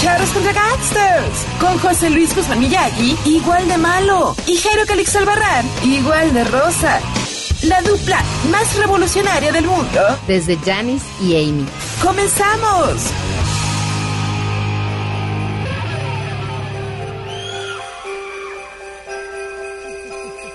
[0.00, 1.46] Charros contra Gangsters.
[1.60, 4.34] Con José Luis Guzmán Miyagi, igual de malo.
[4.46, 7.00] Y Jairo Calix Albarrán, igual de rosa.
[7.62, 10.00] La dupla más revolucionaria del mundo.
[10.26, 11.66] Desde Janis y Amy.
[12.02, 13.12] ¡Comenzamos!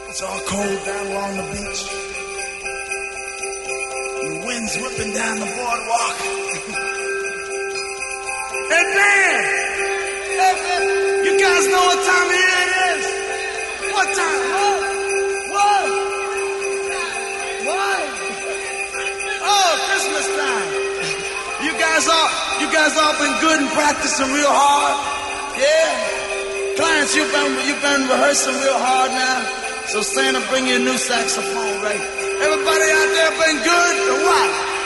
[0.10, 1.82] It's all cold down along the beach.
[4.22, 6.84] The wind's whipping down the boardwalk.
[8.70, 9.40] man!
[11.26, 12.50] You guys know what time it
[12.92, 13.04] is?
[13.96, 14.42] What time?
[15.56, 15.90] What?
[17.68, 18.02] What?
[19.48, 20.70] Oh, Christmas time.
[21.66, 22.30] You guys all,
[22.62, 24.96] you guys all been good and practicing real hard?
[25.58, 26.76] Yeah?
[26.78, 29.42] Clients, you've been, you've been rehearsing real hard now.
[29.88, 32.04] So Santa, bring you a new saxophone, right?
[32.44, 34.77] Everybody out there been good or what?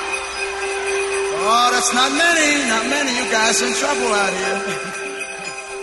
[1.44, 3.12] Oh, that's not many, not many.
[3.18, 4.62] You guys in trouble out here.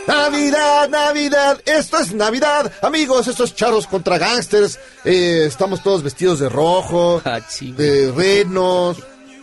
[0.06, 6.39] Navidad, Navidad, esto es Navidad, amigos, esto es Charros contra Gangsters, eh, estamos todos vestidos
[6.39, 8.97] de rojo, Ah, de renos,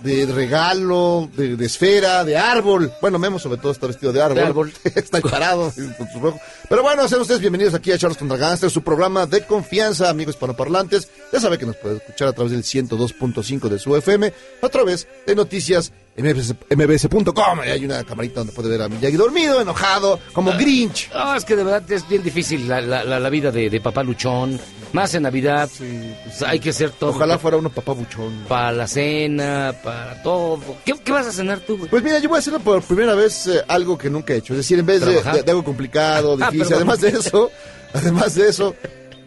[0.06, 4.36] de regalo, de, de esfera, de árbol, bueno, Memo sobre todo está vestido de árbol,
[4.38, 4.73] De árbol.
[4.95, 8.72] está parado con su rojo, pero bueno, sean ustedes bienvenidos aquí a Charros contra Gangsters,
[8.72, 12.63] su programa de confianza, amigos hispanoparlantes, ya sabe que nos puede escuchar a través del
[12.63, 14.31] 102.5 de su FM,
[14.62, 19.18] a través de noticias mbs- mbs.com, Ahí hay una camarita donde puede ver a Miyagi
[19.18, 21.09] dormido, enojado, como Grinch.
[21.13, 23.81] No, es que de verdad es bien difícil la, la, la, la vida de, de
[23.81, 24.59] papá luchón.
[24.95, 27.09] Más en Navidad, pues, hay que hacer todo.
[27.09, 28.45] Ojalá fuera uno papá buchón.
[28.47, 30.59] Para la cena, para todo.
[30.85, 31.89] ¿Qué, qué vas a cenar tú, güey?
[31.89, 34.53] Pues mira, yo voy a hacer por primera vez eh, algo que nunca he hecho.
[34.53, 35.35] Es decir, en vez de, ¿Trabajar?
[35.35, 36.75] de- de algo complicado, Ah, difícil, perdón.
[36.78, 37.51] además de eso,
[37.94, 38.75] además de eso,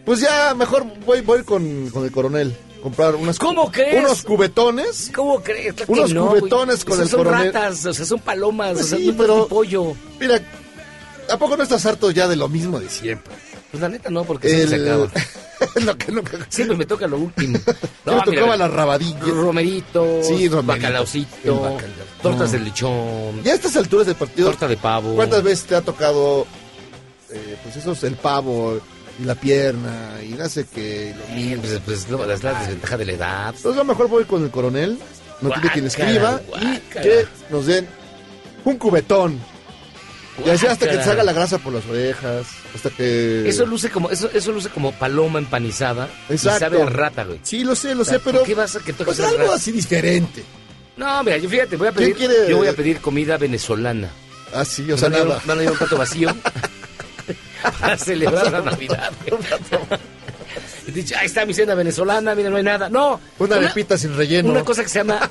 [0.05, 2.55] pues ya mejor voy, voy con, con el coronel.
[2.81, 3.99] Comprar unas, ¿Cómo crees?
[4.03, 5.11] unos cubetones.
[5.13, 5.73] ¿Cómo crees?
[5.75, 7.53] Claro Unos no, cubetones con Esos el son coronel.
[7.53, 9.93] ratas, o sea, son palomas, Pues o sea, sí, no pero- pollo.
[10.19, 10.39] Mira,
[11.29, 13.33] ¿a poco no estás harto ya de lo mismo de siempre?
[13.71, 15.07] Pues la neta no, porque siempre se acaba.
[15.85, 16.31] lo que nunca...
[16.49, 17.59] Siempre me toca lo último.
[18.05, 19.19] No, me tocaba la rabadilla.
[19.25, 22.05] Romeritos, Sí, romerito, bacalaucito, el bacalao.
[22.23, 25.13] tortas de lechón, Ya a estas alturas del partido, torta de pavo.
[25.15, 26.47] ¿cuántas veces te ha tocado,
[27.29, 28.79] eh, pues eso es el pavo
[29.19, 31.13] y la pierna y no sé qué?
[31.35, 33.47] y lo Sí, Pues, pues, no, es la desventaja de la edad.
[33.55, 34.97] Entonces a lo mejor voy con el coronel,
[35.41, 37.87] no tiene quien escriba y que nos den
[38.65, 39.39] un cubetón.
[40.45, 43.47] Y así hasta que te salga la grasa por las orejas, hasta que...
[43.47, 46.57] Eso luce como eso, eso luce como paloma empanizada Exacto.
[46.57, 47.39] y sabe a rata, güey.
[47.43, 48.39] Sí, lo sé, lo O sea, sé, pero...
[48.39, 49.55] ¿por qué vas a que toques Pues algo rata?
[49.55, 50.43] así diferente.
[50.95, 54.09] No, mira, yo fíjate, voy a ¿Quién pedir yo voy a pedir comida venezolana.
[54.53, 55.41] Ah, sí, o sea, nada.
[55.45, 56.29] van a llevar un plato vacío
[57.79, 59.11] para celebrar la Navidad.
[60.87, 62.89] Y dice, ahí está mi cena venezolana, mira, no hay nada.
[62.89, 64.49] No, Una arepita sin relleno.
[64.49, 65.29] Una cosa que se llama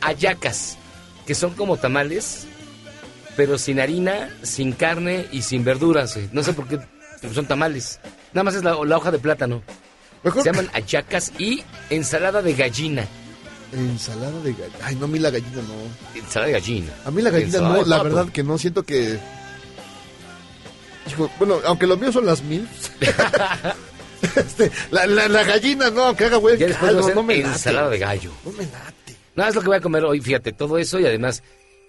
[0.00, 0.78] ayacas,
[1.26, 2.46] que son como tamales,
[3.36, 6.18] pero sin harina, sin carne y sin verduras.
[6.32, 6.78] No sé por qué,
[7.32, 8.00] son tamales.
[8.32, 9.62] Nada más es la, la hoja de plátano.
[10.22, 13.06] Mejor- Se llaman ayacas y ensalada de gallina.
[13.72, 14.78] Ensalada de gallina.
[14.82, 16.18] Ay, no, a mí la gallina no.
[16.20, 16.92] Ensalada de gallina.
[17.04, 19.18] A mí la gallina Ensalada no, la verdad que no, siento que...
[21.08, 22.66] Hijo, bueno, aunque los míos son las mil.
[24.36, 26.56] este, la, la, la gallina no, aunque haga güey.
[26.56, 27.98] Ya después caldo, no me ensalada late.
[27.98, 28.30] de gallo.
[28.44, 29.16] No me late.
[29.36, 31.42] No, es lo que voy a comer hoy, fíjate, todo eso y además,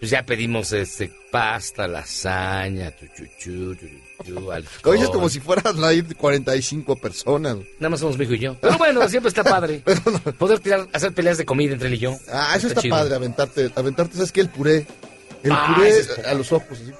[0.06, 4.98] pues ya pedimos este pasta, lasaña, chuchuchu, chuchuchu, alcohol.
[5.02, 7.57] Es como si fueran ahí 45 personas.
[7.80, 8.56] Nada más somos mi hijo y yo.
[8.62, 9.81] Pero bueno, siempre está padre.
[10.38, 12.16] Poder tirar- hacer peleas de comida entre él y yo.
[12.31, 12.96] Ah, eso está, chido.
[12.96, 14.42] padre, aventarte, aventarte, ¿sabes qué?
[14.42, 14.86] El puré.
[15.42, 16.92] El Ah, puré es- a los ojos, así,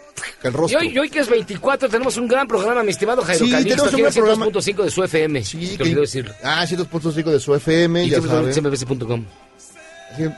[0.44, 0.80] el Y rostro.
[0.80, 3.84] hoy, y hoy que es 24 tenemos un gran programa, mi estimado Jairo Sí, Calixto,
[3.84, 4.46] tenemos un gran programa.
[4.48, 5.44] 102.5 de su FM.
[5.44, 6.34] Sí, te que- decirlo.
[6.44, 8.24] Ah, 100.5 de su FM, Y ya tú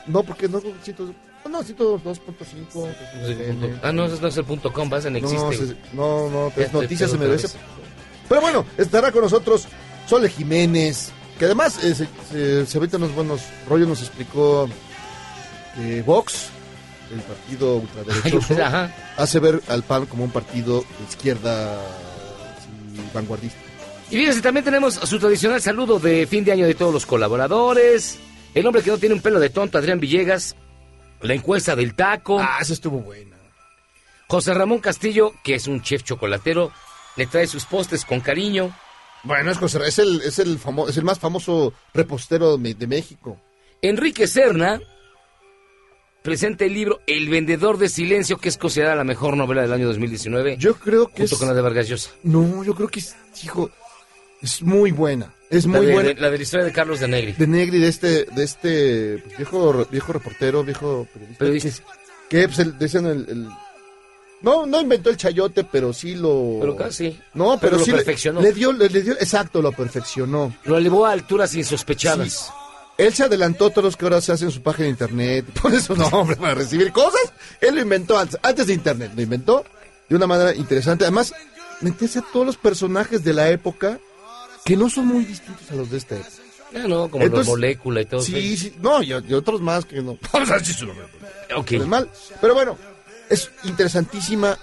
[0.06, 0.96] No, porque no, 100,
[1.50, 2.88] no, 102.5.
[3.82, 5.76] Ah, no, ese no es el punto com, vas, no existe.
[5.92, 7.56] No, no, no, es estoy noticias MBS.
[8.28, 9.66] Pero bueno, estará con nosotros
[10.06, 14.68] Sole Jiménez, Que además, eh, se, se, se avienta unos buenos rollos, nos explicó
[15.74, 16.48] que Vox,
[17.12, 18.54] el partido ultraderechoso,
[19.16, 21.80] hace ver al PAN como un partido de izquierda
[22.60, 23.58] sí, vanguardista.
[24.10, 28.18] Y fíjense, también tenemos su tradicional saludo de fin de año de todos los colaboradores.
[28.58, 30.56] El hombre que no tiene un pelo de tonto, Adrián Villegas.
[31.22, 32.38] La encuesta del taco.
[32.40, 33.36] Ah, esa estuvo buena.
[34.28, 36.70] José Ramón Castillo, que es un chef chocolatero,
[37.16, 38.74] le trae sus postres con cariño.
[39.24, 42.86] Bueno, es, José- es el, es, el famo- es el más famoso repostero de, de
[42.86, 43.40] México.
[43.82, 44.80] Enrique Serna
[46.22, 49.86] presenta el libro El vendedor de silencio, que es considerada la mejor novela del año
[49.86, 51.38] 2019, Yo creo que junto es...
[51.38, 52.10] con la de Vargas Llosa.
[52.22, 53.70] No, yo creo que es, hijo,
[54.42, 55.32] es muy buena.
[55.50, 56.08] Es La muy de, buena.
[56.10, 57.32] de- la de la historia de Carlos de Negri.
[57.32, 61.38] de Negri, de este, de este viejo, viejo reportero, viejo periodista.
[61.38, 61.82] Periodista.
[62.28, 63.48] Que, que, pues, decían el, el-
[64.40, 66.58] no, no inventó el chayote, pero sí lo.
[66.60, 67.18] Pero casi.
[67.34, 68.40] No, pero, Pero lo sí perfeccionó.
[68.40, 70.54] Le, dio, le, le dio, exacto, lo perfeccionó.
[70.64, 72.52] Lo elevó a alturas insospechadas.
[72.98, 75.80] Él se adelantó a todos los que ahora se hacen su página de internet, pone
[75.80, 77.32] su nombre para recibir cosas.
[77.60, 79.64] Él lo inventó antes, antes de internet, lo inventó
[80.08, 81.04] de una manera interesante.
[81.04, 81.32] Además,
[81.80, 83.98] meterse a todos los personajes de la época
[84.68, 86.86] que no son muy distintos a los de esta época.
[86.86, 88.20] No, como Entonces, molécula y todo.
[88.20, 90.18] Sí, sí, no, y, y otros más que no.
[90.32, 91.06] Vamos a decir nombre.
[91.56, 91.72] Ok.
[91.72, 92.10] Es mal.
[92.38, 92.76] Pero bueno,
[93.30, 94.58] es interesantísima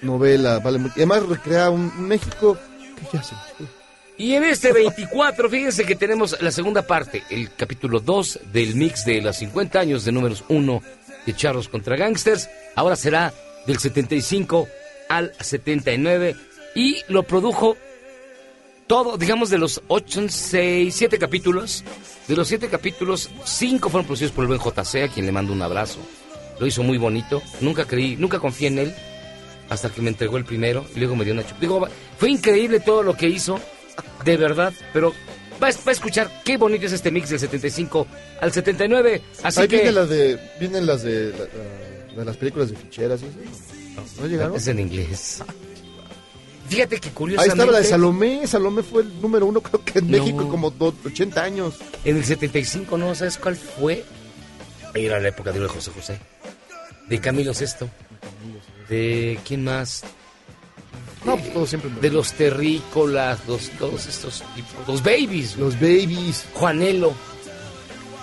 [0.00, 0.78] novela, vale.
[0.78, 2.56] Y además recrea un México
[2.96, 3.34] que ya se.
[4.16, 9.04] Y en este 24, fíjense que tenemos la segunda parte, el capítulo 2 del mix
[9.04, 10.82] de los 50 años de números 1
[11.26, 12.48] de Charros contra Gangsters.
[12.76, 13.34] Ahora será
[13.66, 14.68] del 75
[15.10, 16.34] al 79
[16.74, 17.76] y lo produjo
[18.90, 21.84] todo, digamos, de los 8, 6, 7 capítulos.
[22.26, 25.52] De los 7 capítulos, 5 fueron producidos por el buen JC, a quien le mando
[25.52, 26.00] un abrazo.
[26.58, 27.40] Lo hizo muy bonito.
[27.60, 28.94] Nunca creí, nunca confié en él
[29.68, 31.60] hasta que me entregó el primero y luego me dio una chup.
[31.60, 31.86] Digo,
[32.18, 33.60] fue increíble todo lo que hizo,
[34.24, 35.14] de verdad, pero
[35.62, 38.08] va, a- va a escuchar qué bonito es este mix del 75
[38.40, 39.22] al 79.
[39.44, 43.26] Así Ahí que vienen las de, vienen las de, de las películas de ficheras y
[43.26, 44.20] eso.
[44.20, 44.56] ¿No llegaron?
[44.56, 45.42] es en inglés.
[46.70, 48.46] Fíjate que Ahí curiosamente estaba la de Salomé.
[48.46, 50.18] Salomé fue el número uno, creo que en No.
[50.18, 51.74] México, como do- 80 años.
[52.04, 53.14] en el 75, ¿no?
[53.14, 54.04] ¿Sabes cuál fue?
[54.94, 56.18] Era la época de José José.
[57.08, 57.88] De Camilo Sesto.
[58.88, 60.02] De quién más?
[61.24, 61.90] No, pues todo siempre.
[62.00, 65.56] De los terrícolas, los, todos estos tipos, los babies.
[65.56, 66.46] Los babies.
[66.54, 67.12] Juanelo.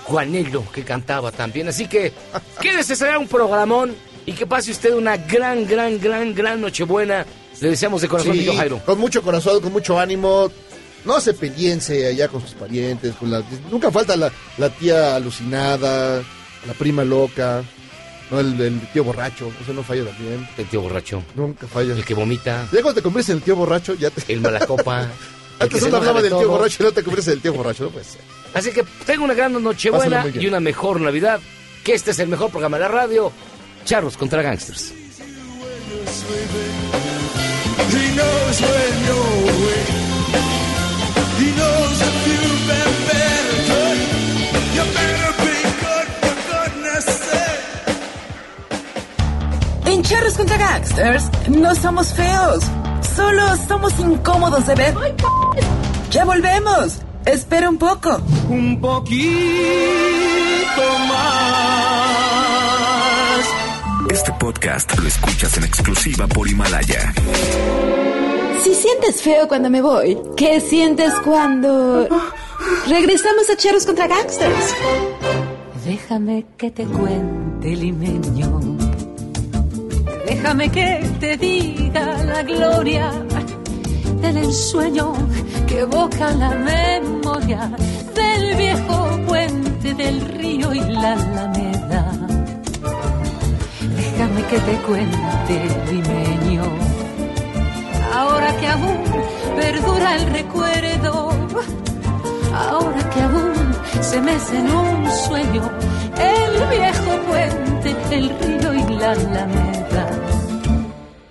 [0.06, 1.68] Juanelo, que cantaba también.
[1.68, 2.14] Así que,
[2.62, 3.94] quédese, será un programón.
[4.26, 7.26] Y que pase usted una gran, gran, gran, gran Nochebuena.
[7.62, 8.80] Le deseamos de corazón, Sí, mi tío Jairo.
[8.86, 10.52] con mucho corazón, con mucho ánimo.
[11.06, 13.16] No se peleense allá con sus parientes.
[13.16, 16.22] Con la, nunca falta la, la tía alucinada,
[16.66, 17.64] la prima loca,
[18.30, 19.50] no el, el tío borracho.
[19.62, 20.48] Eso no falla también.
[20.58, 21.24] El tío borracho.
[21.36, 21.94] Nunca falla.
[21.94, 22.68] El que vomita.
[22.72, 24.34] Ya cuando te conviertes en el tío borracho, ya te...
[24.34, 25.08] El malacopa.
[25.60, 27.86] Antes uno hablaba de del tío borracho y no te conviertes en el tío borracho.
[27.86, 28.22] No puede ser.
[28.54, 31.40] Así que tenga una gran Nochebuena y una mejor Navidad.
[31.84, 33.32] Que este es el mejor programa de la radio.
[33.86, 34.94] Charros contra Gangsters.
[37.94, 39.92] He knows when you're awake.
[41.40, 44.00] He knows if you've been bad or good.
[44.76, 47.64] You better be good for goodness sake.
[49.86, 52.64] En Charros contra Gangsters no somos feos,
[53.16, 54.96] solo somos incómodos de ver.
[56.12, 57.00] Ya volvemos.
[57.26, 58.22] Espera un poco.
[58.50, 59.26] Un poquito
[61.10, 62.27] más.
[64.48, 67.14] Podcast lo escuchas en exclusiva por Himalaya.
[68.64, 72.08] Si sientes feo cuando me voy, ¿qué sientes cuando
[72.88, 74.74] regresamos a Cheros contra Gangsters?
[75.84, 78.78] Déjame que te cuente, limeño.
[80.26, 83.12] Déjame que te diga la gloria
[84.22, 85.12] del ensueño
[85.68, 87.70] que evoca la memoria
[88.16, 92.27] del viejo puente del río y la alameda.
[94.18, 95.56] Déjame que te cuente,
[95.92, 96.64] limeño.
[98.16, 99.04] Ahora que aún
[99.56, 101.30] perdura el recuerdo,
[102.52, 103.54] ahora que aún
[104.02, 105.70] se mece en un sueño
[106.18, 110.10] el viejo puente, el río y la alameda.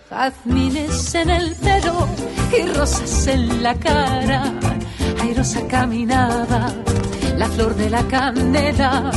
[0.08, 2.06] Jazmines en el pelo
[2.56, 4.44] y rosas en la cara,
[5.22, 6.72] airosa caminaba,
[7.36, 9.10] la flor de la canela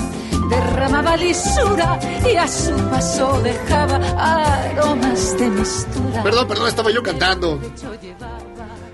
[0.50, 2.00] derramaba lisura
[2.32, 6.24] y a su paso dejaba aromas de mistura.
[6.24, 7.60] Perdón, perdón, estaba yo cantando.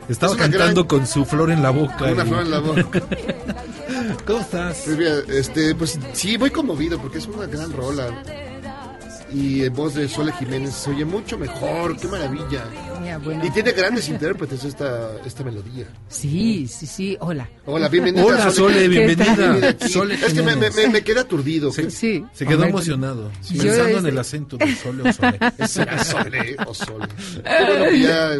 [0.07, 2.05] Estaba Es cantando gran- con su flor en la boca.
[2.11, 3.01] Una y- flor en la boca.
[4.27, 4.81] ¿Cómo estás?
[4.85, 8.07] Pues mira, este, pues sí, voy conmovido porque es una gran rola.
[9.33, 12.63] Y en voz de Sole Jiménez se oye mucho mejor, qué maravilla.
[13.03, 13.45] Ya, bueno.
[13.45, 15.85] Y tiene grandes intérpretes esta, esta melodía.
[16.09, 17.17] Sí, sí, sí.
[17.19, 17.49] Hola.
[17.65, 18.23] Hola, bienvenida.
[18.23, 19.75] Hola, Sole, bienvenida.
[19.87, 21.71] Sole es que me, me, me- me quedé aturdido.
[21.71, 22.23] Se, Sí.
[22.33, 25.39] se quedó Hombre, emocionado, yo pensando en el acento de Sole o Sole.
[25.67, 27.07] ¿Será Sole o Sole?
[27.43, 28.31] Bueno ya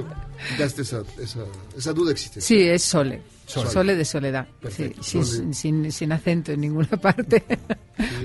[0.59, 1.39] daste esa, esa,
[1.77, 2.41] esa duda existe.
[2.41, 3.21] Sí, es Sole.
[3.45, 3.69] Sole.
[3.69, 4.47] Sole, de soledad.
[4.69, 5.53] Sí, sí, Sole.
[5.53, 7.43] sin, sin acento en ninguna parte.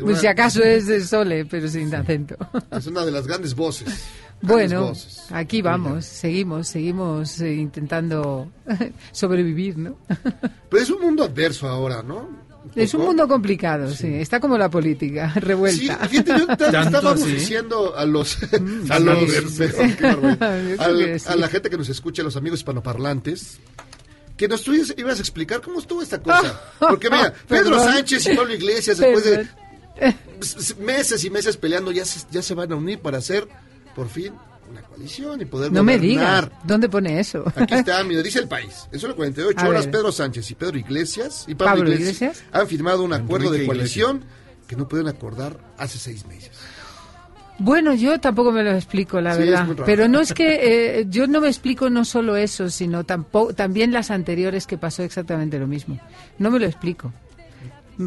[0.03, 2.37] Pues si acaso es de Sole, pero sin acento.
[2.71, 3.87] Es una de las grandes voces.
[4.43, 5.27] Grandes Bueno, voces.
[5.31, 8.51] aquí vamos, seguimos, seguimos eh, intentando
[9.13, 9.99] sobrevivir, ¿no?
[10.71, 12.49] Pero es un mundo adverso ahora, ¿no?
[12.75, 14.07] Es un mundo complicado, sí.
[14.15, 15.97] Está como la política, Sí, revuelta.
[16.09, 17.33] fíjate, yo estábamos así.
[17.33, 18.37] diciendo a los,
[18.89, 19.05] a, sí.
[19.05, 19.31] los
[21.23, 21.29] sí.
[21.29, 23.59] a la gente que nos escucha, a los amigos hispanoparlantes,
[24.41, 26.59] que nos tú ibas a explicar cómo estuvo esta cosa.
[26.79, 27.79] Porque mira, Pedro.
[27.79, 29.47] Sánchez y Pablo Iglesias, después de
[30.83, 33.47] meses y meses peleando, ya se, ya se van a unir para hacer,
[33.95, 34.33] por fin,
[34.71, 37.45] una coalición y poder No me digas, ¿dónde pone eso?
[37.55, 38.89] Aquí está, mira, dice el país.
[38.91, 39.93] En solo 48 A horas, ver.
[39.93, 42.45] Pedro Sánchez y Pedro Iglesias y Pablo, ¿Pablo Iglesias, Iglesias?
[42.51, 44.25] han firmado un acuerdo de coalición
[44.67, 46.53] que no pueden acordar hace seis meses.
[47.61, 49.69] Bueno, yo tampoco me lo explico, la Sí, verdad.
[49.85, 53.93] Pero no es que eh, yo no me explico no solo eso, sino tampoco también
[53.93, 55.99] las anteriores que pasó exactamente lo mismo.
[56.39, 57.13] No me lo explico.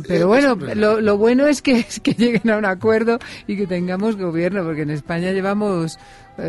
[0.08, 3.56] Pero Eh, bueno, lo, lo bueno es que, es que lleguen a un acuerdo y
[3.56, 6.00] que tengamos gobierno, porque en España llevamos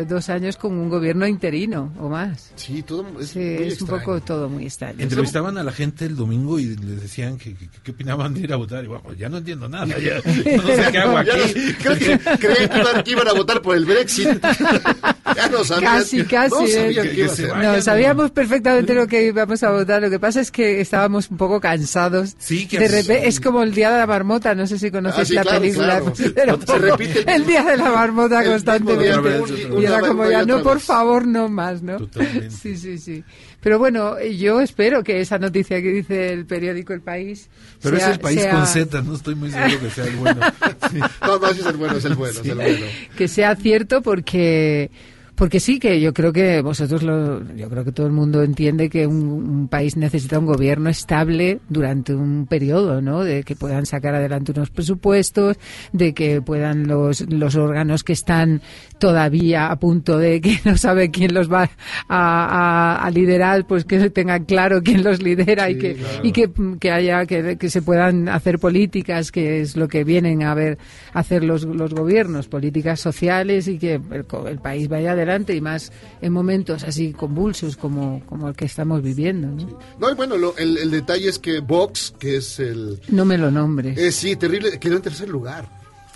[0.07, 2.51] dos años con un gobierno interino o más.
[2.55, 4.03] Sí, todo es, Sí, muy es un extraño.
[4.03, 4.95] poco todo muy extraño.
[4.99, 8.41] Entrevistaban a la gente el domingo y les decían que, que- que- qué opinaban de
[8.41, 8.83] ir a votar.
[8.83, 9.85] Y bueno, ya no entiendo nada.
[9.99, 10.43] Ya, no sé
[10.91, 11.29] qué hago aquí.
[11.29, 14.27] no- creo que creían que iban, a votar por el Brexit.
[15.35, 15.97] ya no sabían.
[15.99, 16.55] Casi, casi.
[16.55, 20.01] No eh, sabían que vayan, no, sabíamos perfectamente lo que íbamos a votar.
[20.01, 22.35] Lo que pasa es que estábamos un poco cansados.
[22.39, 24.55] Sí, que de así- repente, es como el día de la marmota.
[24.55, 25.99] No sé si Ah, sí, la claro, película.
[25.99, 26.13] claro.
[26.35, 29.74] Pero Se poco, repite el- día de la marmota constantemente.
[29.81, 31.97] Y era como ya, no, por favor, no más, ¿no?
[31.97, 32.49] Totalmente.
[32.55, 33.23] Sí, sí, sí.
[33.61, 37.49] Pero bueno, yo espero que esa noticia que dice el periódico El País.
[37.81, 40.15] Pero sea- es el país sea- con Z, no estoy muy seguro que sea el
[40.17, 40.41] bueno.
[40.91, 40.99] Sí.
[41.21, 42.85] No, no, es el bueno, es el bueno, es el bueno.
[43.17, 44.89] que sea cierto porque
[45.35, 48.89] porque sí que yo creo que vosotros lo, yo creo que todo el mundo entiende
[48.89, 53.85] que un, un país necesita un gobierno estable durante un periodo no de que puedan
[53.85, 55.57] sacar adelante unos presupuestos
[55.91, 58.61] de que puedan los los órganos que están
[58.99, 61.69] todavía a punto de que no sabe quién los va
[62.07, 66.19] a, a- a liderar pues que tengan claro quién los lidera y que claro.
[66.23, 66.49] y que,
[66.79, 70.77] que haya que, que se puedan hacer políticas que es lo que vienen a ver
[71.13, 75.61] a hacer los, los gobiernos políticas sociales y que el, el país vaya adelante y
[75.61, 79.79] más en momentos así convulsos como, como el que estamos viviendo ¿no?
[79.99, 82.99] No, y bueno, lo- el, el detalle es que Vox, que es el...
[83.09, 85.67] No me lo nombres Es, sí, terrible, quedó en tercer lugar.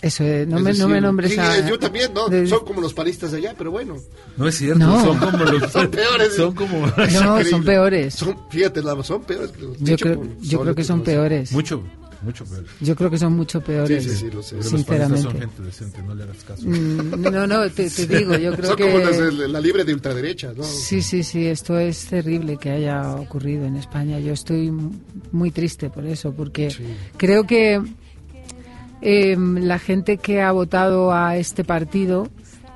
[0.01, 2.29] Eso eh, no Es me, no me decir, nombres sí, a- yo también, ¿no?
[2.29, 3.97] de- Son como los panistas de allá, pero bueno.
[4.37, 5.03] No es cierto, No.
[5.03, 5.71] son como los.
[5.71, 6.35] Son peores.
[6.35, 6.87] Son como.
[6.97, 9.51] no son peores Son, fíjate, la- son peores.
[9.51, 11.83] que los- yo creo por yo creo que son peores Mucho,
[12.21, 12.63] mucho peor.
[12.81, 14.55] yo creo que son mucho peores Sí, sí, sí, lo sé.
[14.57, 16.63] Pero los panistas son sinceramente gente decente, no le hagas caso.
[16.65, 19.83] Mm, no no te, te digo yo creo Son que como las de la libre
[19.83, 20.63] de ultraderecha, ¿no?
[20.63, 24.19] Sí, sí, sí, esto es terrible que haya ocurrido en España.
[24.19, 24.71] Yo estoy
[25.31, 26.73] muy triste por eso, porque
[27.17, 27.81] creo que
[29.01, 32.27] eh, la gente que ha votado a este partido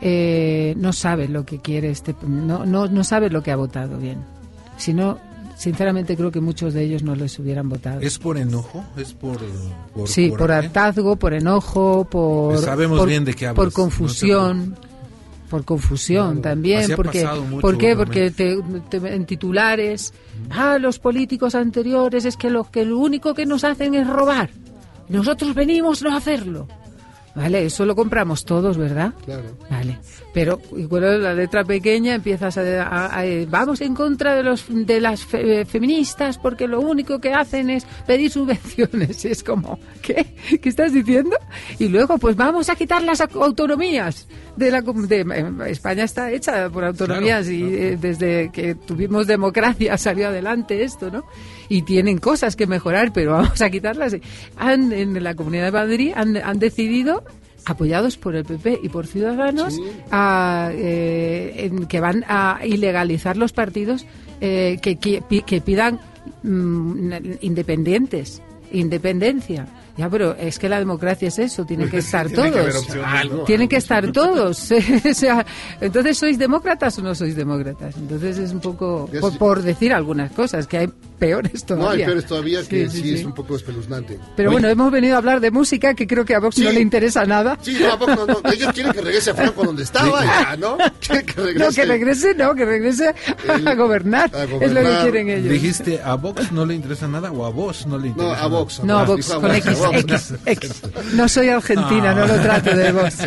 [0.02, 3.98] eh, no sabe lo que quiere este, no, no, no sabe lo que ha votado
[3.98, 4.18] bien.
[4.78, 5.18] Si no,
[5.56, 8.02] sinceramente creo que muchos de ellos no les hubieran votado.
[8.02, 8.84] ¿Es por enojo?
[8.98, 9.38] ¿Es por.?
[9.96, 10.68] por sí, por coraje?
[10.68, 14.76] hartazgo, por enojo, por, Pues sabemos por, bien de qué hablas, por no confusión.
[15.50, 17.96] Por confusión también, porque mucho ¿por qué?
[17.96, 18.58] Porque te,
[18.90, 20.12] te- en titulares,
[20.50, 24.50] ah, los políticos anteriores es que lo que lo único que nos hacen es robar.
[25.10, 26.68] Nosotros venimos no a hacerlo.
[27.36, 29.12] Vale, eso lo compramos todos, ¿verdad?
[29.26, 29.58] Claro.
[29.68, 29.98] Vale,
[30.36, 34.66] pero igual la letra pequeña empiezas a, a- a- eh, vamos en contra de los
[34.70, 39.44] de las fe- eh, feministas porque lo único que hacen es pedir subvenciones y es
[39.44, 40.36] como ¿qué?
[40.62, 41.36] ¿Qué estás diciendo?
[41.80, 46.32] Y luego pues vamos a quitar las au- autonomías de la de, eh, España está
[46.32, 51.24] hecha por autonomías y eh, desde que tuvimos democracia salió adelante esto, ¿no?
[51.70, 54.16] Y tienen cosas que mejorar, pero vamos a quitarlas.
[54.58, 57.24] Han, en la Comunidad de Madrid han, han decidido
[57.66, 59.80] apoyados por el PP y por Ciudadanos,
[60.12, 64.06] a, eh, en que van a ilegalizar los partidos
[64.42, 66.00] eh, que, que, que pidan
[66.44, 68.42] mm, independientes,
[68.72, 69.68] independencia.
[69.96, 72.98] Ya, pero es que la democracia es eso, tienen que estar Tiene que haber todos.
[73.06, 74.72] Algo, Tienen que estar todos.
[75.10, 75.46] o sea,
[75.80, 77.96] entonces, ¿sois demócratas o no sois demócratas?
[77.98, 81.86] Entonces es un poco, por, decir algunas cosas, que hay peores todavía.
[81.86, 83.26] No, hay peores todavía que Sí, sí, sí, es sí.
[83.26, 84.20] un poco espeluznante.
[84.36, 86.72] Pero Oye, bueno, hemos venido a hablar de música, que creo que a Vox no
[86.72, 87.58] le interesa nada.
[87.62, 88.52] Sí, no, ¿a poco no, no?
[88.52, 90.78] Ellos quieren que regrese a Franco donde estaba, ya, ¿no?
[91.00, 91.66] Quieren que regrese.
[91.66, 93.16] No, que regrese, no, que regrese
[93.66, 94.32] a gobernar.
[94.36, 95.52] a Es lo que quieren ellos.
[95.52, 98.36] ¿Dijiste a Vox no le interesa nada o a vos no le No, interesa a
[98.36, 98.48] nada?
[98.48, 98.84] Vox.
[98.84, 99.83] No, a Vox, Vox, a con Vox, X,
[101.14, 103.18] No soy argentina, no lo trato de Vox.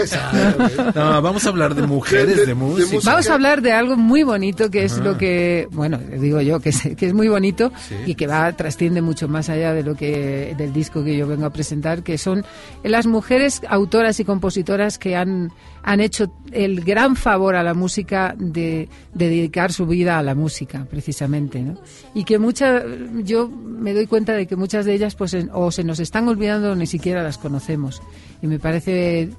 [0.94, 2.98] No, vamos a hablar de mujeres de, música.
[3.04, 6.70] Vamos a hablar de algo muy bonito que es lo que, bueno, digo yo, que
[6.70, 7.72] es, que es muy bonito
[8.06, 11.46] y que va trasciende mucho más allá de lo que del disco que yo vengo
[11.46, 12.44] a presentar, que son
[12.82, 18.34] las mujeres autoras y compositoras que han han hecho el gran favor a la música
[18.36, 21.78] de, de dedicar su vida a la música, precisamente, ¿no?
[22.12, 22.82] Y que muchas,
[23.22, 26.26] yo me doy cuenta de que muchas de ellas, pues, en- o se nos están
[26.26, 28.02] olvidando o ni siquiera las conocemos.
[28.42, 29.30] Y me parece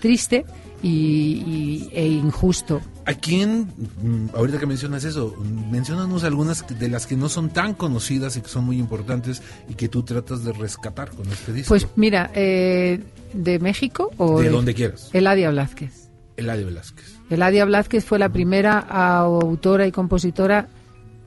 [0.00, 0.44] triste
[0.82, 2.80] y, y- e injusto.
[3.04, 3.62] ¿A quién,
[4.02, 5.34] mm, ahorita que mencionas eso,
[5.70, 9.74] menciónanos algunas de las que no son tan conocidas y que son muy importantes y
[9.74, 11.68] que tú tratas de rescatar con este disco?
[11.70, 13.00] Pues mira, eh,
[13.32, 15.10] de México o De donde quieras.
[15.12, 16.10] Eladia Blázquez.
[16.36, 20.68] Eladia Blázquez fue la primera autora y compositora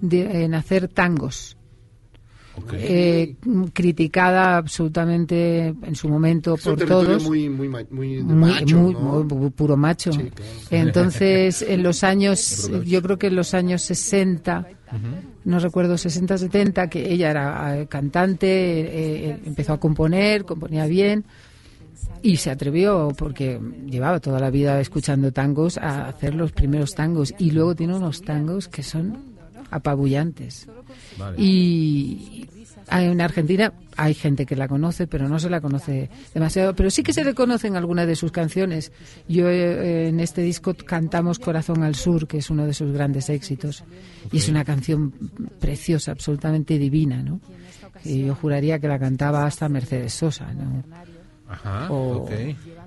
[0.01, 1.54] de- en hacer tangos.
[2.73, 3.35] Eh,
[3.73, 7.23] criticada absolutamente en su momento por todos.
[7.23, 9.23] muy, muy, muy de muy, macho, muy- ¿no?
[9.23, 10.11] muy puro macho.
[10.13, 10.51] Sí, claro.
[10.71, 14.67] Entonces, en los años, yo creo que en los años 60,
[15.43, 20.85] no recuerdo, 60, 70, que ella era eh, cantante, eh, eh, empezó a componer, componía
[20.85, 21.25] bien
[22.21, 27.33] y se atrevió, porque llevaba toda la vida escuchando tangos, a hacer los primeros tangos
[27.37, 29.34] y luego tiene unos tangos que son
[29.71, 30.67] apabullantes.
[31.17, 31.35] Vale.
[31.39, 32.47] Y
[32.91, 36.75] en Argentina hay gente que la conoce, pero no se la conoce demasiado.
[36.75, 38.91] Pero sí que se le conocen algunas de sus canciones.
[39.27, 43.29] Yo eh, en este disco cantamos Corazón al Sur, que es uno de sus grandes
[43.29, 43.83] éxitos.
[44.31, 45.13] Y es una canción
[45.59, 47.39] preciosa, absolutamente divina, ¿no?
[48.03, 50.83] Y yo juraría que la cantaba hasta Mercedes Sosa, ¿no?
[51.47, 52.27] Ajá, O-.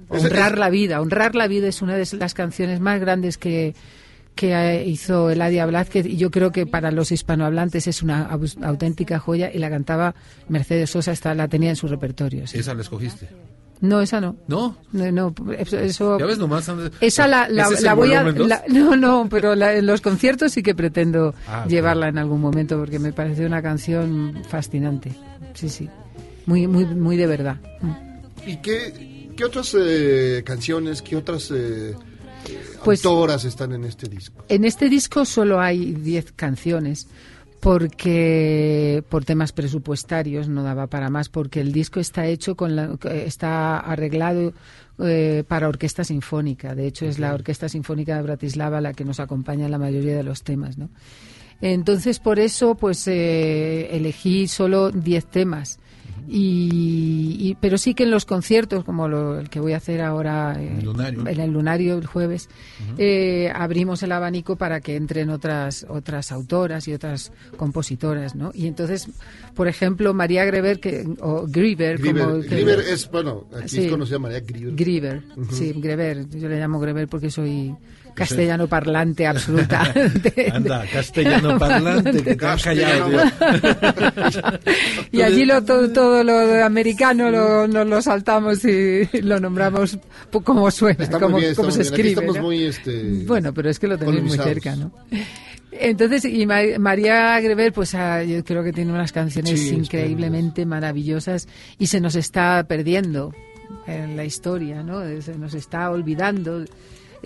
[0.09, 1.01] Honrar la vida.
[1.01, 3.75] Honrar la vida es una de las canciones más grandes que,
[4.39, 8.65] que eh, hizo Eladia Blázquez y yo creo que para los hispanohablantes es una au-
[8.65, 10.15] auténtica joya y la cantaba
[10.49, 12.47] Mercedes Sosa, hasta la tenía en su repertorio.
[12.47, 12.59] sí.
[12.59, 13.29] Esa la escogiste.
[13.81, 14.37] No, esa no.
[14.47, 14.77] ¿No?
[14.93, 16.69] No, no, eso, Ya ves nomás.
[16.69, 16.93] Andrés.
[17.01, 18.23] esa la, la, ¿Ese es la el voy a...
[18.23, 22.41] la- no, no, pero la- en los conciertos sí que pretendo Ah, llevarla en algún
[22.41, 25.13] momento porque me parece una canción fascinante.
[25.55, 25.89] Sí, sí.
[26.47, 27.57] Muy, muy, muy de verdad.
[28.47, 31.95] ¿Y qué, qué otras eh, canciones, qué otras eh,
[32.85, 34.45] Pues- autoras están en este disco?
[34.49, 37.09] En este disco solo hay 10 canciones
[37.61, 42.97] porque por temas presupuestarios no daba para más porque el disco está hecho con la,
[43.11, 44.53] está arreglado
[45.01, 49.19] eh, para orquesta sinfónica de hecho es la orquesta sinfónica de Bratislava la que nos
[49.19, 50.89] acompaña en la mayoría de los temas ¿no?
[51.61, 55.81] entonces por eso pues eh, elegí solo 10 temas
[56.29, 60.01] y, y- pero sí que en los conciertos como lo, el que voy a hacer
[60.03, 61.27] ahora eh, El Lunario.
[61.27, 62.49] en el lunario el jueves
[62.99, 68.67] eh, abrimos el abanico para que entren otras otras autoras y otras compositoras no y
[68.67, 69.09] entonces
[69.55, 73.85] por ejemplo María Greber que o Grieber, Grieber, como que- Grieber es, bueno, aquí Sí.
[73.85, 74.75] es conocida María Grieber.
[74.75, 76.29] Grieber, sí, Greber.
[76.31, 77.75] Yo le llamo Greber porque soy
[78.19, 79.93] castellano parlante absoluta.
[80.53, 82.37] Anda, castellano parlante, que
[85.13, 89.99] y allí lo, todo, todo lo de americano lo, nos lo saltamos y lo nombramos
[90.45, 92.09] como suena, Está como, bien, se escribe.
[92.11, 92.43] estamos ¿no?
[92.43, 94.93] muy, este, Bueno, pero es que lo tenéis muy cerca, ¿no?
[95.71, 100.67] Entonces, y Ma- María Greber, pues ah, yo creo que tiene unas canciones Sí, increíblemente
[100.67, 101.47] maravillosas
[101.79, 103.35] y se nos está perdiendo
[103.87, 105.01] en la historia, ¿no?
[105.21, 106.65] Se nos está olvidando,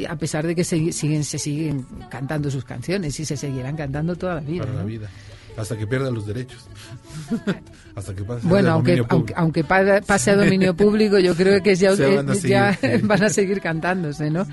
[0.09, 4.17] a pesar de que se, siguen, se siguen cantando sus canciones y se seguirán cantando
[4.17, 4.63] toda la vida.
[4.65, 4.87] Para la ¿no?
[4.87, 5.09] vida.
[5.57, 6.65] Hasta que pierda los derechos.
[7.95, 9.41] Hasta que pase Bueno, a aunque, dominio aunque, público.
[9.41, 12.73] aunque pa- pase a dominio público, yo creo que ya, Se van a eh, ya
[12.75, 12.87] sí.
[13.03, 14.47] van a seguir cantándose, ¿no?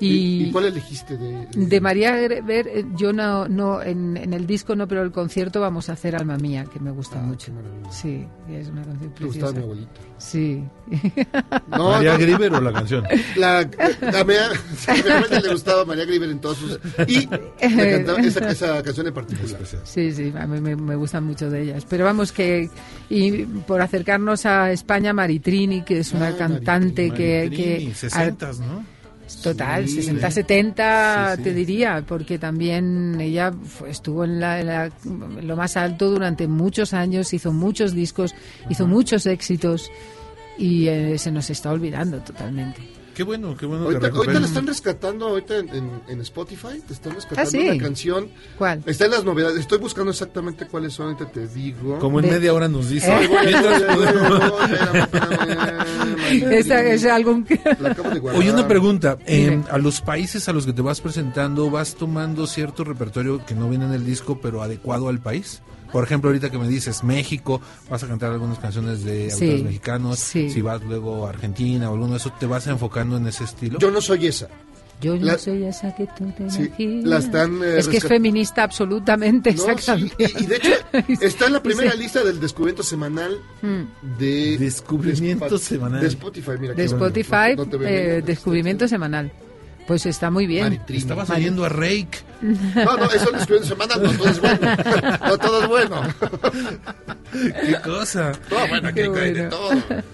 [0.00, 4.46] ¿Y, y cuál elegiste de, De María Greber, eh, yo no, no en, en el
[4.46, 7.52] disco no, pero el concierto vamos a hacer Alma Mía, que me gusta mucho.
[7.90, 9.54] Sí, es una canción Te gustaba preciosa.
[9.54, 10.00] mi abuelita.
[10.18, 10.64] Sí.
[11.70, 12.56] No, ¿María no.
[12.58, 13.04] O la canción?
[13.36, 14.46] La, a María,
[14.88, 16.80] a mi abuela le gustaba María Grieber en todos sus...
[17.06, 19.60] Y cantaba esa, esa canción en particular.
[19.84, 21.86] Sí, sí, a mí me, me gustan mucho de ellas.
[21.88, 22.68] Pero vamos que,
[23.08, 27.44] y por acercarnos a España, Maritrini, que es una Ah, cantante que...
[27.48, 28.99] Maritrini, que 60, ¿no?
[29.42, 30.34] Total, Sí, 60, sí.
[30.34, 31.42] 70 Sí, sí.
[31.44, 33.52] te diría, porque también ella
[33.88, 38.34] estuvo en, la- en la- en lo más alto durante muchos años, hizo muchos discos,
[38.68, 39.90] hizo muchos éxitos
[40.58, 42.80] y eh, se nos está olvidando totalmente.
[43.20, 43.84] Qué bueno, qué bueno.
[43.84, 47.68] Ahorita, ahorita le están rescatando ahorita en, en- en Spotify, te están rescatando Ah, sí.
[47.68, 48.28] una canción.
[48.56, 48.82] ¿Cuál?
[48.86, 49.58] Está en las novedades.
[49.60, 51.98] Estoy buscando exactamente cuáles son, ahorita te digo.
[51.98, 53.12] Como en De- media hora nos dice.
[56.50, 57.60] Esa es algo que...
[57.78, 58.40] La acabo de guardar.
[58.40, 59.18] Oye, una pregunta.
[59.26, 63.54] eh, a los países a los que te vas presentando, ¿vas tomando cierto repertorio que
[63.54, 65.60] no viene en el disco, pero adecuado al país?
[65.92, 69.64] Por ejemplo, ahorita que me dices México, vas a cantar algunas canciones de Sí, autores
[69.64, 70.18] mexicanos.
[70.18, 70.50] sí.
[70.50, 73.78] Si vas luego a Argentina o alguno de eso, ¿te vas enfocando en ese estilo?
[73.78, 74.48] Yo no soy esa.
[75.00, 78.04] Yo no La- soy esa que tú te Sí, la están, eh, es que es
[78.06, 80.10] feminista absolutamente No, esa sí, canción.
[80.18, 80.70] y, y de hecho
[81.22, 81.98] está en la primera Sí.
[81.98, 84.18] lista del descubrimiento semanal Mm.
[84.18, 86.02] de Descubrimiento de semanal.
[86.02, 86.50] de Spotify.
[86.60, 87.06] Mira, De bueno.
[87.06, 89.32] Spotify, No- no eh, descubrimiento semanal.
[89.90, 90.62] Pues está muy bien.
[90.62, 91.00] Maritrina.
[91.00, 91.40] Estabas Vale.
[91.40, 92.10] oyendo a Rake.
[92.42, 95.16] No, no, eso es descubrimiento semanal, no todo es bueno.
[95.26, 96.02] No todo es bueno.
[97.32, 98.30] ¿Qué cosa?
[98.50, 99.48] No, bueno, aquí Qué hay de bueno.
[99.48, 99.70] todo.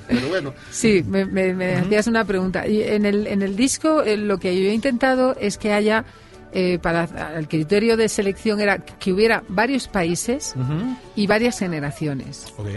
[0.08, 2.66] Pero bueno, Sí, me, me- me hacías una pregunta.
[2.66, 6.06] Y en el, en el disco eh, lo que yo he intentado es que haya,
[6.54, 10.96] eh, para el criterio de selección era que hubiera varios países Ujú.
[11.16, 12.46] y varias generaciones.
[12.56, 12.68] Ok.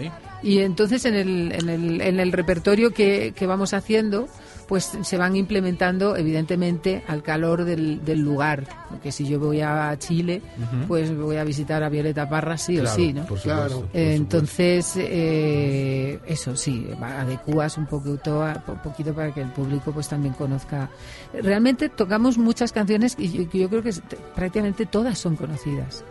[0.44, 4.28] Y entonces en el, en el, en el repertorio que, que vamos haciendo,
[4.70, 8.66] pues se van implementando evidentemente al calor del, del lugar.
[8.90, 10.42] Porque si yo voy a Chile,
[10.88, 13.26] pues voy a visitar a Violeta Parra sí Claro, o sí, ¿no?
[13.26, 13.76] por supuesto, Claro.
[13.82, 14.38] por Eh, supuesto.
[14.38, 19.92] Entonces, eh, eso sí, va- adecuas un poquito, a- un poquito para que el público
[19.92, 20.90] pues también conozca.
[21.34, 23.94] Realmente tocamos muchas canciones y yo, yo creo que
[24.36, 26.04] prácticamente todas son conocidas,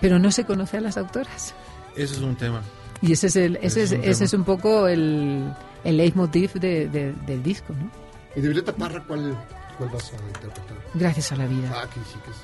[0.00, 1.54] pero no se conoce a las autoras.
[1.96, 2.60] Ese es un tema.
[3.00, 5.44] Y ese es, el, ese Ese es, es un ese es un poco el,
[5.84, 7.90] el leitmotiv de- de- del disco, ¿no?
[8.36, 9.36] y de Violeta Parra, ¿cuál,
[9.78, 10.76] cuál vas a interpretar?
[10.94, 11.72] Gracias a la vida.
[11.74, 12.38] Ah, que sí, que sí.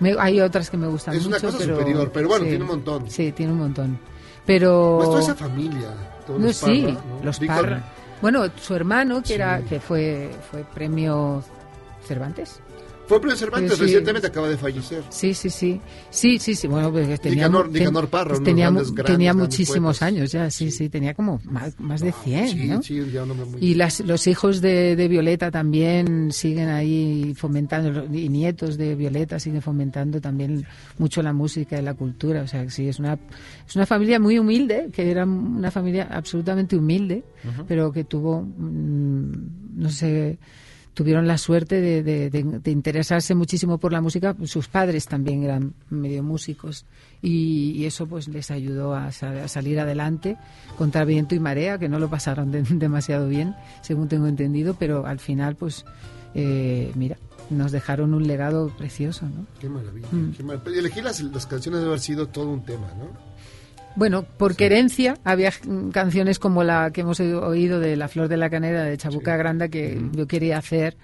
[0.00, 2.50] Me- hay otras que me gustan Es una mucho, cosa pero, superior, pero bueno, sí.
[2.50, 3.10] tiene un montón.
[3.10, 3.98] Sí, tiene un montón.
[4.46, 4.94] Pero...
[4.98, 5.90] Pues toda esa familia.
[6.26, 7.24] todos No, los sí, Parra, ¿no?
[7.24, 7.82] los Víctor- Parra.
[8.20, 9.34] Bueno, su hermano, que Sí.
[9.34, 11.42] era que fue fue premio
[12.06, 12.60] Cervantes.
[13.08, 13.82] Fue premio Cervantes, Sí.
[13.82, 15.02] recientemente acaba de fallecer.
[15.08, 15.80] Sí, sí, sí.
[16.10, 16.68] Sí, sí, sí.
[16.68, 20.88] Bueno, pues tenía, Nicanor- Parra, de tenía, grandes, tenía grandes muchísimos años ya, sí, sí,
[20.90, 22.82] tenía como más, más de 100, Sí, ¿no?
[22.82, 23.60] sí, ya un hombre muy...
[23.64, 29.38] Y las, los hijos de, de Violeta también siguen ahí fomentando, y nietos de Violeta
[29.40, 30.66] siguen fomentando también
[30.98, 32.42] mucho la música y la cultura.
[32.42, 33.18] O sea, sí, es una,
[33.66, 37.24] es una familia muy humilde, que era una familia absolutamente humilde,
[37.66, 39.32] pero que tuvo, mm,
[39.76, 40.38] no sé,
[40.98, 44.34] tuvieron la suerte de, de- de- de interesarse muchísimo por la música.
[44.46, 46.86] Sus padres también eran medio músicos
[47.22, 50.36] y, y eso pues les ayudó a, a salir adelante
[50.76, 55.06] contra viento y marea, que no lo pasaron de- demasiado bien, según tengo entendido, pero
[55.06, 55.84] al final pues
[56.34, 57.16] eh, mira,
[57.48, 59.46] nos dejaron un legado precioso, ¿no?
[59.60, 60.08] Qué maravilla.
[60.10, 60.32] Mm.
[60.36, 63.27] qué mar- elegir las, las canciones debe haber sido todo un tema, ¿no?
[63.98, 65.52] Bueno, por querencia había
[65.92, 69.66] canciones como la que hemos oído- de La Flor de la Canera de Chabuca Granda
[69.68, 70.96] que yo quería hacer,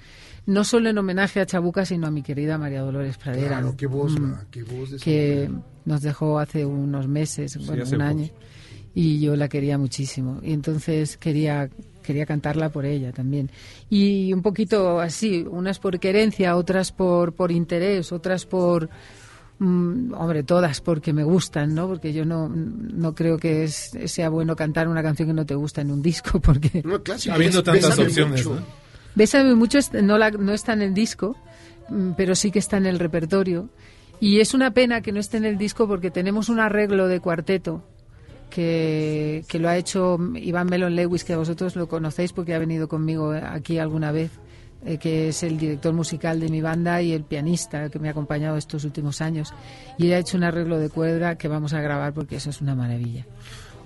[0.46, 3.48] no solo en homenaje a Chabuca, sino a mi querida María Dolores Pradera.
[3.59, 5.50] Claro, qué voz, Mm, va, qué voz de que
[5.85, 8.02] nos dejó hace unos meses, bueno, un poco.
[8.04, 8.28] año,
[8.94, 10.38] y yo la quería muchísimo.
[10.42, 11.68] Y entonces quería
[12.02, 13.50] quería cantarla por ella también.
[13.90, 18.88] Y un poquito así, unas por querencia, otras por, por interés, otras por...
[19.59, 21.87] mm, hombre, todas porque me gustan, ¿no?
[21.88, 25.55] Porque yo no, no creo que es- sea bueno cantar una canción que no te
[25.55, 26.83] gusta en un disco, porque...
[26.85, 27.35] No, clásico.
[27.35, 28.61] Habiendo tantas opciones, mucho.
[28.61, 28.67] ¿no?
[29.14, 31.37] Bésame mucho no, la- no está en el disco,
[31.88, 33.69] mm, pero sí que está en el repertorio.
[34.21, 37.21] Y es una pena que no esté en el disco porque tenemos un arreglo de
[37.21, 37.83] cuarteto
[38.51, 42.88] que, que lo ha hecho Iván Melon Lewis, que vosotros lo conocéis porque ha venido
[42.88, 44.31] conmigo aquí alguna vez,
[44.85, 48.11] eh, que es el director musical de mi banda y el pianista que me ha
[48.11, 49.53] acompañado estos últimos años.
[49.99, 52.61] Y él ha hecho un arreglo de cuerda que vamos a grabar porque eso es
[52.61, 53.27] una maravilla.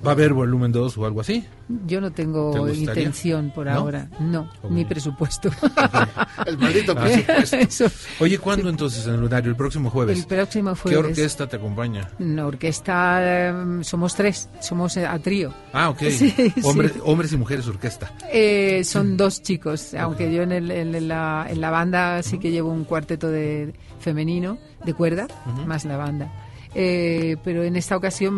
[0.06, 1.44] ¿Va a haber volumen 2 o algo así?
[1.86, 3.72] Yo no ¿Te tengo intención por ¿No?
[3.72, 4.70] ahora, no, Ok.
[4.70, 5.50] ni presupuesto.
[6.46, 7.02] El maldito Ah.
[7.04, 7.56] presupuesto.
[7.56, 7.86] Eso.
[8.20, 9.50] Oye, ¿cuándo entonces en el lunario?
[9.50, 10.20] El próximo jueves.
[10.20, 10.98] El próximo ¿Qué jueves.
[11.04, 12.08] orquesta te acompaña?
[12.20, 15.52] Una orquesta, eh, somos tres, somos eh, a trío.
[15.72, 15.98] Ah, ok.
[16.10, 16.52] Sí, sí.
[16.62, 18.12] Hombre- Hombres y mujeres orquesta.
[18.32, 22.50] Eh, son dos chicos, aunque yo en, el- en la, en la banda sí que
[22.50, 25.26] llevo un cuarteto de femenino de cuerda,
[25.66, 26.32] más la banda.
[26.74, 28.34] Eh, pero en esta ocasión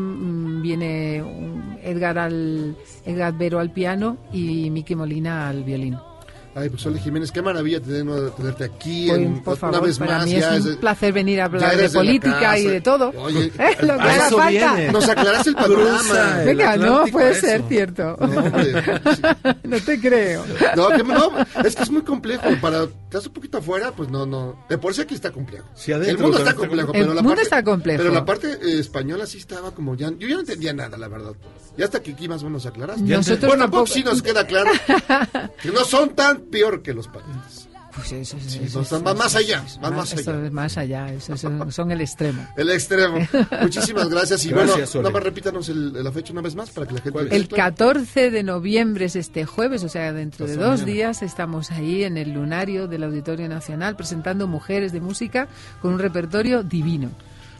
[0.59, 5.97] mm, viene un Edgar al Edgar Vero al piano y Miki Molina al violín.
[6.53, 10.17] Ay, pues Jiménez, qué maravilla tener- tenerte aquí Pues, en- por una favor, vez para
[10.19, 10.25] más.
[10.27, 12.81] mí ya es un es- placer venir a hablar de eres de política y de
[12.81, 13.13] todo.
[13.19, 13.77] Oye, ¿Eh?
[13.83, 14.49] Lo que haga falta.
[14.75, 14.91] viene.
[14.93, 16.41] Nos aclaraste el panorama.
[16.41, 18.17] el Venga, no puede ser cierto.
[18.21, 19.23] No, hombre, sí.
[19.69, 20.45] No te creo.
[20.77, 21.31] No, que no,
[21.65, 22.43] es que es muy complejo.
[22.61, 24.65] Para estás un poquito afuera, pues no, no.
[24.69, 25.67] De por sí aquí está complejo.
[25.75, 27.99] Sí, adentro el mundo está complejo, pero El la mundo parte, está complejo.
[28.03, 30.11] Pero la parte eh, española sí estaba como ya.
[30.17, 31.33] Yo ya no entendía nada, la verdad.
[31.77, 33.03] Y hasta que aquí más o menos aclaraste.
[33.03, 34.71] Nosotros bueno, tampoco- poco sí nos queda claro
[35.63, 37.69] que no son tan peor que los parientes.
[37.95, 40.47] Pues eso, eso, Sí, eso, no, eso, van más allá, eso, van más eso allá.
[40.47, 42.47] es más allá, eso, eso son el extremo.
[42.57, 43.19] El extremo.
[43.63, 44.45] Muchísimas gracias.
[44.47, 45.03] Y Gracias, bueno, Sole.
[45.03, 47.35] nada más repítanos el, la fecha una vez más para que la gente.
[47.37, 50.85] El 14 de noviembre es este jueves, o sea, dentro de dos mañana.
[50.87, 55.49] días estamos ahí en el lunario del Auditorio Nacional presentando mujeres de música
[55.83, 57.11] con un repertorio divino.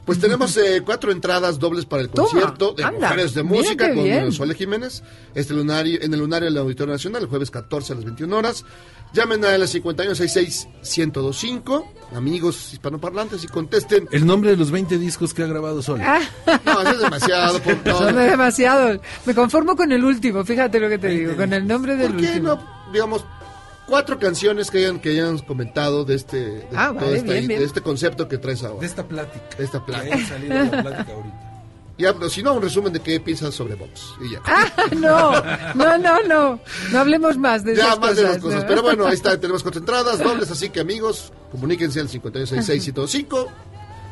[0.05, 3.95] Pues tenemos eh, cuatro entradas dobles para el Toma, concierto de anda, Mujeres de Música
[3.95, 5.03] con Sole Jiménez
[5.35, 8.65] este lunario, en el lunario del Auditorio Nacional el jueves 14 a las 21 horas.
[9.13, 14.07] Llamen a la 5166-1025, amigos hispanoparlantes, y contesten.
[14.13, 16.01] El nombre de los 20 discos que ha grabado Sol.
[16.03, 16.21] Ah,
[16.65, 17.61] No, eso es demasiado.
[17.61, 19.01] Por, no, son demasiados.
[19.27, 22.21] Me conformo con el último, fíjate lo que te digo, con el nombre del ¿Por
[22.21, 22.49] qué último.
[22.55, 23.25] no, digamos,
[23.87, 27.49] cuatro canciones que hayan, que hayan comentado de este, de, Ah, toda vale, esta- bien,
[27.49, 27.59] bien.
[27.61, 28.87] de este concepto que traes De ahora?
[28.87, 29.45] esta plática.
[29.59, 30.15] De esta Que plática.
[30.15, 31.50] haya salido de la plática ahorita.
[32.01, 34.15] Ya, pero si no, un resumen de qué piensas sobre Vox.
[34.25, 34.41] Y ya.
[34.45, 35.33] Ah, no,
[35.75, 36.61] no, no, no.
[36.91, 38.17] No hablemos más de Ya, esas más cosas.
[38.17, 38.63] de las cosas.
[38.63, 38.69] ¿no?
[38.69, 43.47] Pero bueno, ahí está, tenemos cuatro entradas dobles, así que amigos, comuníquense al 566-105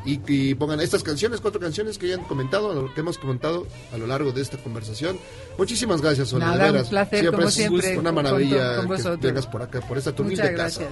[0.05, 4.07] y, y pongan estas canciones, cuatro canciones que hayan comentado, que hemos comentado a lo
[4.07, 5.19] largo de esta conversación.
[5.59, 8.93] Muchísimas gracias, de Nada, un placer, Siempre como es siempre, Una con- maravilla con que
[8.93, 9.21] vosotros.
[9.21, 10.83] vengas por acá, por esta tu Muchas humilde casa.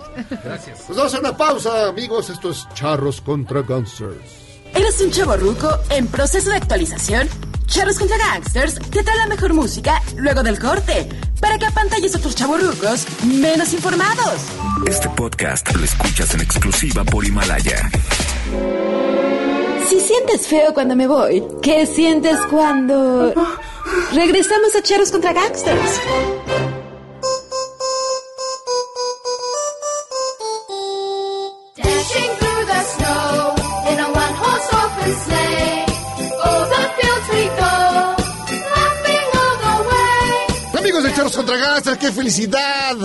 [0.45, 0.83] gracias.
[0.87, 2.31] Pues vamos a una pausa, amigos.
[2.31, 4.46] Esto es Charros contra Gangsters.
[4.75, 7.29] ¿Eres un chavo ruco en proceso de actualización?
[7.67, 11.09] Charros contra Gangsters te trae la mejor música luego del corte
[11.41, 14.43] para que apantalles a otros chavorrucos menos informados.
[14.87, 17.91] Este podcast lo escuchas en exclusiva por Himalaya.
[19.89, 23.33] Si sientes feo cuando me voy, ¿qué sientes cuando
[24.13, 26.01] regresamos a Charros contra Gangsters?
[41.77, 42.97] Qué felicidad,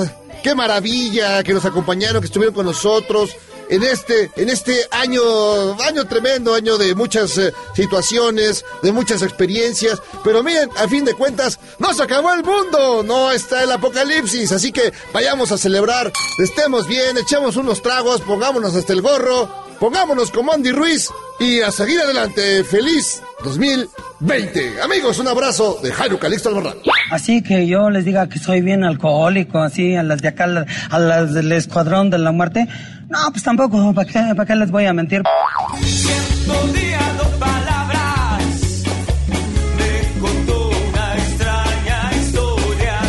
[0.42, 3.36] qué maravilla que nos acompañaron, que estuvieron con nosotros
[3.70, 5.22] en este, en este año,
[5.82, 10.02] año tremendo, año de muchas eh, situaciones, de muchas experiencias.
[10.24, 14.54] Pero miren, a fin de cuentas, no se acabó el mundo, no está el apocalipsis,
[14.54, 19.50] así que vayamos a celebrar, estemos bien, echemos unos tragos, pongámonos hasta el gorro,
[19.82, 22.64] pongámonos como Andy Ruiz y a seguir adelante.
[22.64, 24.80] Feliz 2020.
[24.80, 26.76] Amigos, un abrazo de Jairo Calixto Albarrán.
[27.10, 30.46] Así que yo les diga que soy bien alcohólico, así a las de acá,
[30.92, 32.68] a las del escuadrón de la muerte.
[33.10, 35.24] No, pues tampoco, ¿para qué, para qué les voy a mentir?
[37.40, 38.44] palabras
[39.78, 43.00] me contó una extraña historia.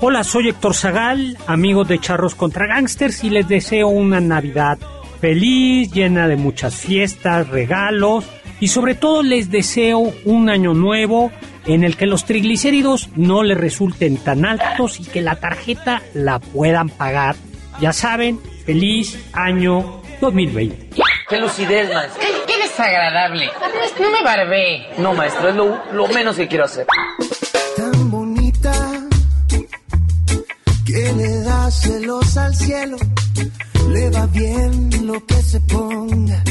[0.00, 4.78] Hola, soy Héctor Zagal, amigo de Charros contra Gangsters y les deseo una Navidad
[5.20, 8.24] feliz, llena de muchas fiestas, regalos
[8.60, 11.30] y sobre todo les deseo un año nuevo
[11.66, 16.38] en el que los triglicéridos no les resulten tan altos y que la tarjeta la
[16.38, 17.36] puedan pagar.
[17.80, 20.88] Ya saben, feliz año 2020.
[21.28, 22.20] Qué lucidez, maestro.
[22.20, 23.50] Qué, qué desagradable.
[24.00, 24.86] No me barbé.
[24.98, 26.86] No, maestro, es lo, lo menos que quiero hacer.
[30.88, 32.96] Que le da celos al cielo,
[33.90, 36.42] le va bien lo que se ponga.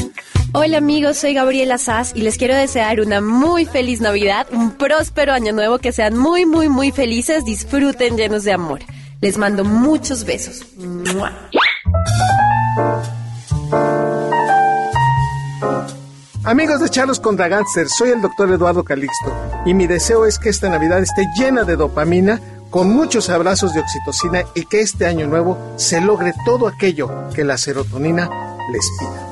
[0.52, 5.32] Hola amigos, soy Gabriela Sass y les quiero desear una muy feliz Navidad, un próspero
[5.32, 8.80] año nuevo, que sean muy, muy, muy felices, disfruten llenos de amor.
[9.20, 10.64] Les mando muchos besos.
[10.76, 11.32] ¡Mua!
[16.44, 19.34] Amigos de Charlos contra Gangsters, soy el doctor Eduardo Calixto
[19.66, 23.80] y mi deseo es que esta Navidad esté llena de dopamina, con muchos abrazos de
[23.80, 28.30] oxitocina y que este año nuevo se logre todo aquello que la serotonina
[28.72, 29.28] les pida.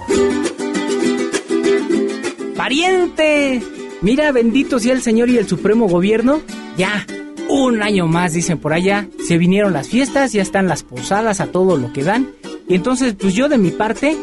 [2.57, 3.62] ¡Pariente!
[4.01, 6.40] Mira, bendito sea el Señor y el Supremo Gobierno.
[6.77, 7.07] Ya,
[7.49, 9.09] un año más, dicen por allá.
[9.27, 12.31] Se vinieron las fiestas, ya están las posadas a todo lo que dan.
[12.68, 14.16] Y entonces, pues yo de mi parte,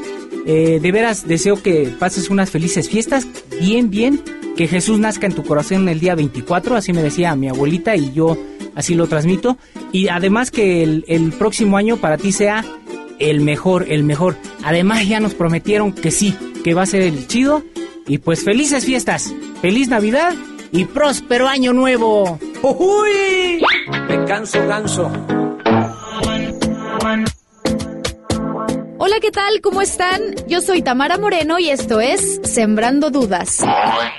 [0.45, 3.27] eh, de veras deseo que pases unas felices fiestas,
[3.59, 4.21] bien, bien.
[4.55, 8.13] Que Jesús nazca en tu corazón el día 24, así me decía mi abuelita y
[8.13, 8.37] yo
[8.75, 9.57] así lo transmito.
[9.91, 12.63] Y además que el, próximo año para ti sea
[13.19, 14.35] el mejor, el mejor.
[14.63, 17.63] Además ya nos prometieron que sí, que va a ser el chido.
[18.07, 20.33] Y pues felices fiestas, feliz Navidad
[20.71, 22.39] y próspero año nuevo.
[22.61, 23.61] ¡Uy!
[24.07, 25.11] Me canso ganso.
[28.99, 29.59] Hola, ¿qué tal?
[29.61, 30.21] ¿Cómo están?
[30.47, 33.59] Yo soy Tamara Moreno y esto es Sembrando Dudas.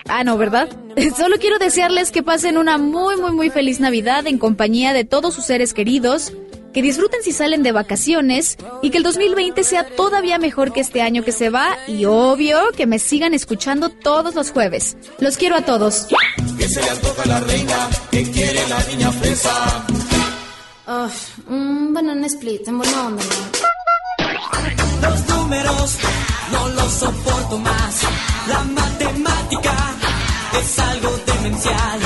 [0.08, 0.68] Ah, no, ¿verdad?
[1.16, 5.34] Solo quiero desearles que pasen una muy, muy, muy feliz Navidad en compañía de todos
[5.34, 6.32] sus seres queridos,
[6.72, 11.02] que disfruten si salen de vacaciones y que el 2020 sea todavía mejor que este
[11.02, 14.96] año que se va y obvio que me sigan escuchando todos los jueves.
[15.20, 16.08] Los quiero a todos.
[16.58, 19.86] Que se le antoja la reina, que quiere la niña fresa.
[21.48, 23.22] un banana split en buena onda.
[25.02, 25.98] Los números
[26.52, 28.02] no los soporto más.
[28.48, 29.74] La matemática
[30.60, 32.00] es algo demencial.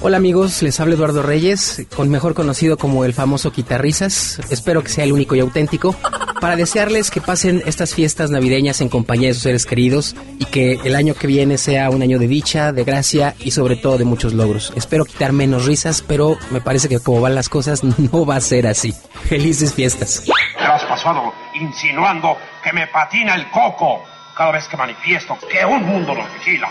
[0.00, 4.40] Hola amigos, les habla Eduardo Reyes, con mejor conocido como el famoso Quitarrisas.
[4.50, 5.96] Espero que sea el único y auténtico.
[6.40, 10.78] Para desearles que pasen estas fiestas navideñas en compañía de sus seres queridos y que
[10.84, 14.04] el año que viene sea un año de dicha, de gracia y sobre todo de
[14.04, 14.72] muchos logros.
[14.76, 18.40] Espero quitar menos risas, pero me parece que como van las cosas no va a
[18.40, 18.94] ser así.
[19.28, 20.22] Felices fiestas.
[21.54, 24.02] Insinuando que me patina el coco
[24.36, 26.68] cada vez que manifiesto que un mundo nos vigila.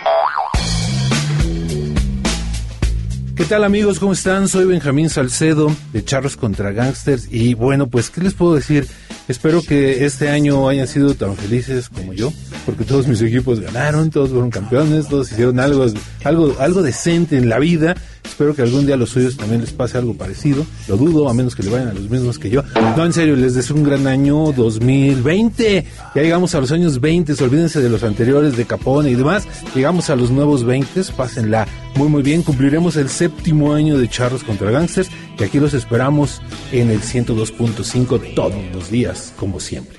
[3.38, 4.00] ¿Qué tal amigos?
[4.00, 4.50] ¿Cómo están?
[4.50, 8.88] Soy Benjamín Salcedo de Charros contra Gangsters y bueno, pues ¿qué les puedo decir?
[9.28, 12.34] Espero que este año hayan sido tan felices como yo,
[12.66, 15.86] porque todos mis equipos ganaron, todos fueron campeones, todos hicieron algo,
[16.24, 17.96] algo, algo decente en la vida.
[18.28, 20.66] Espero que algún día a los suyos también les pase algo parecido.
[20.88, 22.64] Lo dudo, a menos que le vayan a los mismos que yo.
[22.96, 25.86] No, en serio, les deseo un gran año 2020.
[26.16, 29.48] Ya llegamos a los años 20, olvídense de los anteriores, de Capone y demás.
[29.74, 32.44] Llegamos a los nuevos 20, pásenla muy muy bien.
[32.44, 35.10] Cumpliremos el séptimo año de Charros contra Gangsters
[35.40, 39.97] y aquí los esperamos en el 102.5 todos los días, como siempre.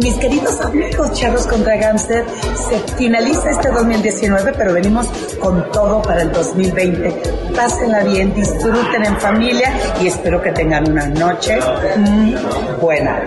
[0.00, 2.24] Mis queridos amigos charros contra Gangster,
[2.68, 5.06] se finaliza este 2019, pero venimos
[5.40, 7.10] con todo para el 2020.
[7.54, 11.58] Pásenla bien, disfruten en familia y espero que tengan una noche
[11.96, 13.24] mm, buena.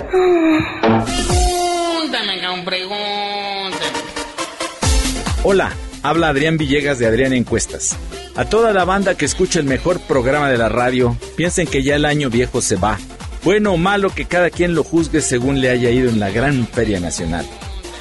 [5.44, 5.72] Hola,
[6.04, 7.98] habla Adrián Villegas de Adrián Encuestas.
[8.36, 11.96] A toda la banda que escucha el mejor programa de la radio, piensen que ya
[11.96, 12.98] el año viejo se va.
[13.44, 16.68] Bueno o malo que cada quien lo juzgue según le haya ido en la gran
[16.68, 17.46] feria nacional.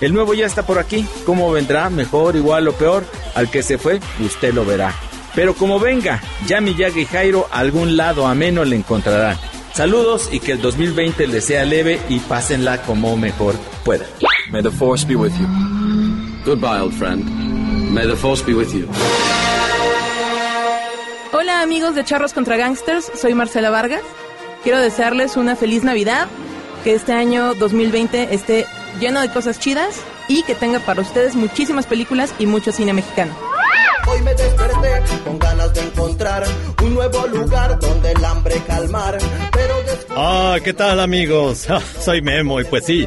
[0.00, 1.07] El nuevo ya está por aquí.
[1.24, 1.90] ¿Cómo vendrá?
[1.90, 3.05] ¿Mejor, igual o peor?
[3.35, 4.94] Al que se fue, usted lo verá.
[5.35, 9.38] Pero como venga, ya Miyagi y Jairo a algún lado ameno le encontrarán.
[9.72, 14.09] Saludos y que el 2020 les sea leve y pásenla como mejor puedan.
[14.50, 15.46] May the force be with you.
[16.44, 17.24] Goodbye, old friend.
[17.92, 18.88] May the force be with you.
[21.33, 24.03] Hola amigos de Charros contra Gangsters, soy Marcela Vargas.
[24.62, 26.28] Quiero desearles una feliz Navidad,
[26.84, 28.66] que este año 2020 esté
[29.00, 33.34] lleno de cosas chidas y que tenga para ustedes muchísimas películas y mucho cine mexicano.
[34.06, 36.44] Hoy me desperté con ganas de encontrar
[36.82, 39.18] un nuevo lugar donde el hambre calmar.
[39.52, 41.66] Pero después Ah, ¿qué tal amigos?
[41.70, 43.06] Ah, soy Memo y pues sí,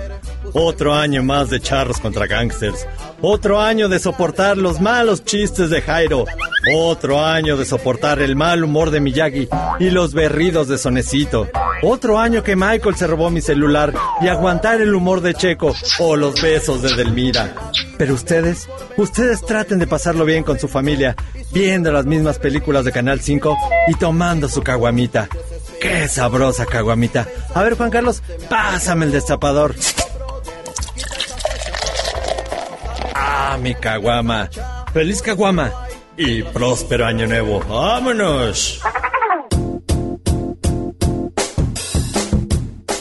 [0.53, 2.87] otro año más de charros contra gangsters.
[3.21, 6.25] Otro año de soportar los malos chistes de Jairo.
[6.75, 11.47] Otro año de soportar el mal humor de Miyagi y los berridos de Sonecito.
[11.81, 16.15] Otro año que Michael se robó mi celular y aguantar el humor de Checo o
[16.15, 17.53] los besos de Delmira.
[17.97, 21.15] Pero ustedes, ustedes traten de pasarlo bien con su familia,
[21.51, 23.57] viendo las mismas películas de Canal 5
[23.89, 25.27] y tomando su caguamita.
[25.81, 27.27] ¡Qué sabrosa caguamita!
[27.53, 29.75] A ver, Juan Carlos, pásame el destapador.
[33.53, 34.49] ¡Ah, mi caguama!
[34.93, 35.71] ¡Feliz caguama!
[36.17, 37.59] Y próspero año nuevo.
[37.69, 38.81] ¡Vámonos!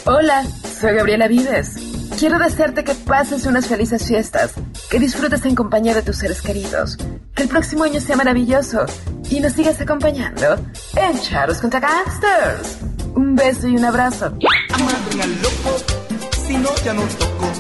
[0.05, 0.45] Hola,
[0.79, 1.77] soy Gabriela Vives.
[2.19, 4.53] Quiero desearte que pases unas felices fiestas,
[4.91, 6.99] que disfrutes en compañía de tus seres queridos,
[7.35, 8.85] que el próximo año sea maravilloso
[9.31, 10.57] y nos sigas acompañando
[10.97, 12.77] en Charros contra Gangsters.
[13.15, 14.27] Un beso y un abrazo.
[14.27, 15.79] amarren al loco,
[16.47, 17.51] si no ya nos tocó.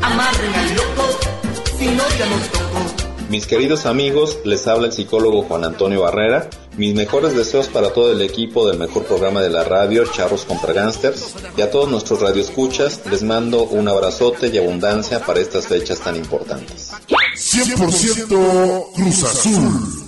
[0.00, 1.41] Amarren al loco,
[1.82, 3.02] si no ya nos tocó.
[3.28, 6.50] Mis queridos amigos, les habla el psicólogo Juan Antonio Barrera.
[6.76, 10.72] Mis mejores deseos para todo el equipo del mejor programa de la radio, Charros contra
[10.74, 11.34] Gangsters.
[11.56, 16.16] Y a todos nuestros radioescuchas, les mando un abrazote y abundancia para estas fechas tan
[16.16, 16.92] importantes.
[17.34, 20.01] 100% Cruz Azul.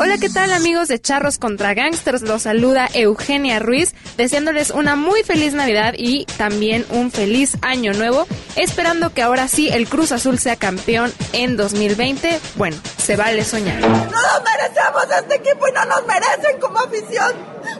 [0.00, 2.22] Hola, ¿qué tal amigos de Charros contra Gangsters?
[2.22, 8.24] Los saluda Eugenia Ruiz, deseándoles una muy feliz Navidad y también un feliz año nuevo,
[8.54, 12.38] esperando que ahora sí el Cruz Azul sea campeón en 2020.
[12.54, 13.80] Bueno, se vale soñar.
[13.80, 17.32] No nos merecemos este equipo y no nos merecen como afición,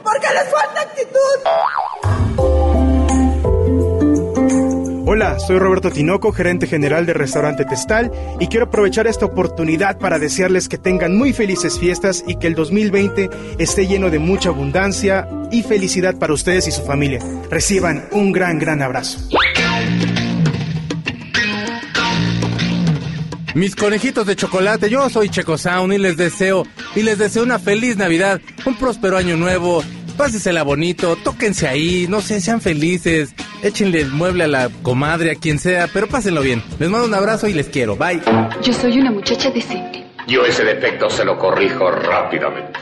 [0.02, 1.38] porque les falta actitud.
[5.10, 10.18] Hola, soy Roberto Tinoco, gerente general de Restaurante Testal, y quiero aprovechar esta oportunidad para
[10.18, 15.26] desearles que tengan muy felices fiestas y que el 2020 esté lleno de mucha abundancia
[15.50, 17.20] y felicidad para ustedes y su familia.
[17.48, 19.18] Reciban un gran, gran abrazo.
[23.54, 27.58] Mis conejitos de chocolate, yo soy Checo Sound y les deseo, y les deseo una
[27.58, 29.82] feliz Navidad, un próspero año nuevo,
[30.18, 35.34] pásesela bonito, tóquense ahí, no sé, sean felices, échenle el mueble a la comadre, a
[35.36, 36.62] quien sea, pero pásenlo bien.
[36.78, 38.20] Les mando un abrazo y les quiero, bye.
[38.62, 40.04] Yo soy una muchacha decente.
[40.26, 42.78] Yo ese defecto se lo corrijo rápidamente.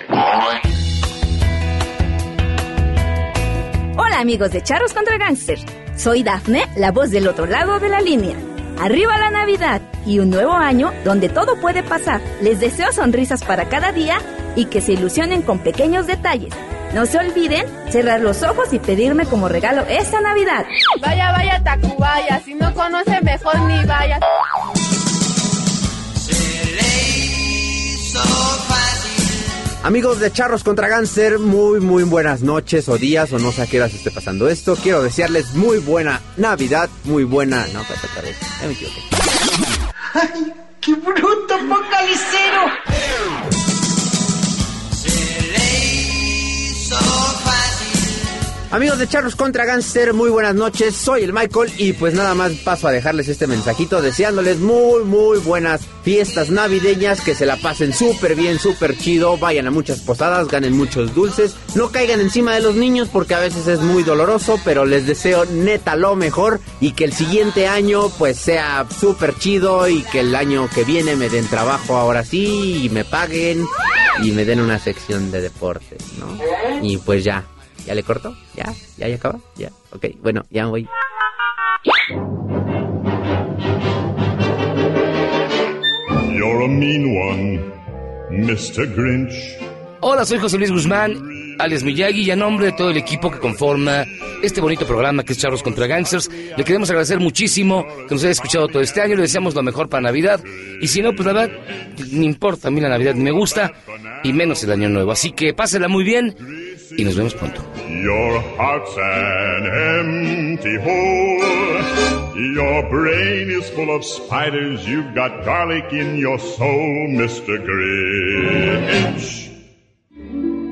[3.99, 5.59] Hola amigos de Charros contra Gangster.
[5.97, 8.37] Soy Dafne, la voz del otro lado de la línea.
[8.80, 12.20] Arriba la Navidad y un nuevo año donde todo puede pasar.
[12.41, 14.18] Les deseo sonrisas para cada día
[14.55, 16.53] y que se ilusionen con pequeños detalles.
[16.97, 20.64] No se olviden cerrar los ojos y pedirme como regalo esta Navidad.
[21.03, 22.40] Vaya, vaya, Tacubaya.
[22.42, 24.18] Si no conoce, mejor ni vaya.
[29.82, 33.66] Amigos de Charros contra Gánster, muy muy buenas noches o días o no sé a
[33.66, 34.74] qué hora se esté pasando esto.
[34.74, 37.66] Quiero desearles muy buena Navidad, muy buena...
[37.74, 38.38] No, pues otra vez.
[38.62, 39.01] Ya me equivoqué.
[40.14, 43.56] ¡Ay, qué bruto, focalicero!
[46.89, 47.45] So
[48.77, 50.95] Amigos de Charros contra Gánster, muy buenas noches.
[50.95, 55.39] Soy el Michael y pues nada más paso a dejarles este mensajito deseándoles muy muy
[55.39, 60.49] buenas fiestas navideñas, que se la pasen súper bien, súper chido, vayan a muchas posadas,
[60.49, 64.61] ganen muchos dulces, no caigan encima de los niños porque a veces es muy doloroso,
[64.62, 69.89] pero les deseo neta lo mejor y que el siguiente año pues sea súper chido
[69.89, 73.66] y que el año que viene me den trabajo ahora sí y me paguen
[74.22, 76.39] y me den una sección de deportes, ¿no?
[76.83, 77.47] Y pues ya,
[77.87, 78.37] ¿Ya le corto?
[78.55, 78.74] ¿Ya?
[78.97, 79.09] ¿Ya?
[79.09, 79.39] ¿Ya acaba?
[79.57, 79.70] ¿Ya?
[79.93, 80.89] Ok, bueno, ya me voy.
[86.34, 87.61] You're a mean one,
[88.30, 88.87] Mr.
[88.95, 89.57] Grinch.
[90.01, 91.26] Hola, soy José Luis Guzmán,
[91.59, 94.05] alias Miyagi, y a nombre de todo el equipo que conforma
[94.43, 98.33] este bonito programa que es Charlos contra Gangsters, le queremos agradecer muchísimo que nos haya
[98.33, 100.41] escuchado todo este año, le deseamos lo mejor para Navidad,
[100.81, 101.57] y si no, pues la verdad,
[102.13, 103.73] no importa, a mí la Navidad me gusta,
[104.23, 106.35] y menos el Año Nuevo, así que pásenla muy bien,
[106.97, 107.63] y nos vemos pronto.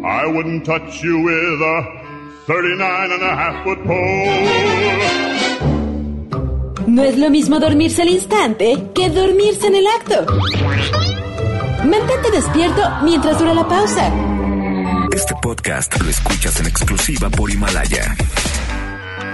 [0.05, 1.83] I wouldn't touch you with a
[2.47, 5.65] 39 and a half foot pole.
[6.87, 10.27] No es lo mismo dormirse al instante que dormirse en el acto.
[11.85, 14.13] Mantente despierto mientras dura la pausa.
[15.11, 18.15] Este podcast lo escuchas en exclusiva por Himalaya.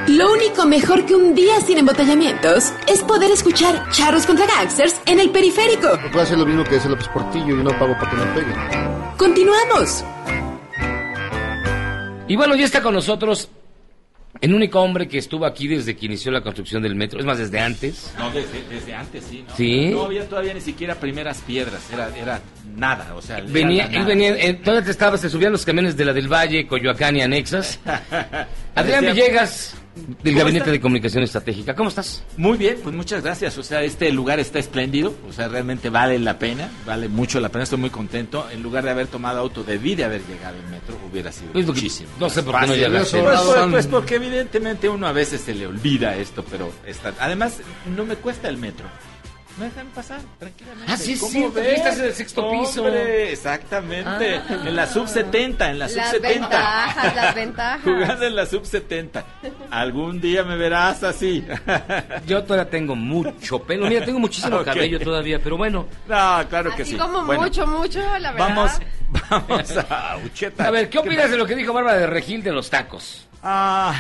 [0.07, 5.19] Lo único mejor que un día sin embotellamientos es poder escuchar charros contra gangsters en
[5.19, 5.89] el periférico.
[5.97, 8.27] No puede hacer lo mismo que ese López Portillo y no pago para que me
[8.27, 8.55] peguen.
[9.17, 10.05] Continuamos.
[12.31, 13.49] Y bueno, ya está con nosotros
[14.41, 17.39] el único hombre que estuvo aquí desde que inició la construcción del metro, es más,
[17.39, 18.15] desde antes.
[18.17, 19.45] No, desde, desde antes sí.
[19.49, 19.57] ¿no?
[19.57, 19.89] Sí.
[19.89, 22.41] No había todavía ni siquiera primeras piedras, era, era
[22.77, 23.41] nada, o sea...
[23.41, 26.69] Venía, él venía, eh, todavía te estabas, te subían los camiones de la del Valle,
[26.69, 27.81] Coyoacán y anexas.
[28.77, 30.71] Adrián Decía- Villegas, del ¿Cómo Gabinete está?
[30.71, 31.75] de Comunicación Estratégica.
[31.75, 32.23] ¿Cómo estás?
[32.37, 33.59] Muy bien, pues muchas gracias.
[33.59, 37.49] O sea, este lugar está espléndido, o sea, realmente vale la pena, vale mucho la
[37.49, 38.47] pena, estoy muy contento.
[38.51, 41.67] En lugar de haber tomado auto, debí de haber llegado en metro, hubiera sido Pues,
[41.67, 42.09] muchísimo.
[42.21, 43.21] no sé por qué no llegaste.
[43.21, 47.13] Pues, pues, pues, porque evidentemente uno a veces se le olvida esto, pero está...
[47.19, 47.59] Además,
[47.97, 48.87] no me cuesta el metro.
[49.61, 50.91] Me dejan pasar tranquilamente.
[50.91, 51.77] Ah, sí, ¿Cómo cierto, ves?
[51.79, 52.83] estás en el sexto piso.
[52.83, 54.37] Hombre, exactamente.
[54.49, 54.63] Ah.
[54.65, 56.41] En la sub 70, en la sub Las 70.
[56.49, 57.81] ventajas, las ventajas.
[57.85, 59.25] Jugando en la sub 70.
[59.71, 61.45] Algún día me verás así.
[62.27, 63.87] Yo todavía tengo mucho pelo.
[63.87, 65.87] Mira, tengo muchísimo cabello todavía, pero bueno.
[66.09, 66.97] No, claro que Así sí.
[66.99, 68.49] como Bueno, mucho, mucho, la verdad.
[68.49, 68.73] Vamos,
[69.31, 70.69] vamos a Ucheta.
[70.69, 73.27] A ver, ¿qué opinas de lo que dijo Bárbara de Regil de los tacos?
[73.43, 73.95] Ah,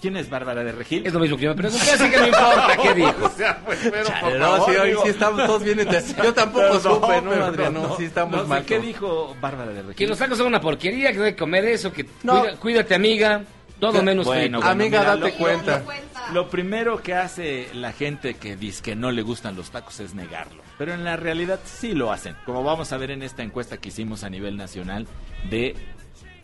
[0.00, 1.06] ¿quién es Bárbara de Regil?
[1.06, 3.24] Es lo mismo que yo me pregunté, así que no importa qué dijo.
[3.24, 5.02] O sea, pues, pero por Chale, no, sí, hoy digo.
[5.02, 7.74] sí estamos todos bien ente- Yo tampoco Pero supe, ¿no, pero Adrián?
[7.74, 9.94] No, sí estamos no sé, mal ¿Qué dijo Bárbara de Regil?
[9.96, 12.40] Que los tacos son una porquería, que no que comer eso, que No.
[12.40, 13.42] cuida- cuídate amiga,
[13.80, 15.82] todo menos bueno, Amiga, mira, date lo- cuenta.
[16.28, 20.00] Lo, lo primero que hace la gente que dice que no le gustan los tacos
[20.00, 20.62] es negarlo.
[20.78, 22.36] Pero en la realidad sí lo hacen.
[22.44, 25.06] Como vamos a ver en esta encuesta que hicimos a nivel nacional
[25.50, 25.74] de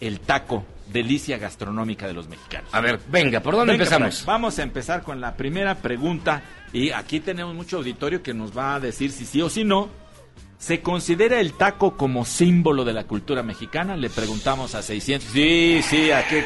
[0.00, 2.68] el taco, delicia gastronómica de los mexicanos.
[2.72, 4.16] A ver, venga, ¿por dónde Venga, empezamos?
[4.16, 6.42] Frank, vamos a empezar con la primera pregunta.
[6.72, 10.03] Y aquí tenemos mucho auditorio que nos va a decir si sí o si no
[10.64, 13.98] ¿Se considera el taco como símbolo de la cultura mexicana?
[13.98, 15.28] Le preguntamos a 600.
[15.30, 16.36] Sí, sí, aquí,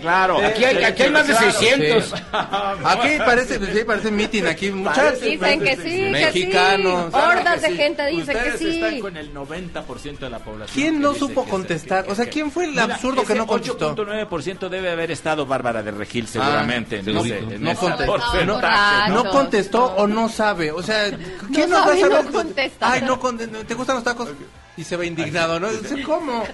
[0.00, 0.38] claro.
[0.46, 2.04] Aquí hay- aquí hay más de Claro, 600.
[2.04, 2.14] sí.
[2.84, 5.20] Aquí parece, sí, parece meeting aquí, muchachos.
[5.22, 7.04] Dicen que sí, que Mexicanos.
[7.06, 7.10] sí.
[7.10, 7.76] claro Hordas que de sí.
[7.76, 8.68] gente dicen que Ustedes sí.
[8.80, 10.72] están con el 90% de la población.
[10.74, 12.04] ¿Quién que no supo que contestar?
[12.04, 13.90] que- O sea, que- ¿quién fue el Mira, absurdo que no contestó?
[13.96, 17.00] 8.9% debe haber estado Bárbara de Regil seguramente.
[17.00, 18.18] en no, en no contestó.
[18.46, 20.70] No, no contestó o no sabe.
[20.70, 21.10] O sea,
[21.52, 22.24] ¿quién No nos va a sabe, saber?
[22.26, 22.92] no contesta.
[22.92, 24.30] Ay, no conte- ¿te gustan los tacos?
[24.76, 25.70] Y se va indignado, ¿no?
[25.70, 26.44] Dice, ¿Cómo?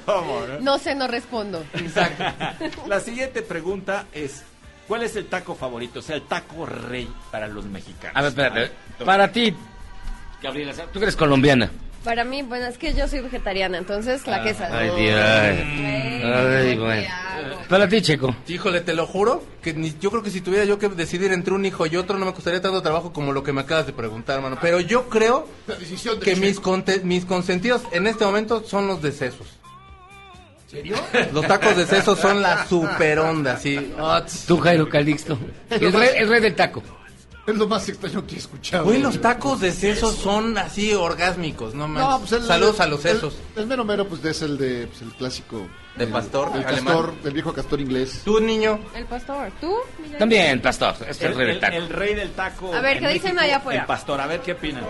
[0.60, 1.64] No sé, no respondo.
[2.86, 4.42] La siguiente pregunta es:
[4.88, 6.00] ¿Cuál es el taco favorito?
[6.00, 8.16] O sea, el taco rey para los mexicanos.
[8.16, 8.72] A ver, espérate.
[9.04, 9.54] Para ti,
[10.42, 11.70] Gabriela, tú que eres colombiana.
[12.04, 14.78] Para mí, bueno, es que yo soy vegetariana, entonces la quesadilla.
[14.78, 16.24] Ay, Dios.
[16.24, 17.08] Ay, bueno.
[17.68, 18.34] Para ti, Checo.
[18.48, 21.52] Híjole, te lo juro, que ni- yo creo que si tuviera yo que decidir entre
[21.52, 23.92] un hijo y otro no me costaría tanto trabajo como lo que me acabas de
[23.92, 24.56] preguntar, hermano.
[24.62, 25.46] Pero yo creo
[26.20, 29.46] que mis, conte- mis consentidos en este momento son los de sesos.
[30.68, 30.96] ¿Serio?
[31.32, 33.92] Los tacos de sesos son la super onda, sí.
[34.46, 35.36] Tú, Jairo Calixto.
[35.70, 36.82] El rey, el rey del taco.
[37.46, 38.84] Es lo más extraño que he escuchado.
[38.84, 42.10] Güey, los tacos de sesos son así orgásmicos, no manches.
[42.10, 43.34] No, pues el- Saludos el- a los el- sesos.
[43.56, 45.66] El, mero mero, pues es el de pues, el clásico.
[45.96, 46.84] ¿De el- pastor El alemán?
[46.94, 48.22] castor, el viejo castor inglés.
[48.24, 48.78] Tú, niño.
[48.94, 49.74] El pastor, ¿tú?
[50.00, 50.18] Miguel?
[50.18, 50.94] También, pastor.
[51.08, 51.76] Es el, El, rey del el- taco.
[51.76, 52.74] el rey del taco.
[52.74, 53.80] A ver, ¿qué dicen allá afuera?
[53.80, 54.84] El pastor, a ver qué opinan.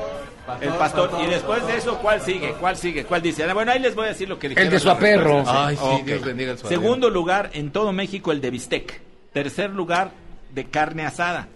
[0.60, 1.10] el pastor.
[1.22, 2.52] Y después de eso, ¿cuál sigue?
[2.60, 3.04] ¿Cuál sigue?
[3.04, 3.44] ¿Cuál dice?
[3.44, 4.66] Ah, Bueno, ahí les voy a decir lo que dijeron.
[4.66, 5.44] El de suaperro.
[5.46, 6.04] Ay, sí, Ok.
[6.04, 6.80] Dios bendiga el suaperro.
[6.82, 9.00] Segundo lugar, en todo México, el de bistec.
[9.32, 10.10] Tercer lugar,
[10.52, 11.48] de carne asada.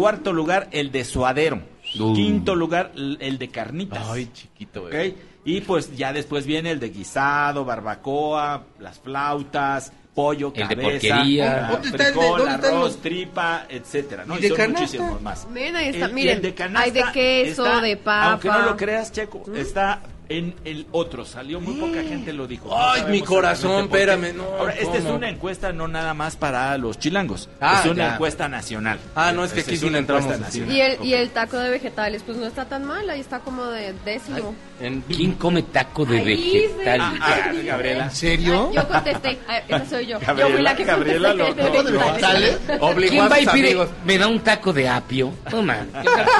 [0.00, 1.60] Cuarto lugar, el de suadero.
[1.98, 2.14] Uh.
[2.14, 4.02] Quinto lugar, el de carnitas.
[4.10, 4.90] Ay, chiquito, ¿ok?
[4.90, 5.14] güey.
[5.44, 10.90] Y pues ya después viene el de guisado, barbacoa, las flautas, pollo, El de cabeza,
[11.16, 11.68] porquería.
[11.70, 14.34] ¿Dónde está el de- dónde arroz, los- tripa, etcétera, ¿no?
[14.36, 14.80] ¿Y Y, de son canasta?
[14.80, 15.48] muchísimos más.
[15.50, 16.36] Miren, ahí está, El- y miren.
[16.36, 18.30] el de canasta hay de queso, está, de papa.
[18.32, 20.00] Aunque no lo creas, Checo, está
[20.30, 21.26] en el otro.
[21.26, 22.68] Salió muy poca gente lo dijo.
[22.68, 26.78] No Ay, mi corazón, espérame, no, Ahora, esta es una encuesta no nada más para
[26.78, 27.48] los chilangos.
[27.60, 28.12] Ah, es una ya.
[28.14, 28.98] encuesta nacional.
[29.14, 30.74] Ah, no, es que aquí sí una entramos nacional.
[30.74, 33.66] Y el, y el taco de vegetales, pues no está tan mal, ahí está como
[33.66, 34.54] de décimo.
[34.80, 37.00] En- ¿Quién come taco de Ahí vegetal?
[37.12, 38.04] se- Ah, Gabriela.
[38.04, 38.70] ¿En serio?
[38.72, 40.20] Yo contesté, ah, esa soy yo.
[40.20, 41.62] yo Gabriela, fui la que Gabriela contesté.
[41.72, 42.58] lo- de vegetales.
[42.80, 43.66] Obligó ¿Quién a va y sus pide?
[43.66, 43.88] amigos.
[44.04, 45.32] ¿Me da un taco de apio?
[45.50, 45.62] Yo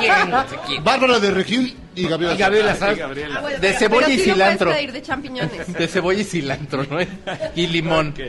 [0.66, 0.84] quién.
[0.84, 2.34] Bárbara de Regil y Gabriela.
[2.34, 2.74] Y Gabriela.
[2.74, 3.34] Gabriela.
[3.36, 4.70] Ah, bueno, De pero- cebolla pero y sí cilantro.
[4.72, 5.72] pedir de champiñones.
[5.72, 6.98] De cebolla y cilantro, ¿no?
[7.56, 8.08] Y limón.
[8.08, 8.20] Ok.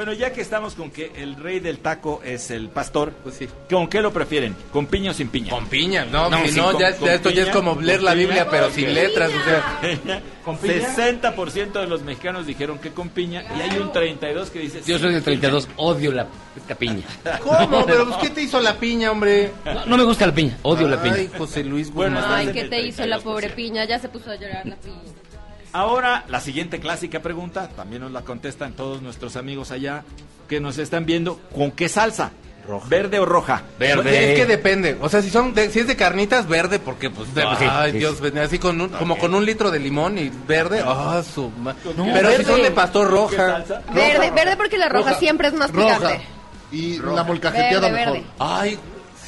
[0.00, 3.46] Bueno, ya que estamos con que el rey del taco es el pastor, Pues sí.
[3.68, 4.56] ¿con qué lo prefieren?
[4.72, 5.50] ¿Con piña o sin piña?
[5.50, 7.78] Con piña, no, No, si no, con- ya, con ya esto ya es piña, como
[7.82, 8.24] leer la piña.
[8.24, 8.72] Biblia, pero Ok.
[8.72, 10.22] sin letras, o sea.
[10.42, 10.74] ¿Con piña?
[10.96, 14.98] 60% de los mexicanos dijeron que con piña y hay un 32 que dice Yo
[14.98, 15.38] soy del piña.
[15.40, 16.26] 32, odio la,
[16.66, 17.04] la piña.
[17.42, 17.84] ¿Cómo?
[17.84, 19.52] Pero pues, ¿qué te hizo la piña, hombre?
[19.66, 21.16] No, no me gusta la piña, odio la piña.
[21.16, 22.22] Ay, José Luis Bueno.
[22.26, 23.22] Ay, ¿qué te hizo la 32%.
[23.22, 23.84] pobre piña?
[23.84, 24.96] Ya se puso a llorar la piña.
[25.72, 30.02] Ahora, la siguiente clásica pregunta, también nos la contestan todos nuestros amigos allá
[30.48, 32.32] que nos están viendo, ¿con qué salsa?
[32.88, 33.62] ¿Verde o roja?
[33.80, 34.32] Verde.
[34.32, 34.96] Es que depende.
[35.00, 37.28] O sea, si son de- si es de carnitas, verde, porque pues.
[37.36, 37.98] Ah, ay, sí.
[37.98, 40.80] Dios, así con un, como con un litro de limón y verde.
[40.84, 42.44] Ah, su ma- No, Pero si verde.
[42.44, 43.64] son de pastor ¿Con qué roja.
[43.92, 45.96] Verde, verde porque la roja, siempre es más Roja.
[45.98, 46.24] picante.
[46.70, 48.12] Y la molcajeteada Verde, mejor.
[48.14, 48.26] verde.
[48.38, 48.78] Ay,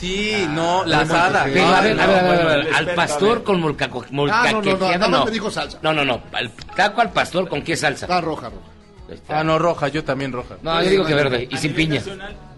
[0.02, 1.44] sí, no, la asada.
[1.44, 4.04] Pero, a ver, no, a ver, a ver, a ver, bueno, al pastor con molcaco,
[4.04, 5.24] Ah, no, no, no, no.
[5.24, 5.78] me dijo salsa.
[5.80, 8.06] No, no, no, al taco al pastor con qué salsa.
[8.10, 8.66] Ah, roja, roja.
[9.08, 9.40] Está.
[9.40, 10.56] Ah, no, roja, yo también roja.
[10.62, 12.02] No, yo digo que verde y sin piña.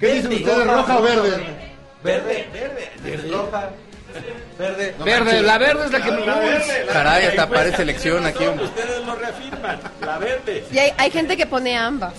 [0.01, 1.31] ¿Qué dicen ustedes, roja o verde?
[2.03, 3.31] Verde, verde, verde.
[3.31, 3.71] Roja.
[4.59, 4.95] Verde.
[5.05, 6.93] Verde, la verde es la que me gusta.
[6.93, 8.67] Caray, hasta parece elección aquí, hombre.
[8.67, 10.65] Ustedes lo reafirman, la verde.
[10.71, 12.13] Y hay, hay gente que pone ambas.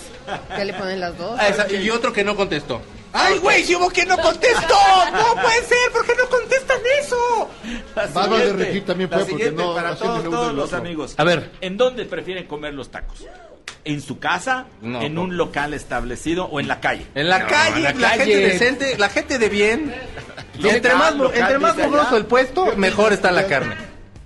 [0.58, 1.38] Que le ponen las dos.
[1.40, 2.82] Ah, esa- y otro que no contestó.
[3.18, 3.64] ¡Ay, güey!
[3.64, 4.76] ¡Si hubo que no contestó!
[5.14, 5.92] ¡No puede ser!
[5.94, 7.50] ¿Por qué no contestan eso?
[8.14, 10.78] Bárbara de Regil también fue, porque no- para todos, todos los otro.
[10.80, 11.14] amigos.
[11.18, 11.52] A ver.
[11.62, 13.26] ¿En dónde prefieren comer los tacos?
[13.86, 14.66] ¿En su casa?
[14.82, 15.22] No, ¿En no.
[15.22, 17.06] un local establecido o en la calle?
[17.16, 18.26] En la No, calle, en la la, calle.
[18.34, 19.96] gente decente, la gente de bien.
[20.64, 23.76] Entre más, local, entre más el puesto, mejor está la carne.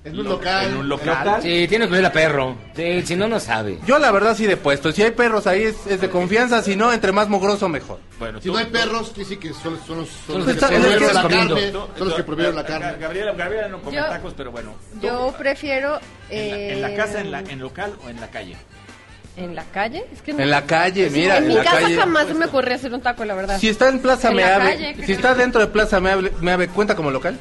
[0.10, 0.66] En un local.
[0.68, 1.40] ¿En un local?
[1.42, 2.56] Sí, tiene que ver a perro.
[2.76, 3.80] Sí, si no, no sabe.
[3.86, 4.92] Yo la verdad sí de puesto.
[4.92, 8.00] Si hay perros ahí es, es de confianza, si no, entre más mugroso mejor.
[8.20, 10.52] Bueno, Si tú- no hay perros, quiere decir que son, son los, son los que
[10.54, 11.56] está- prohibieron estás la comiendo.
[11.56, 11.72] carne.
[11.72, 12.98] tú- Son los que prohibieron la Ga- carne.
[13.00, 14.74] Gabriela, Gabriela no come Yo- tacos, pero bueno.
[15.00, 16.00] tú, Yo prefiero.
[16.30, 18.56] en, la, Eh, en la casa, en, la, en local o en la calle?
[19.38, 20.06] ¿En la calle?
[20.12, 21.96] Es que no- En la calle, mira, en en mi la casa calle.
[21.96, 23.58] jamás se me ocurrió hacer un taco, la verdad.
[23.58, 26.94] Si está en Plaza En Meave, calle, si está dentro de Plaza Meave, Meave, ¿cuenta
[26.96, 27.38] como local?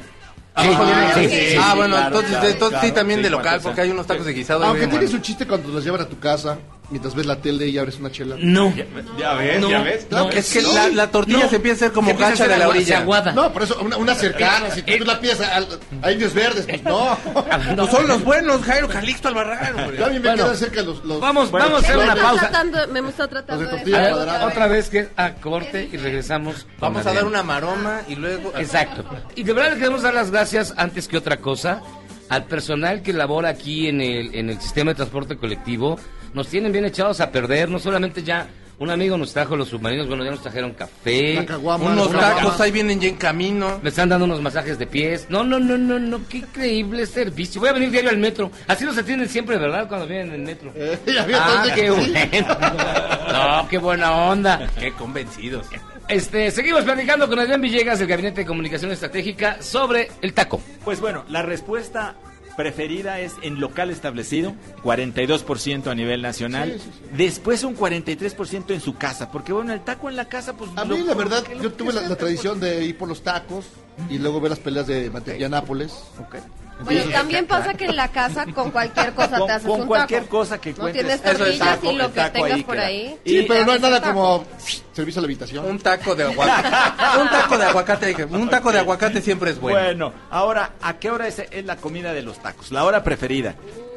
[0.61, 1.49] Sí, Ah, sí, sí, sí, sí.
[1.51, 4.07] sí, Ah, sí, bueno, claro, entonces, claro, entonces sí también de local, porque hay unos
[4.07, 4.63] tacos de guisado.
[4.63, 6.57] Aunque bien tiene su chiste cuando los llevan a tu casa.
[6.91, 8.35] Mientras ves la tele y abres una chela.
[8.39, 8.73] No.
[8.75, 8.85] Ya
[9.35, 10.07] ves, No, ya ves.
[10.09, 11.49] No, Es que la, la tortilla No.
[11.49, 12.99] se empieza a hacer como gacha de la orilla.
[12.99, 13.31] aguada.
[13.31, 15.59] No, por eso, una, una cercana, si tú la pides a,
[16.01, 17.15] a indios verdes, pues no.
[17.75, 19.75] Pues son los buenos, Jairo Calixto Albarrán.
[19.79, 19.97] hombre.
[19.97, 20.43] Yo a mí me Bueno.
[20.45, 21.03] quedan cerca los...
[21.05, 22.49] los Vamos, bueno, vamos a hacer una pausa.
[22.49, 24.47] Tratando, me estado tratando Los de tortilla cuadrada.
[24.47, 26.65] otra vez que a corte y regresamos.
[26.79, 28.51] Vamos a dar una maroma y luego...
[28.57, 29.05] Exacto.
[29.35, 31.81] Y de verdad le queremos dar las gracias antes que otra cosa
[32.29, 35.99] al personal que labora aquí en el, en el sistema de transporte colectivo.
[36.33, 38.47] Nos tienen bien echados a perder, no solamente ya
[38.79, 42.71] un amigo nos trajo los submarinos, bueno, ya nos trajeron café, caguama, Unos tacos ahí
[42.71, 43.77] vienen ya en camino.
[43.83, 45.25] me están dando unos masajes de pies.
[45.29, 47.59] No, no, no, no, no, qué increíble servicio.
[47.59, 48.49] Voy a venir diario al metro.
[48.67, 49.85] Así nos atienden siempre, ¿verdad?
[49.89, 50.71] Cuando vienen en el metro.
[50.75, 50.97] Eh,
[51.33, 52.57] Ah, qué bueno.
[53.33, 54.69] No, qué buena onda.
[54.79, 55.67] Qué convencidos.
[56.07, 60.61] Este, seguimos platicando con Adrián Villegas del Gabinete de Comunicación Estratégica sobre el taco.
[60.85, 62.15] Pues bueno, la respuesta
[62.59, 64.53] preferida es en local establecido,
[64.83, 66.73] 42% a nivel nacional.
[66.73, 67.09] Sí, sí, sí.
[67.15, 70.69] Después un 43% en su casa, porque bueno, el taco en la casa, pues...
[70.75, 73.23] A lo- mí, la verdad, yo tuve la, la pues, tradición de ir por los
[73.23, 73.65] tacos
[74.09, 75.93] y luego ver las peleas de Mantequilla Nápoles.
[76.83, 79.87] Bueno, también pasa que en la casa con cualquier cosa Con- te haces con un
[79.87, 80.37] cualquier taco.
[80.37, 81.05] cosa que No encuentres.
[81.05, 82.85] tienes Eso es tortillas taco, y lo que tengas ahí por queda.
[82.85, 83.17] ahí.
[83.25, 84.45] Sí, pero no haces nada como
[84.93, 85.65] servicio a la habitación.
[85.65, 86.67] Un taco de aguacate.
[87.21, 88.25] un taco de aguacate.
[88.25, 89.79] Un taco de aguacate siempre es bueno.
[89.79, 92.71] Bueno, ahora, ¿a qué hora es, es la comida de los tacos?
[92.71, 93.55] La hora preferida.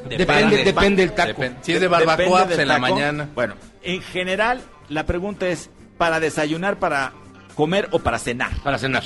[0.09, 1.29] Depende, depende del taco.
[1.29, 1.59] Depende.
[1.63, 3.29] Si es de barbacoa, pues en la mañana.
[3.35, 7.13] Bueno, en general, la pregunta es, ¿para desayunar, para
[7.55, 8.51] comer o para cenar?
[8.65, 9.05] Para cenar.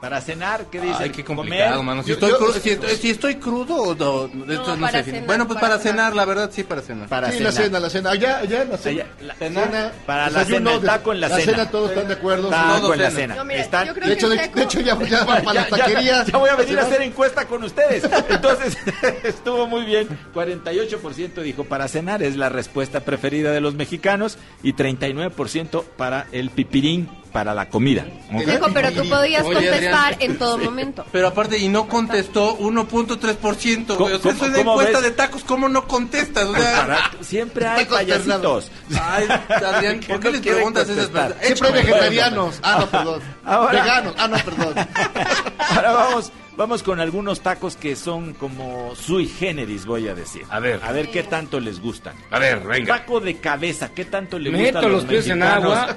[0.00, 0.96] Para cenar, ¿qué dice?
[0.98, 2.02] Ay, qué complicado, mano.
[2.02, 5.02] Si, Yo- estoy yo- cru- si, si estoy crudo o no, de esto no, sé.
[5.04, 5.96] cenar, bueno, pues para para, cenar.
[6.06, 7.06] cenar, la verdad, sí, para cenar.
[7.08, 7.52] Para sí, cenar.
[7.52, 8.10] la cena, la cena.
[8.12, 9.02] Allá, allá, la cena.
[9.02, 11.70] Allá, la- Cena, Para la desayuno, cena, el taco en la cena.
[11.70, 12.48] todos están de acuerdo.
[12.48, 13.34] Taco en la cena.
[13.34, 15.60] No, mira, Están- yo creo De hecho, que de, de hecho ya, ya van para
[15.60, 16.24] la Ya- ya- taquería.
[16.24, 18.02] ya voy a venir a hacer encuesta con ustedes.
[18.30, 18.78] Entonces,
[19.24, 20.08] estuvo muy bien.
[20.34, 24.38] 48% dijo para cenar, es la respuesta preferida de los mexicanos.
[24.62, 28.04] Y 39% para el pipirín, para la comida.
[28.34, 28.42] ¿Ok?
[28.48, 31.04] Hijo, pero tú podías contestar en todo momento.
[31.12, 33.96] Pero aparte, y no contestó 1.3%.
[33.96, 34.14] güey.
[34.14, 35.02] O sea, ¿Cómo- eso es de encuesta ves?
[35.02, 36.44] de tacos, ¿cómo no contestas?
[36.46, 38.70] O sea, para- siempre hay payasitos.
[39.00, 41.32] ay, Adrián, ¿por qué no les preguntas esas contestar?
[41.34, 41.46] cosas?
[41.46, 42.60] Siempre hay vegetarianos.
[42.62, 43.22] Ah, no, perdón.
[43.44, 44.14] Ahora- Veganos.
[44.18, 44.74] Ah, no, perdón.
[45.58, 50.42] Ahora vamos, vamos con algunos tacos que son como sui generis, voy a decir.
[50.50, 50.78] A ver.
[50.84, 52.14] A ver qué tanto les gustan.
[52.30, 52.98] A ver, venga.
[52.98, 55.96] Taco de cabeza, ¿qué tanto le gusta a los pies en agua.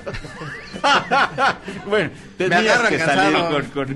[1.86, 3.38] bueno, agarran que salir
[3.74, 3.96] con...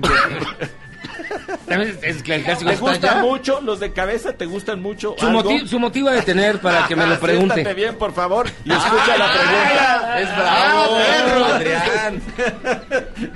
[2.02, 4.32] es que el clásico ¿Te gustan mucho los de cabeza?
[4.34, 5.14] ¿Te gustan mucho?
[5.18, 7.74] Su, motivo, su motivo de tener para que me lo Siéntate pregunte.
[7.74, 10.20] bien, por favor, y escucha la pregunta.
[10.20, 11.54] Es bravo, Ah.
[11.54, 12.22] Adrián.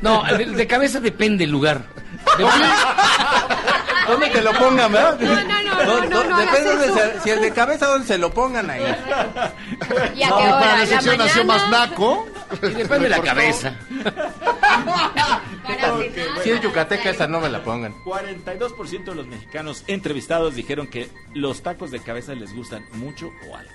[0.03, 1.83] No, de, de cabeza depende el lugar.
[4.09, 5.19] ¿Dónde te lo pongan, verdad?
[5.21, 8.69] No, no, no, no, no, no Depende si el de cabeza, donde se lo pongan
[8.71, 8.83] ahí.
[10.17, 10.61] ¿Y a No, qué y hora?
[10.61, 12.27] para la ¿En sección la nació más naco.
[12.63, 13.75] y depende de la cabeza.
[16.43, 17.95] Si es yucateca, esa no me la pongan.
[18.05, 23.57] 42% de los mexicanos entrevistados dijeron que los tacos de cabeza les gustan mucho o
[23.57, 23.71] algo.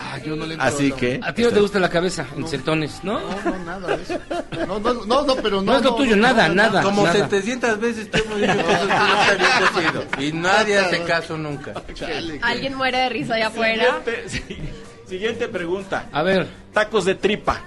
[0.00, 1.20] Ah, yo no le Así que...
[1.22, 3.20] A ti no te gusta la cabeza en centones, ¿no?
[3.20, 4.18] No, no, nada de eso.
[4.66, 5.72] No, no, no, no, pero no.
[5.72, 6.82] No es lo tuyo, nada, nada.
[6.82, 7.14] Como nada.
[7.14, 10.04] 700 veces te hemos dicho que eso no bien cocido.
[10.28, 11.72] Y nadie hace caso nunca.
[11.94, 13.84] Chale, que- Alguien muere de risa allá afuera.
[14.04, 14.58] Siguiente, sí.
[15.06, 16.06] Siguiente pregunta.
[16.12, 17.60] A ver, Tacos de tripa.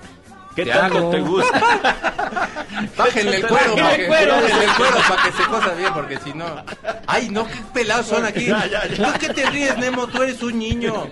[0.56, 1.10] ¿Qué Te tanto hago.
[1.12, 1.62] te gusta?
[2.98, 4.34] Bájenle el cuero, Bájenle el cuero.
[4.34, 6.46] bájenle el cuero para que se cosa bien, porque si no.
[7.08, 8.46] Ay, no, qué pelados son aquí.
[8.46, 9.14] Ya, ya, ya.
[9.14, 10.08] ¿Tú qué te ríes, Nemo?
[10.08, 11.08] Tú eres un niño.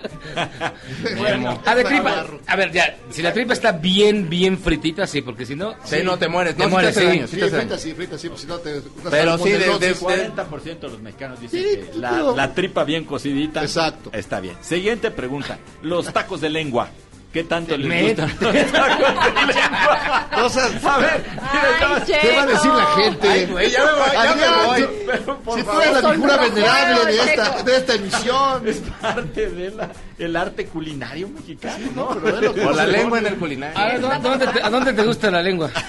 [1.14, 1.62] Nemo.
[1.64, 2.24] a ver, tripa.
[2.46, 5.74] A ver, ya, si la tripa está bien, bien fritita, sí, porque si no.
[5.84, 6.54] Sí, no te mueres.
[6.56, 7.04] Te No, sí mueres, sí.
[7.04, 8.80] daño, sí Sí, te hace frita, sí, frita, sí, pues si no te.
[9.10, 10.02] Pero sí, de- de- salmonelosis.
[10.02, 13.62] 40% de los mexicanos dicen Sí, que la, pero- la tripa bien cocidita.
[13.62, 14.10] Exacto.
[14.12, 14.56] Está bien.
[14.60, 15.58] Siguiente pregunta.
[15.82, 16.88] Los tacos de lengua.
[17.32, 18.28] ¿Qué tanto les Me- de lengua?
[20.34, 23.28] Cosas- A ver, Ay, ¿Qué va a decir la gente?
[23.28, 24.82] Ay, güey, ya me voy, ya me voy.
[24.82, 28.68] tú- Pero, por Si tú favor, eres la figura venerable de esta, de esta emisión.
[28.68, 29.50] es parte
[30.18, 32.08] del arte culinario mexicano, ¿no?
[32.20, 33.78] Pero de lo que Por la lengua en el A culinario.
[33.86, 35.70] ver, ¿dó- ¿dónde te- ¿a dónde te gusta la lengua?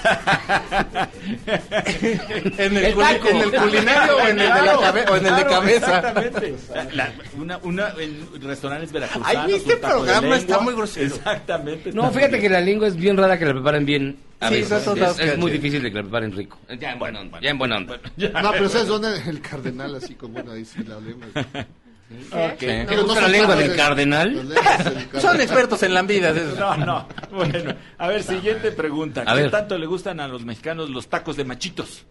[1.46, 3.28] ¿En el, El taco.
[3.28, 5.96] en el culinario o en el de, la Claro, cabe- o en el de cabeza?
[5.98, 6.54] Exactamente.
[6.92, 9.50] La- una, una, en restaurantes veracruzanos.
[9.52, 11.16] Este taco de programa está muy grosero.
[11.32, 11.92] Exactamente.
[11.92, 14.16] No, fíjate que la lengua es bien rara que la preparen bien.
[14.40, 14.82] A Sí, veces.
[14.82, 16.58] eso es, es muy difícil de que la preparen rico.
[16.80, 17.40] Ya en buena onda.
[17.40, 18.00] Ya en buena onda.
[18.42, 19.20] No, pero ¿sabes dónde?
[19.28, 21.26] El cardenal, así como bueno, sí la lengua.
[22.30, 22.58] Ok.
[22.58, 24.48] ¿Te Pero no gusta la son lengua del de- cardenal?
[25.18, 26.30] Son expertos en la vida.
[26.34, 26.58] de esos.
[26.58, 27.08] No, no.
[27.30, 29.22] Bueno, a ver, siguiente pregunta.
[29.26, 29.50] A ¿Qué ver.
[29.50, 32.04] tanto le gustan a los mexicanos los tacos de machitos?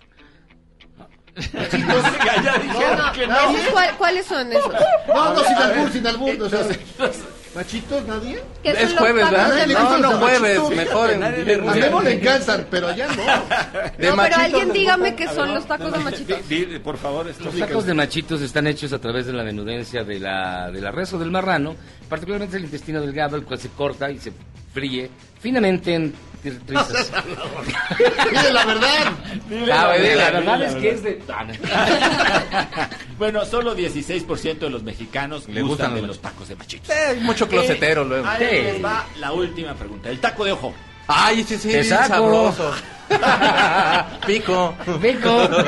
[1.36, 3.58] Machitos, ya, ya dijeron No, que no, no.
[3.58, 4.74] ¿esos cuál- ¿Cuáles son esos?
[5.08, 6.42] No, no, sin albur, sin albur.
[6.42, 6.60] o sea,
[7.54, 8.42] ¿Machitos nadie?
[8.64, 9.68] ¿Qué Es jueves, ¿verdad?
[9.68, 10.76] No, no, jueves, machitos.
[10.76, 11.24] mejor en.
[11.24, 11.30] A
[11.76, 13.16] Memo le encantan, pero allá no.
[13.24, 16.40] De No, pero machitos alguien dígame qué son los tacos de machitos.
[16.84, 20.72] por favor, Los tacos de machitos están hechos a través de la menudencia de la,
[20.72, 21.76] de la res o del marrano,
[22.08, 24.32] particularmente el intestino delgado, el cual se corta y se
[24.74, 25.10] fríe
[25.42, 27.12] finamente en trizas.
[28.30, 29.12] Dile la verdad.
[29.50, 29.88] Dile, la
[30.32, 30.82] verdad la es verdad.
[30.82, 31.22] que es de...
[33.18, 36.90] Bueno, solo 16% de los mexicanos Le gustan de los tacos de machitos.
[36.90, 38.28] Eh, mucho closetero luego.
[38.28, 40.10] Ahí les va la última pregunta.
[40.10, 40.74] El taco de ojo.
[41.08, 42.74] Ay, sí, sí, sabroso.
[44.28, 44.76] Pico.
[45.02, 45.50] Pico.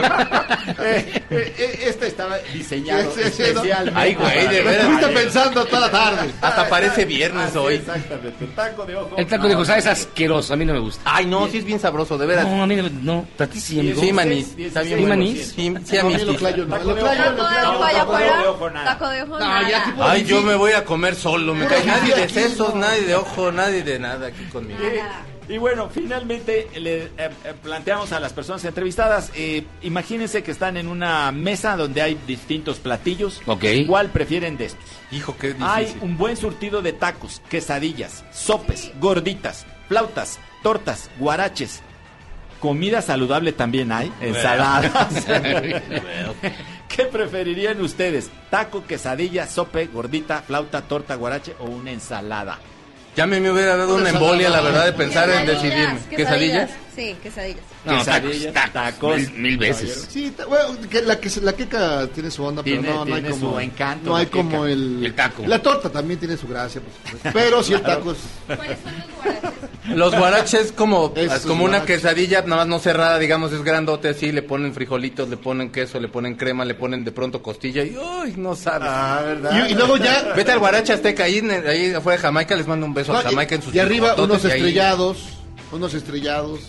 [0.79, 3.47] Eh, eh, eh, este estaba diseñado Sí, sí, sí, ¿no?
[3.47, 3.99] especialmente.
[3.99, 4.83] Ay, güey, de veras.
[4.85, 6.31] Estuviste pensando toda la tarde.
[6.41, 7.75] Hasta parece viernes Así, hoy.
[7.75, 8.45] Exactamente.
[8.55, 9.15] Taco de ojo.
[9.17, 11.01] El taco de ojo, es asqueroso, a mí no me gusta.
[11.05, 12.47] Ay, no, sí es bien sabroso, de veras.
[12.47, 14.01] No, a mí no, no, tatísimo, amigo.
[14.01, 14.55] Sí, manís.
[14.55, 15.47] 16, Está bien ¿Sí, manís?
[15.47, 16.75] Sí, sí, No, a mí lo clayo, no.
[16.75, 17.37] Taco Lo de clayo, ojo.
[17.37, 18.03] lo Taco de clayo.
[18.05, 18.85] taco de ojo, nada.
[18.85, 19.77] Taco de ojo, No, ya nada.
[19.83, 22.73] aquí por Ay, yo me voy a comer solo, me Puro cae nadie de sesos,
[22.73, 22.81] no.
[22.81, 24.79] nadie de ojo, nadie de nada aquí conmigo.
[25.49, 27.29] Y bueno, finalmente le eh, eh,
[27.61, 32.79] planteamos a las personas entrevistadas, eh, imagínense que están en una mesa donde hay distintos
[32.79, 33.41] platillos.
[33.45, 33.65] Ok.
[33.87, 34.85] ¿Cuál prefieren de estos?
[35.11, 35.67] Hijo, qué difícil.
[35.69, 41.81] Hay un buen surtido de tacos, quesadillas, sopes, gorditas, flautas, tortas, guaraches.
[42.59, 45.25] Comida saludable también hay, ensaladas.
[46.95, 48.29] ¿Qué preferirían ustedes?
[48.51, 52.59] ¿Taco, quesadilla, sope, gordita, flauta, torta, guarache o una ensalada?
[53.15, 55.99] Ya me, me hubiera dado una embolia, la verdad, de pensar en decidirme.
[56.09, 56.71] ¿Quesadillas?
[56.95, 57.63] Sí, quesadillas.
[57.85, 58.31] No, tacos,
[58.71, 59.15] tacos.
[59.17, 60.07] Mil, mil veces.
[60.09, 63.21] Sí, bueno, que la, que, la queca tiene su onda, pero Tiene- no, no hay
[63.21, 63.51] tiene como...
[63.53, 65.05] su encanto, No hay como el...
[65.05, 65.43] El taco.
[65.45, 67.29] La torta también tiene su gracia, por supuesto.
[67.33, 68.19] Pero si el taco es...
[69.89, 71.97] Los guaraches como, Esos como una guaraches.
[72.01, 75.99] quesadilla, nada más no cerrada, digamos, es grandote así, le ponen frijolitos, le ponen queso,
[75.99, 78.87] le ponen crema, le ponen de pronto costilla y ¡ay, no sabes!
[78.89, 79.67] Ah, ¿verdad?
[79.67, 80.31] Y, y luego ya...
[80.37, 83.23] Vete al guarache azteca, ahí, ahí afuera de Jamaica, les mando un beso no, a
[83.23, 85.17] Jamaica en sus y arriba unos y ahí- estrellados,
[85.73, 86.59] unos estrellados.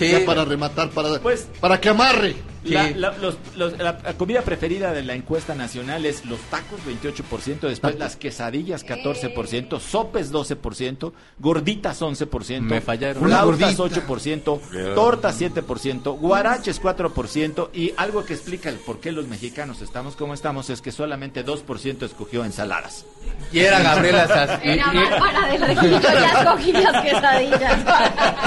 [0.00, 0.10] Sí.
[0.10, 2.36] Ya para rematar, para, Pues- para que amarre.
[2.62, 2.94] La, Sí.
[2.94, 7.68] la- los- los- la- la comida preferida de la encuesta nacional es los tacos 28%,
[7.68, 13.22] después las quesadillas 14%, sopes 12%, gorditas 11%, Me fallaron.
[13.24, 13.82] flautas Una gordita.
[14.02, 14.60] 8%,
[14.94, 20.34] tortas 7%, guaraches 4% y algo que explica el por qué los mexicanos estamos como
[20.34, 23.06] estamos es que solamente 2% escogió ensaladas.
[23.52, 27.84] Y era Gabriela Sas- y- Era Bárbara del Regil, yo ya escogí las quesadillas.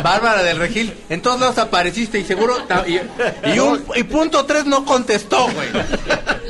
[0.03, 2.99] Bárbara del Regil, en todos lados apareciste y seguro ta- y,
[3.55, 5.69] y un y punto tres no contestó, güey.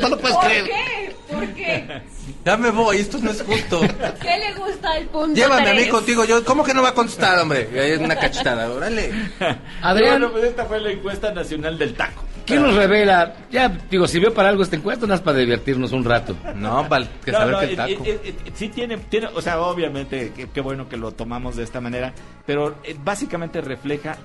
[0.01, 0.65] No lo puedes ¿Por creer.
[0.65, 1.15] qué?
[1.33, 2.01] ¿Por qué?
[2.45, 3.79] Ya me voy, esto no es justo.
[4.21, 6.93] ¿Qué le gusta el punto Llévame a mí contigo, yo, ¿cómo que no va a
[6.93, 7.69] contestar, hombre?
[7.73, 9.11] Es una cachetada, órale.
[9.81, 12.23] Adrián, Bueno, pues esta fue la encuesta nacional del taco.
[12.45, 13.33] ¿qué nos revela?
[13.49, 16.35] Ya, digo, sirvió para algo esta encuesta, no es para divertirnos un rato.
[16.55, 17.89] No, para que No, saber no, que el eh, taco.
[18.05, 21.63] eh, eh, sí tiene, tiene, o sea, obviamente, qué qué bueno que lo tomamos de
[21.63, 22.13] esta manera,
[22.45, 24.17] pero eh, básicamente refleja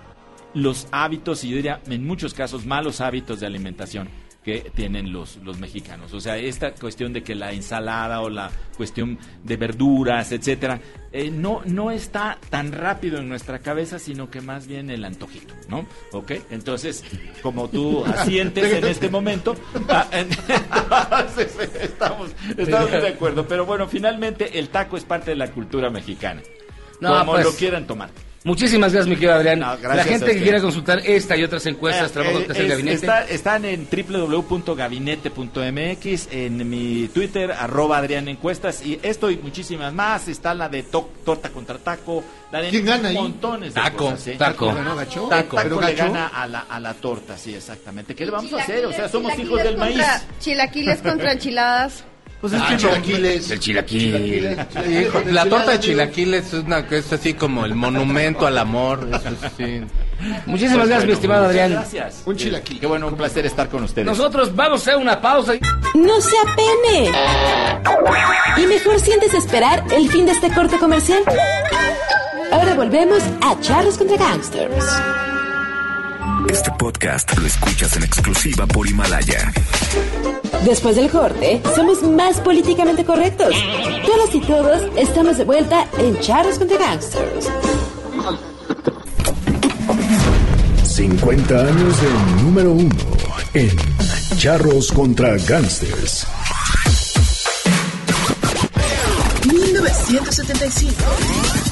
[0.62, 4.08] los hábitos y yo diría, en muchos casos, malos hábitos de alimentación
[4.48, 6.14] que tienen los, los mexicanos.
[6.14, 10.80] O sea, esta cuestión de que la ensalada o la cuestión de verduras, etcétera,
[11.12, 15.52] eh, no, no está tan rápido en nuestra cabeza, sino que más bien el antojito,
[15.68, 15.86] ¿no?
[16.12, 16.32] ¿Ok?
[16.50, 17.04] Entonces,
[17.42, 19.54] como tú asientes en este momento,
[19.88, 23.46] ah, entonces, estamos, estamos de acuerdo.
[23.46, 26.40] Pero bueno, finalmente el taco es parte de la cultura mexicana.
[27.00, 28.10] No, como pues, lo quieran tomar.
[28.44, 29.58] Muchísimas gracias, mi querido Adrián.
[29.58, 32.52] No, la gracias a gente que quiera consultar esta y otras encuestas, Eh, trabajos que
[32.52, 32.94] hace el gabinete.
[32.94, 40.28] está- están en www.gabinete.mx, en mi Twitter, arroba Adrián Encuestas, y esto y muchísimas más.
[40.28, 42.22] Está la de to- torta contra taco,
[42.52, 43.14] la de ¿Quién gana ahí?
[43.16, 44.36] montones de Taco, cosas, ¿eh?
[44.38, 44.66] taco.
[44.72, 45.28] Taco.
[45.28, 48.14] taco ¿Pero le gana a la, a la torta, sí, exactamente.
[48.14, 48.86] ¿Qué le vamos a hacer?
[48.86, 49.96] O sea, somos hijos del maíz.
[49.96, 52.04] contra- Chilaquiles contra enchiladas.
[52.40, 53.50] Pues es Ah, que chilaquiles.
[53.50, 54.56] El chilaquil.
[54.88, 59.08] Hijo, la torta de chilaquiles es una que es así como el monumento al amor.
[59.12, 59.80] Eso sí.
[60.46, 61.72] Muchísimas gracias, mi estimado Adrián.
[61.72, 62.22] Gracias.
[62.26, 62.78] Un chilaquil.
[62.78, 64.06] Qué bueno, un placer estar con ustedes.
[64.06, 65.56] Nosotros vamos a hacer una pausa.
[65.56, 65.60] y-
[65.98, 67.10] No se apene.
[68.56, 71.22] Y mejor sientes esperar el fin de este corte comercial.
[72.52, 74.84] Ahora volvemos a Charlos contra Gangsters.
[76.50, 79.52] Este podcast lo escuchas en exclusiva por Himalaya.
[80.64, 83.54] Después del corte, somos más políticamente correctos.
[84.06, 87.48] Todas y todos estamos de vuelta en Charlos contra Gangsters.
[90.84, 92.08] 50 años de
[92.42, 92.96] número uno
[93.54, 93.70] en
[94.36, 96.26] Charros contra Gangsters.
[99.44, 101.67] 1975.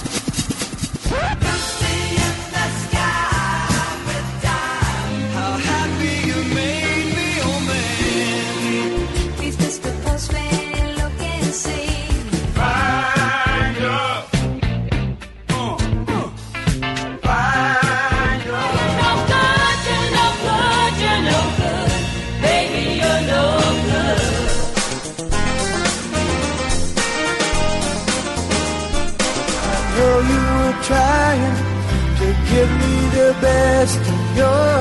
[34.36, 34.75] You.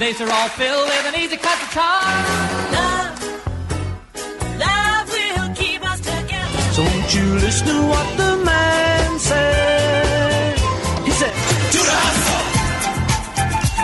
[0.00, 2.02] Days are all filled with an easy cut the talk.
[2.72, 3.20] Love,
[4.58, 6.58] love will keep us together.
[6.72, 10.58] So won't you listen to what the man said?
[11.04, 11.34] He said,
[11.70, 12.44] Do the hustle.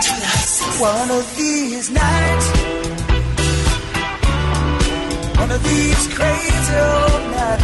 [0.05, 0.71] Do the hustle.
[0.81, 2.47] One of these nights.
[5.37, 7.56] One of these crazy old nights.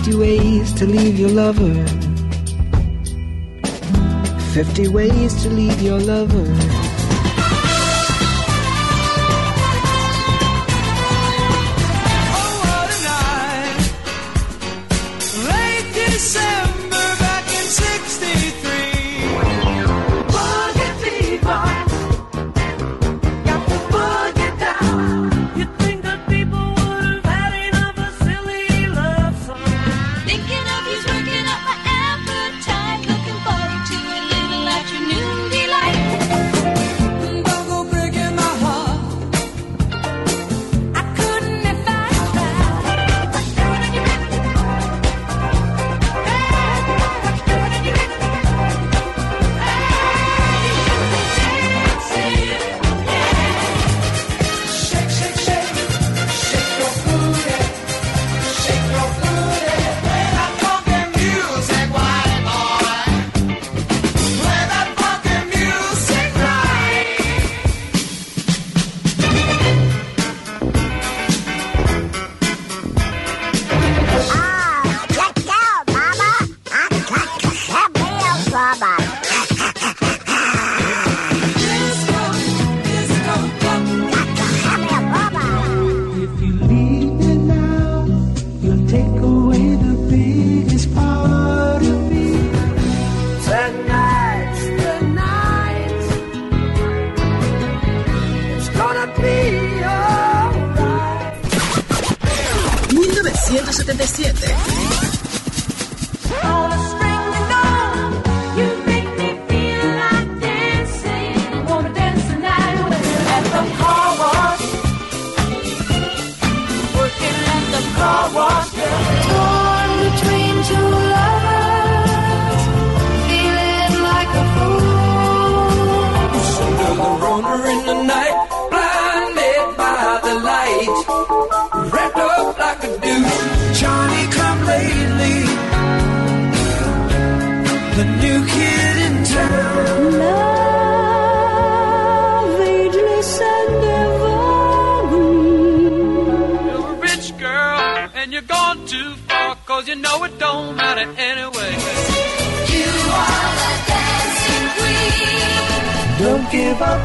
[0.04, 1.86] 50 ways to leave your lover.
[4.52, 6.73] 50 ways to leave your lover.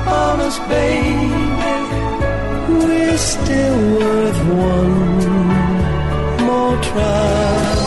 [0.07, 1.79] on us, baby.
[2.73, 5.27] We're still worth one
[6.45, 7.78] more try.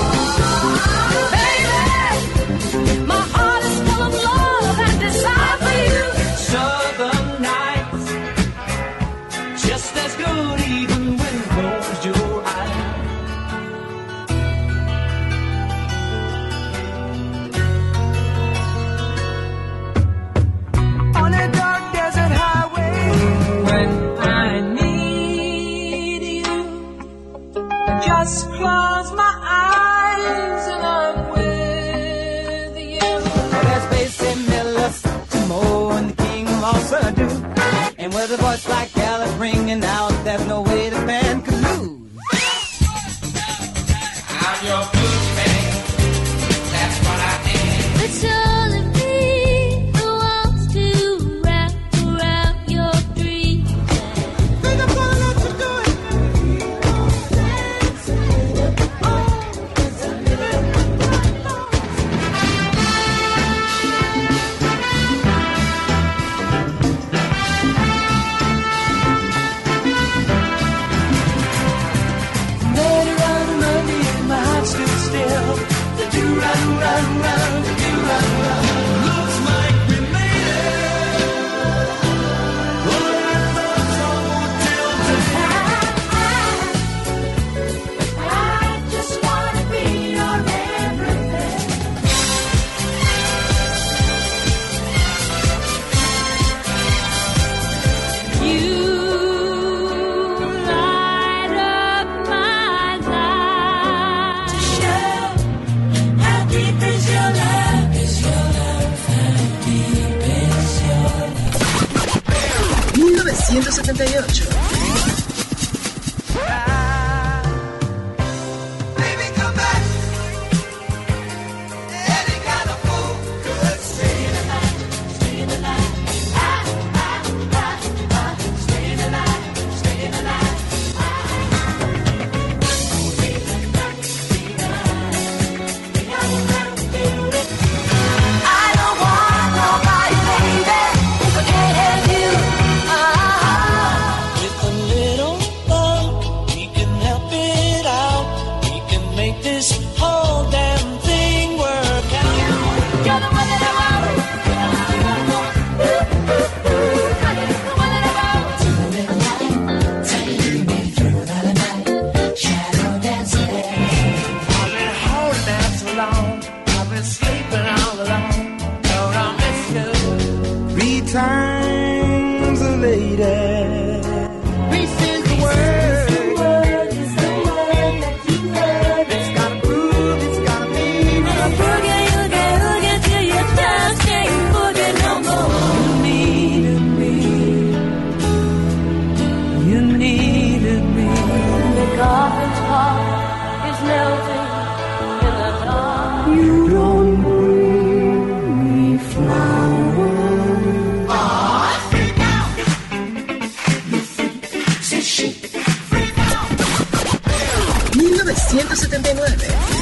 [208.75, 209.82] 79.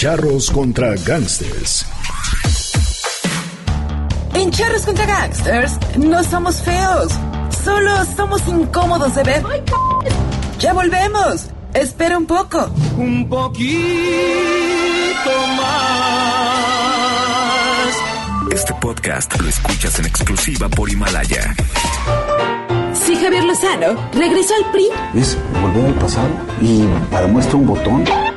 [0.00, 1.84] Charros contra Gangsters.
[4.32, 7.12] En Charros contra Gangsters no somos feos,
[7.62, 9.44] solo somos incómodos de ver.
[10.58, 11.48] Ya volvemos.
[11.74, 12.70] Espera un poco.
[12.96, 13.68] Un poquito
[15.58, 15.68] más.
[18.54, 21.54] Este podcast lo escuchas en exclusiva por Himalaya.
[22.94, 26.30] Si Javier Lozano regresó al PRI, Es volver al pasado
[26.62, 28.29] y para muestra un botón.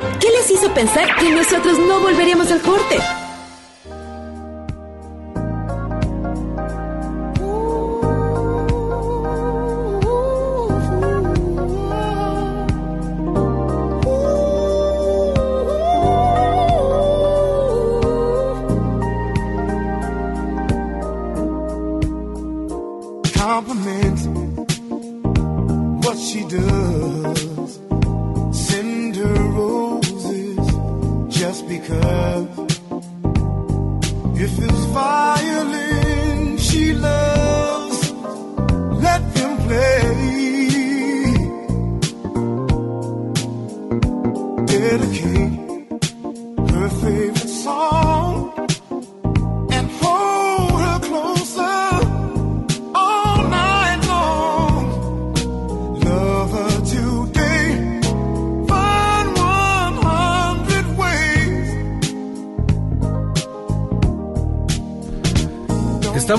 [0.54, 3.23] ¿Qué les hizo pensar que nosotros no volveríamos al corte?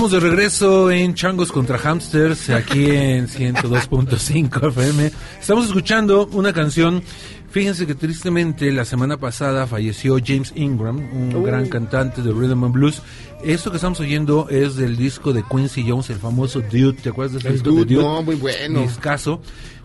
[0.06, 5.10] Estamos de regreso en Changos contra Hamsters, aquí en 102.5 FM.
[5.40, 7.02] Estamos escuchando una canción.
[7.50, 12.74] Fíjense que tristemente la semana pasada falleció James Ingram, un gran cantante de Rhythm and
[12.74, 13.02] Blues.
[13.42, 16.92] Esto que estamos oyendo es del disco de Quincy Jones, el famoso Dude.
[16.92, 18.04] ¿Te acuerdas de ese El disco Dude, de Dude?
[18.04, 18.82] no, muy bueno.
[18.82, 19.40] Discazo.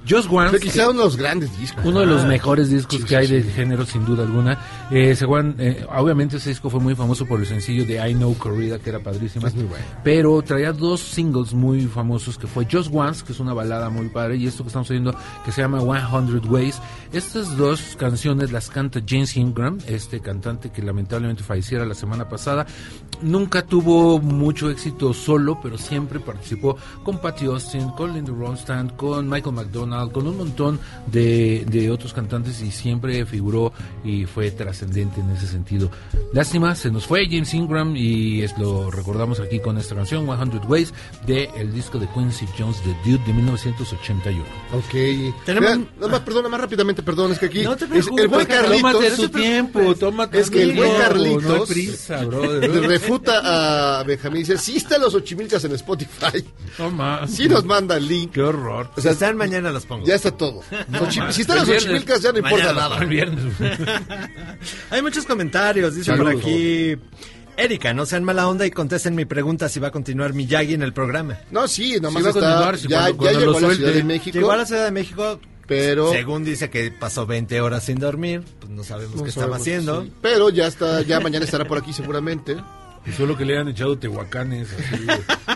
[0.09, 0.49] Just Once.
[0.49, 1.85] Fue quizá uno de los grandes discos.
[1.85, 2.27] Uno de los Ah.
[2.27, 3.33] mejores discos Sí, que sí, hay sí.
[3.35, 4.53] de género, sin duda alguna.
[4.89, 5.15] Eh,
[5.59, 8.89] eh, obviamente ese disco fue muy famoso por el sencillo de I Know Corrida, que
[8.89, 9.47] era padrísima.
[9.47, 9.85] Es muy bueno.
[10.03, 14.09] Pero traía dos singles muy famosos, que fue Just Once, que es una balada muy
[14.09, 16.81] padre, y esto que estamos oyendo, que se llama 100 Ways.
[17.13, 22.65] Estas dos canciones las canta James Ingram, este cantante que lamentablemente falleciera la semana pasada.
[23.21, 29.29] Nunca tuvo mucho éxito solo, pero siempre participó con Patty Austin, con Linda Ronstadt, con
[29.29, 33.73] Michael McDonald, con un montón de, de otros cantantes y siempre figuró
[34.03, 35.89] y fue trascendente en ese sentido.
[36.33, 40.61] Lástima, se nos fue James Ingram y es, lo recordamos aquí con esta canción, 100
[40.69, 40.93] Ways,
[41.25, 44.43] de el disco de Quincy Jones, The Dude, de 1981.
[44.73, 45.35] Ok.
[45.45, 47.63] Tenemos- Mira, nada más, perdona, más rápidamente, perdón, es que aquí.
[47.63, 48.91] No te es- el buen Carlitos.
[48.91, 51.43] tómate tu tiempo, tómate Es que el buen Carlitos.
[51.43, 52.23] no hay prisa,
[52.87, 54.39] refuta a Benjamín.
[54.41, 56.43] Dice: Sí, están los Ochimilcas en Spotify.
[56.79, 57.31] No más.
[57.31, 58.31] Sí, nos manda el link.
[58.31, 58.89] Qué horror.
[58.95, 60.05] O sea, están mañana los pongo.
[60.05, 60.61] Ya está todo.
[60.89, 61.83] No si están los El viernes.
[61.83, 62.97] Ochimilcas, ya no importa Mañana, nada.
[63.01, 63.53] el viernes.
[64.89, 66.33] Hay muchos comentarios, dice Saludos.
[66.35, 66.95] por aquí.
[67.57, 70.81] Erika, no sean mala onda y contesten mi pregunta si va a continuar Miyagi en
[70.81, 71.37] el programa.
[71.51, 73.61] No, sí, nomás Sí va a continuar, si ya cuando- ya cuando llegó lo a
[73.61, 73.83] la suelte.
[73.83, 74.33] Ciudad de México.
[74.37, 76.11] Llegó a la Ciudad de México, Pero.
[76.11, 79.61] según dice que pasó 20 horas sin dormir, pues no sabemos No qué estaba sabemos,
[79.61, 80.03] haciendo.
[80.03, 80.13] sí.
[80.21, 82.55] Pero ya está, ya mañana estará por aquí seguramente.
[83.05, 85.05] Y solo que le han echado tehuacanes así,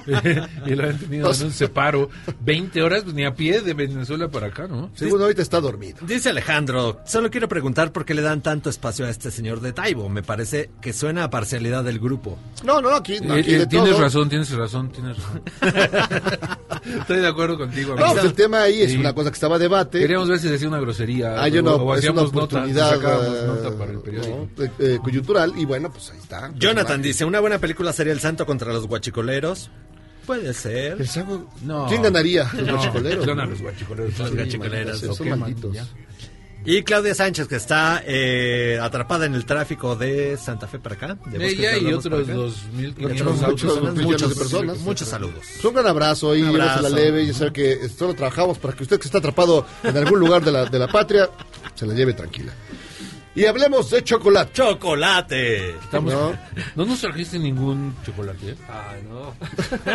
[0.65, 2.09] y lo han tenido en un separo
[2.41, 4.89] 20 horas pues, ni a pie de Venezuela para acá, ¿no?
[4.95, 5.97] Según ahorita está dormido.
[6.01, 9.73] Dice Alejandro, solo quiero preguntar por qué le dan tanto espacio a este señor de
[9.73, 10.09] Taibo.
[10.09, 12.37] Me parece que suena a parcialidad del grupo.
[12.63, 14.01] No, no, aquí, Eh, aquí eh, de tienes todo.
[14.01, 15.41] razón, tienes razón, tienes razón.
[16.99, 17.95] Estoy de acuerdo contigo.
[17.95, 18.13] No, amigo.
[18.13, 18.97] pues el tema ahí es Sí.
[18.97, 19.99] una cosa que estaba a debate.
[19.99, 21.41] Queríamos ver si decía una grosería.
[21.41, 24.49] Hay una, o, o es una nota, oportunidad sacábamos eh, nota para el periódico.
[24.57, 24.63] ¿no?
[24.63, 26.51] Eh, eh, coyuntural y bueno, pues ahí está.
[26.55, 29.70] Jonathan dice, una buena película sería El Santo contra los guachicoleros.
[30.26, 30.99] Puede ser.
[30.99, 31.86] El Santo- No.
[31.88, 32.49] ¿Quién ganaría?
[32.53, 33.26] Los No, guachicoleros.
[33.28, 34.18] los guachicoleros.
[34.20, 34.99] Los Sí, guachicoleros.
[34.99, 35.74] Son malditos.
[35.74, 35.86] ya.
[36.68, 41.07] Y Claudia Sánchez, que está eh, atrapada en el tráfico de Santa Fe para acá.
[41.28, 42.34] de Bosques Ella y otros acá.
[42.34, 43.49] 2.500 Otros autos.
[43.52, 44.78] muchos, millones muchos, de personas.
[44.80, 45.45] muchos saludos.
[45.64, 46.90] Un gran abrazo y Un abrazo.
[46.90, 50.44] leve y saber que solo trabajamos para que usted que está atrapado en algún lugar
[50.44, 51.30] de la, de la patria
[51.76, 52.52] se la lleve tranquila.
[53.36, 54.53] Y hablemos de chocolate.
[54.53, 55.72] ¡Chocolate!
[55.72, 56.32] Estamos- ¿No?
[56.76, 56.86] ¿No?
[56.86, 58.52] nos trajiste ningún chocolate?
[58.52, 58.56] ¿eh?
[58.70, 59.34] Ah, no.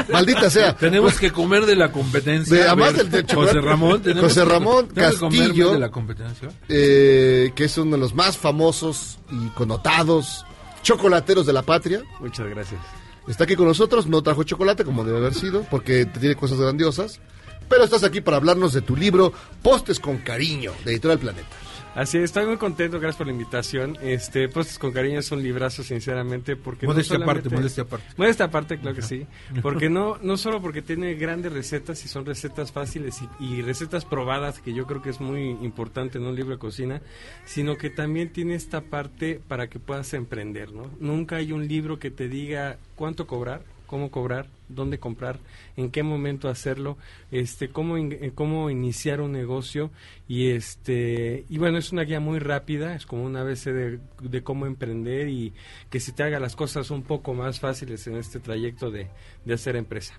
[0.12, 0.76] Maldita sea.
[0.76, 2.54] Tenemos que comer de la competencia.
[2.54, 3.58] De- A además ver, del de chocolate.
[3.58, 4.02] José Ramón.
[4.02, 5.72] tenemos José que- Ramón que comer Castillo.
[5.72, 6.48] de la competencia.
[6.68, 10.44] eh, que es uno de los más famosos y connotados
[10.82, 12.02] chocolateros de la patria.
[12.20, 12.80] Muchas gracias.
[13.26, 17.20] Está aquí con nosotros, no trajo chocolate como debe haber sido, porque tiene cosas grandiosas.
[17.68, 21.48] Pero estás aquí para hablarnos de tu libro Postes con Cariño, de Editorial Planeta.
[21.94, 23.98] Así es, estoy muy contento, gracias por la invitación.
[24.00, 28.06] Este, Postres con cariño es un librazo, sinceramente, porque Modestia no aparte, modestia aparte.
[28.16, 29.26] Modestia aparte, claro que sí.
[29.60, 34.04] Porque no, no solo porque tiene grandes recetas y son recetas fáciles y, y recetas
[34.04, 37.02] probadas, que yo creo que es muy importante en un libro de cocina,
[37.44, 40.90] sino que también tiene esta parte para que puedas emprender, ¿no?
[41.00, 45.40] Nunca hay un libro que te diga cuánto cobrar, cómo cobrar, dónde comprar,
[45.76, 46.96] en qué momento hacerlo,
[47.32, 49.90] este, cómo, in- eh, cómo iniciar un negocio
[50.28, 54.42] y este, y bueno, es una guía muy rápida, es como una ABC de, de
[54.44, 55.52] cómo emprender y
[55.90, 59.08] que se te haga las cosas un poco más fáciles en este trayecto de,
[59.44, 60.14] de hacer empresa.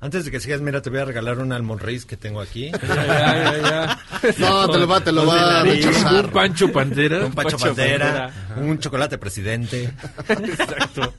[0.00, 2.70] Antes de que sigas, mira, te voy a regalar un almonreis que tengo aquí.
[2.86, 4.32] Ya, ya, ya.
[4.38, 6.24] No, te lo va- te lo va a rechazar.
[6.26, 7.24] Un Pancho Pantera.
[7.26, 8.28] Un Pancho Pancho Pantera.
[8.28, 8.60] Pantera.
[8.66, 9.90] Un chocolate presidente.
[10.28, 11.14] Exacto.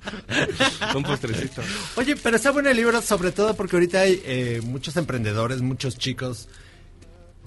[0.96, 1.62] Un postrecito.
[1.96, 5.98] Oye, pero está bueno el libro, sobre todo porque ahorita hay eh, muchos emprendedores, muchos
[5.98, 6.48] chicos,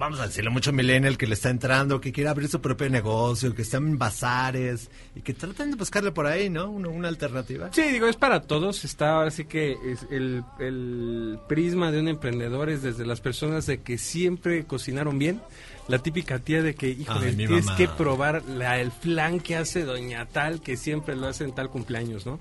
[0.00, 3.54] vamos a decirlo, mucho millennial que le está entrando, que quiere abrir su propio negocio,
[3.54, 6.70] que están en bazares y que tratan de buscarle por ahí, ¿no?
[6.70, 7.68] Una, una alternativa.
[7.72, 8.84] Sí, digo, es para todos.
[8.84, 13.66] Está ahora sí que es el, el prisma de un emprendedor es desde las personas
[13.66, 15.40] de que siempre cocinaron bien.
[15.86, 17.76] La típica tía de que, híjole, Ay, tienes mamá.
[17.76, 21.68] que probar la, el flan que hace doña tal, que siempre lo hace en tal
[21.68, 22.38] cumpleaños, ¿no?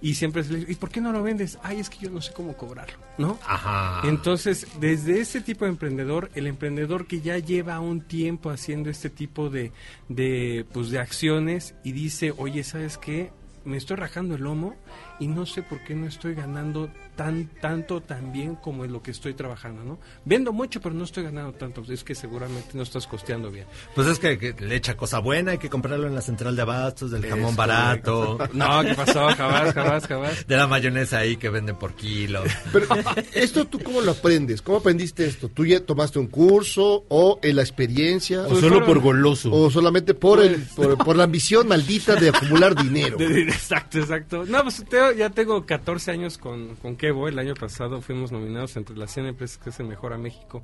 [0.00, 1.58] Y siempre se le dice, ¿y por qué no lo vendes?
[1.62, 3.38] Ay, es que yo no sé cómo cobrarlo, ¿no?
[3.46, 4.06] Ajá.
[4.08, 9.10] Entonces, desde ese tipo de emprendedor, el emprendedor que ya lleva un tiempo haciendo este
[9.10, 9.72] tipo de,
[10.08, 13.30] de, pues, de acciones y dice, oye, ¿sabes qué?
[13.64, 14.76] Me estoy rajando el lomo
[15.18, 19.02] y no sé por qué no estoy ganando tan tanto tan bien como en lo
[19.02, 19.98] que estoy trabajando, ¿no?
[20.26, 21.82] Vendo mucho, pero no estoy ganando tanto.
[21.90, 23.66] Es que seguramente no estás costeando bien.
[23.94, 26.62] Pues es que, que le echa cosa buena, hay que comprarlo en la central de
[26.62, 28.36] abastos, del jamón barato.
[28.36, 28.56] correcto.
[28.58, 29.28] No, ¿qué pasó?
[29.34, 30.46] Jamás, jamás, jamás.
[30.46, 32.42] De la mayonesa ahí que venden por kilo.
[32.72, 32.86] Pero,
[33.32, 34.60] ¿esto tú cómo lo aprendes?
[34.60, 35.48] ¿Cómo aprendiste esto?
[35.48, 38.42] ¿Tú ya tomaste un curso o en la experiencia?
[38.42, 39.50] O solo por goloso.
[39.52, 43.16] ¿O solamente por, el, por, por la ambición maldita de acumular dinero?
[43.16, 44.44] De- de- exacto, exacto.
[44.44, 47.28] No, pues te- ya tengo 14 años con, con Kevo.
[47.28, 50.62] El año pasado fuimos nominados entre las 100 empresas que hacen mejor a México.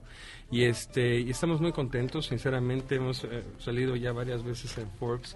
[0.51, 2.97] Y este y estamos muy contentos, sinceramente.
[2.97, 5.35] Hemos eh, salido ya varias veces en Forbes.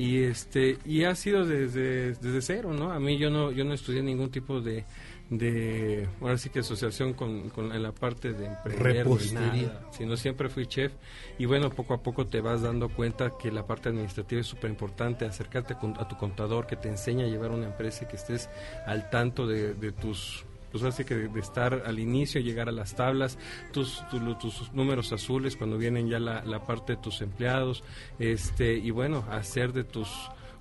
[0.00, 2.90] Y este y ha sido desde, desde cero, ¿no?
[2.90, 4.86] A mí yo no yo no estudié ningún tipo de
[5.28, 10.48] de ahora sí que asociación con, con en la parte de emprender nada, sino siempre
[10.48, 10.92] fui chef
[11.38, 14.70] y bueno poco a poco te vas dando cuenta que la parte administrativa es súper
[14.70, 18.48] importante acercarte a tu contador que te enseña a llevar una empresa y que estés
[18.86, 22.94] al tanto de, de tus pues así que de, estar al inicio llegar a las
[22.94, 23.38] tablas
[23.72, 27.82] tus tu- tus números azules cuando vienen ya la, la parte de tus empleados
[28.18, 30.08] este y bueno hacer de tus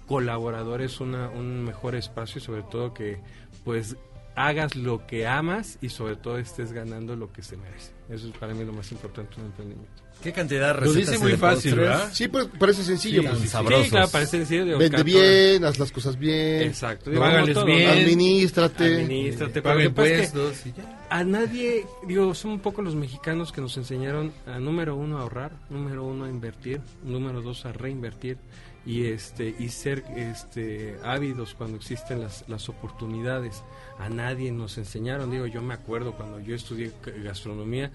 [0.07, 3.19] colaboradores una, un mejor espacio y sobre todo que
[3.64, 3.95] pues
[4.36, 7.91] hagas lo que amas y sobre todo estés ganando lo que se merece.
[8.10, 10.03] Eso es para mí lo más importante en un emprendimiento.
[10.22, 11.76] ¿Qué cantidad de Lo dice muy fácil, postres?
[11.76, 12.10] ¿verdad?
[12.12, 13.22] Sí, pues parece sencillo.
[13.22, 13.40] Sí, pues.
[13.41, 13.86] Sí, sabrosos.
[13.86, 14.78] Sí, claro, parece sencillo.
[14.78, 16.64] Vende bien, haz las cosas bien.
[16.64, 17.10] Exacto.
[17.10, 17.86] digo, Págales todo, bien.
[17.86, 17.91] ¿no?
[17.91, 19.02] Administrate.
[19.04, 19.62] Administrate.
[19.62, 20.64] Paga es que impuestos
[21.10, 25.22] a nadie, digo, son un poco los mexicanos que nos enseñaron a número uno a
[25.22, 28.38] ahorrar, número uno a invertir, número dos a reinvertir
[28.86, 33.64] y este y ser este ávidos cuando existen las, las oportunidades.
[33.98, 36.91] A nadie nos enseñaron, digo, yo me acuerdo cuando yo estudié
[37.24, 37.91] gastronomía,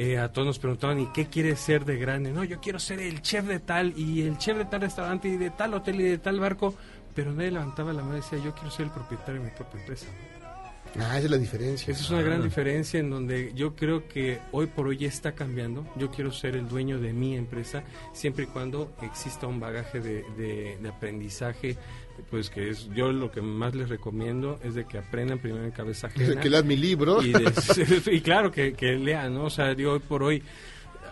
[0.00, 2.30] eh, a todos nos preguntaban, ¿y qué quieres ser de grande?
[2.32, 5.36] No, yo quiero ser el chef de tal y el chef de tal restaurante y
[5.36, 6.74] de tal hotel y de tal barco,
[7.14, 9.80] pero nadie levantaba la mano y decía, yo quiero ser el propietario de mi propia
[9.80, 10.06] empresa.
[11.00, 11.92] Ah, esa es la diferencia.
[11.92, 15.32] Esa es una gran diferencia en donde yo creo que hoy por hoy ya está
[15.32, 15.86] cambiando.
[15.96, 17.82] Yo quiero ser el dueño de mi empresa
[18.14, 21.76] siempre y cuando exista un bagaje de, de- de aprendizaje.
[22.30, 25.70] Pues que es yo lo que más les recomiendo es de que aprendan primero en
[25.70, 26.40] cabeza ajena.
[26.40, 27.22] Que leas mi libro.
[27.22, 29.44] Y, de- y claro, que, que lean, ¿no?
[29.44, 30.42] O sea, digo, hoy por hoy,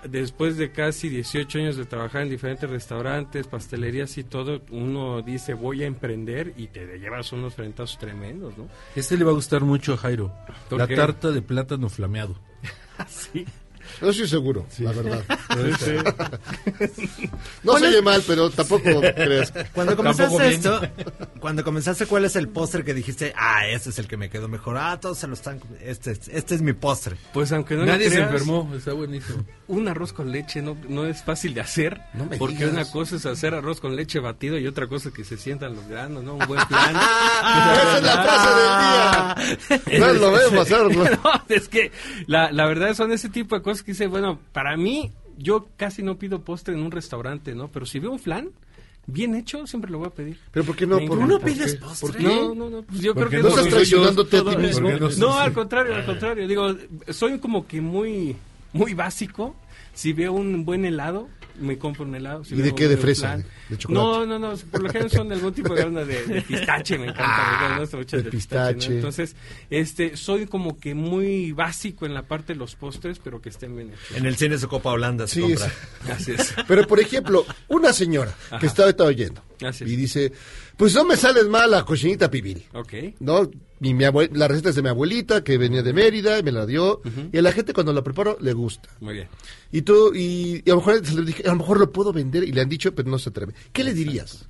[0.09, 5.55] después de casi 18 años de trabajar en diferentes restaurantes, pastelerías y todo, uno dice,
[5.55, 8.69] voy a emprender y te llevas unos frentazos tremendos, ¿no?
[8.95, 10.33] Este le va a gustar mucho a Jairo.
[10.69, 10.97] ¿Por La qué?
[10.97, 12.37] tarta de plátano flameado.
[13.09, 13.45] sí.
[14.01, 15.25] No estoy seguro, la verdad.
[15.79, 15.93] Sí,
[17.63, 19.53] No se oye mal, pero tampoco creas.
[19.73, 20.81] Cuando comenzaste esto,
[21.41, 23.33] cuando comenzaste, ¿cuál es el postre que dijiste?
[23.37, 24.77] Ah, ese es el que me quedó mejor.
[24.79, 25.61] Ah, todos se lo están.
[25.83, 27.17] Este, es- este es mi postre.
[27.33, 29.45] Pues aunque no Nadie lo se creas, enfermó, está buenísimo.
[29.69, 32.71] Un arroz con leche no, no es fácil de hacer, me porque digas.
[32.73, 35.75] una cosa es hacer arroz con leche batido y otra cosa es que se sientan
[35.75, 36.35] los granos, ¿no?
[36.35, 36.95] Un buen plan.
[36.97, 39.97] Esa es la frase del día.
[40.07, 41.05] No lo vemos hacerlo.
[41.05, 41.91] No, es que
[42.27, 46.03] la, la verdad son ese tipo de cosas que dice, bueno, para mí, yo casi
[46.03, 47.69] no pido postre en un restaurante, ¿no?
[47.69, 48.51] Pero si veo un flan
[49.07, 50.39] bien hecho, siempre lo voy a pedir.
[50.51, 50.99] ¿Pero por qué no?
[50.99, 51.45] ¿Por- por qué?
[51.47, 52.19] pides ¿Por postre?
[52.19, 52.25] qué?
[52.25, 52.83] No, no, no.
[52.83, 54.89] pues yo creo Porque que no estás traicionándote a todo- ti mismo.
[54.91, 56.49] todo- ¿Por qué no No, al contrario, al contrario.
[56.49, 56.75] Digo,
[57.11, 58.37] soy como que muy,
[58.73, 59.55] muy básico.
[59.95, 61.29] Si veo un buen helado,
[61.61, 62.45] me compro un helado.
[62.45, 62.89] Si ¿Y de qué?
[62.89, 63.23] ¿De fresa?
[63.35, 63.43] plan.
[63.43, 64.05] ¿De- de chocolate?
[64.07, 66.99] No, no, no, por lo general son de algún tipo de grano de, de pistache,
[66.99, 67.25] me encanta.
[67.27, 68.95] Ah, me de el pistache, ¿no?
[68.97, 69.37] Entonces,
[69.71, 73.75] este, soy como que muy básico en la parte de los postres, pero que estén
[73.77, 74.17] bien hechos.
[74.17, 75.67] En el cine su copa holanda se Sí, compra.
[75.67, 76.55] es- Así es.
[76.69, 78.59] Pero, por ejemplo, una señora Ajá.
[78.59, 79.91] que ahorita oyendo Así es.
[79.91, 80.33] y dice,
[80.77, 82.65] pues no me sale mal la cochinita pibil.
[82.75, 82.93] Ok.
[83.21, 83.51] ¿No?
[83.81, 86.53] Y mi abue- la receta es de mi abuelita que venía de Mérida y me
[86.53, 87.01] la dio.
[87.33, 88.89] Y a la gente cuando la preparo le gusta.
[89.01, 89.29] Muy bien.
[89.73, 92.45] Y tú, y, y a lo mejor le dije, a lo mejor lo puedo vender
[92.45, 93.53] y le han dicho, pero no se atreve.
[93.73, 94.47] ¿Qué le dirías?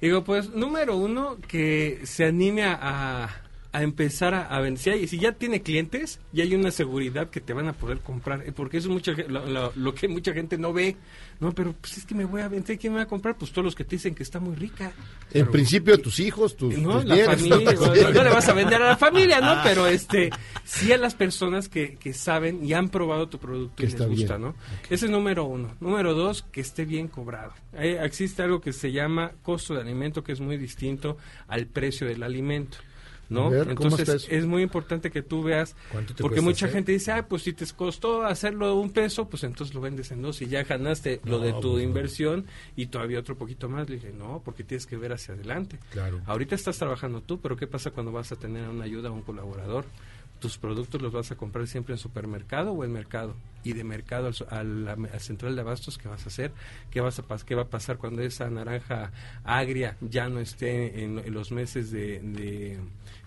[0.00, 3.28] Digo, pues, número uno, que se anime a,
[3.72, 4.82] a- empezar a, a vender.
[4.82, 8.00] Si, hay- si ya tiene clientes, ya hay una seguridad que te van a poder
[8.00, 8.42] comprar.
[8.46, 10.96] eh, Porque eso es mucha, lo, lo- lo que mucha gente no ve.
[11.40, 12.78] No, pero pues es que me voy a vender.
[12.78, 13.36] ¿Quién me va a comprar?
[13.38, 14.92] Pues todos los que te dicen que está muy rica.
[15.32, 17.56] En principio, tus hijos, tus, No, tus la familia,
[18.12, 19.50] no, le vas a vender a la familia, ¿no?
[19.52, 19.60] Ah.
[19.64, 20.28] Pero este,
[20.64, 24.06] sí a las personas que, que saben y han probado tu producto Que y les
[24.06, 24.48] gusta, bien.
[24.48, 24.54] ¿no?
[24.90, 25.74] Ese es número uno.
[25.80, 27.54] Número dos, que esté bien cobrado.
[27.72, 31.16] Hay- existe algo que se llama costo de alimento, que es muy distinto
[31.48, 32.76] al precio del alimento.
[33.30, 33.46] ¿No?
[33.46, 36.78] A ver, ¿cómo Entonces es muy importante que tú veas, ¿Cuánto te porque mucha hacer?
[36.78, 40.20] gente dice, ah, pues si te costó hacerlo un peso, pues entonces lo vendes en
[40.20, 41.80] dos y ya ganaste lo de tu pues no.
[41.80, 42.46] inversión
[42.76, 43.88] y todavía otro poquito más.
[43.88, 45.78] Le dije, no, porque tienes que ver hacia adelante.
[45.90, 46.20] Claro.
[46.26, 49.22] Ahorita estás trabajando tú, pero ¿qué pasa cuando vas a tener una ayuda a un
[49.22, 49.84] colaborador?
[50.40, 53.36] Tus productos los vas a comprar siempre en supermercado o en mercado.
[53.62, 56.50] Y de mercado al, a la, a central de abastos, ¿qué vas a hacer?
[56.90, 59.12] ¿Qué, vas a, ¿Qué va a pasar cuando esa naranja
[59.44, 62.78] agria ya no esté en, en los meses de, de,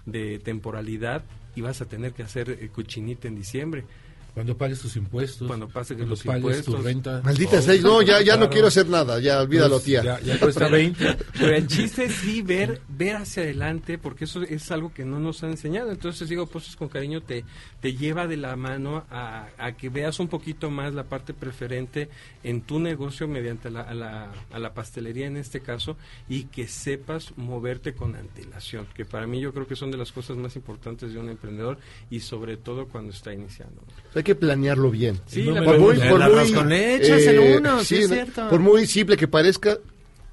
[0.06, 1.24] de temporalidad
[1.56, 3.86] y vas a tener que hacer eh, cochinita en diciembre?
[4.34, 5.48] Cuando pagues tus impuestos.
[5.48, 6.76] Cuando pases cuando los pagues impuestos.
[6.76, 7.22] tu renta.
[7.24, 10.04] Maldita Oh, sea, no, ya, ya no quiero hacer nada, ya olvídalo, Pues, tía.
[10.04, 11.18] Ya, ya cuesta 20.
[11.40, 15.20] Pero el chiste es sí ver, ver hacia adelante, porque eso es algo que no
[15.20, 15.92] nos han enseñado.
[15.92, 17.46] Entonces digo, pues con cariño te,
[17.80, 22.10] te lleva de la mano a, a que veas un poquito más la parte preferente
[22.44, 25.96] en tu negocio mediante la, a, la, a la pastelería en este caso
[26.28, 30.12] y que sepas moverte con antelación, que para mí yo creo que son de las
[30.12, 31.78] cosas más importantes de un emprendedor
[32.10, 33.82] y sobre todo cuando está iniciando.
[34.24, 35.20] Hay que planearlo bien.
[35.26, 38.48] Sí, por muy, por muy, es el uno, sí es cierto.
[38.48, 39.80] Por muy simple que parezca,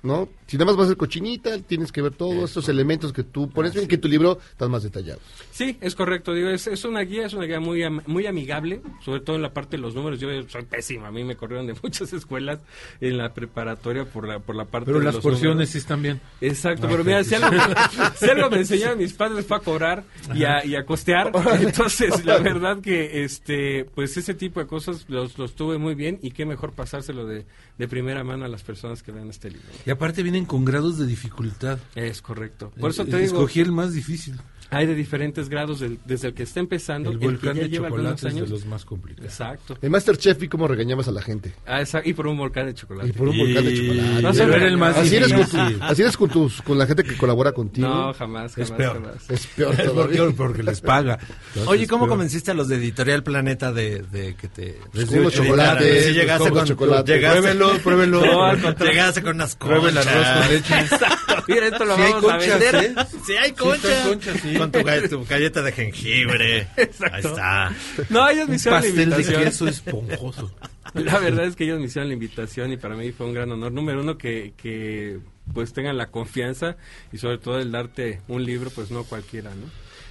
[0.02, 0.28] ¿no?
[0.46, 3.48] Si nada más va a ser cochinita, tienes que ver todos estos elementos que tú
[3.50, 5.22] pones bien, que tu libro están más detallados.
[5.52, 6.34] Sí, es correcto.
[6.34, 9.52] Digo, es, es una guía, es una guía muy muy amigable, sobre todo en la
[9.52, 10.18] parte de los números.
[10.18, 12.58] Yo soy pésima, a mí me corrieron de muchas escuelas
[13.00, 15.70] en la preparatoria por la por la parte Pero de las los porciones números.
[15.70, 16.20] sí están bien.
[16.40, 17.48] Exacto, Ah, pero mira, si algo,
[18.16, 20.04] si algo me enseñaron mis padres fue a cobrar
[20.34, 21.30] y a, y a costear.
[21.60, 26.18] Entonces, la verdad que este pues ese tipo de cosas los, los tuve muy bien
[26.22, 27.46] y qué mejor pasárselo de,
[27.78, 29.68] de primera mano a las personas que ven este libro.
[29.90, 31.80] Y aparte vienen con grados de dificultad.
[31.96, 32.70] Es correcto.
[32.78, 34.36] Por eso Eh, te digo, Escogí el más difícil.
[34.70, 37.68] Hay de diferentes grados del- desde el que está empezando, El que volcán ya de
[37.68, 38.50] lleva algunos chocolate es de años.
[38.50, 39.30] los más complicados.
[39.30, 39.76] Exacto.
[39.82, 41.54] En Masterchef vi cómo regañabas a la gente.
[41.66, 43.08] Ah, esa- y por un volcán de chocolate.
[43.08, 44.22] Y por un volcán de chocolate.
[44.22, 47.02] No era el más así, eres con, tu- así eres con, tus, con la gente
[47.04, 47.88] que colabora contigo.
[47.88, 48.94] No, jamás, Es jamás, peor.
[49.02, 49.30] jamás.
[49.30, 50.18] Es peor Es todavía.
[50.22, 51.18] porque, porque les paga.
[51.48, 54.78] Entonces, Oye, ¿cómo convenciste a los de Editorial Planeta de, de que te...
[54.92, 56.66] Pues llegaste con.
[57.04, 58.20] Llegaste, Pruébelo, pruébelo.
[58.30, 58.54] No.
[58.84, 59.80] Llegaste con unas conchas.
[59.80, 60.78] Pruebe el arroz con leche.
[60.80, 61.44] Exacto.
[61.48, 62.74] Mira, esto lo hay vamos a vender.
[62.76, 62.94] ¿eh?
[63.26, 63.84] Sí, hay conchas.
[63.84, 64.56] están conchas, sí.
[64.60, 66.68] Con tu, ga- tu galleta de jengibre.
[66.76, 67.14] Exacto.
[67.16, 67.74] Ahí está.
[68.08, 69.44] No, ellos me hicieron la pastel de invitación.
[69.44, 70.54] queso esponjoso.
[70.94, 73.50] La verdad es que ellos me hicieron la invitación y para mí fue un gran
[73.52, 73.70] honor.
[73.70, 75.20] Número uno, que, que
[75.54, 76.76] pues tengan la confianza
[77.12, 79.70] y sobre todo el darte un libro, pues no cualquiera, ¿no?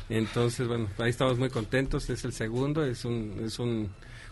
[0.09, 2.09] Entonces, bueno, ahí estamos muy contentos.
[2.09, 3.89] Es el segundo, es un, es un,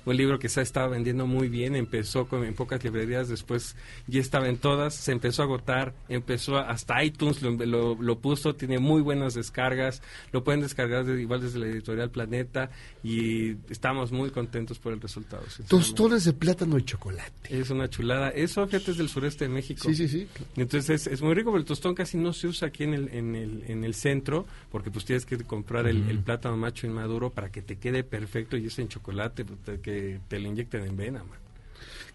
[0.07, 1.75] un libro que se ha estado vendiendo muy bien.
[1.75, 3.75] Empezó con, en pocas librerías, después
[4.07, 4.95] ya estaba en todas.
[4.95, 9.33] Se empezó a agotar, empezó a- hasta iTunes lo, lo, lo puso, tiene muy buenas
[9.33, 10.01] descargas.
[10.31, 12.71] Lo pueden descargar de- igual desde la editorial Planeta
[13.03, 15.43] y estamos muy contentos por el resultado.
[15.67, 17.59] Tostones de plátano y chocolate.
[17.59, 18.29] Es una chulada.
[18.29, 19.87] Eso, fíjate, es del sureste de México.
[19.87, 20.27] Sí, sí, sí.
[20.55, 23.09] Entonces es, es muy rico, pero el tostón casi no se usa aquí en el,
[23.09, 27.29] en el, en el centro, porque pues tienes que comprar el, el plátano macho inmaduro
[27.29, 29.59] para que te quede perfecto y es en chocolate, pues,
[29.97, 31.37] te- te lo inyecten en vena, man.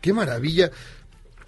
[0.01, 0.71] Qué maravilla.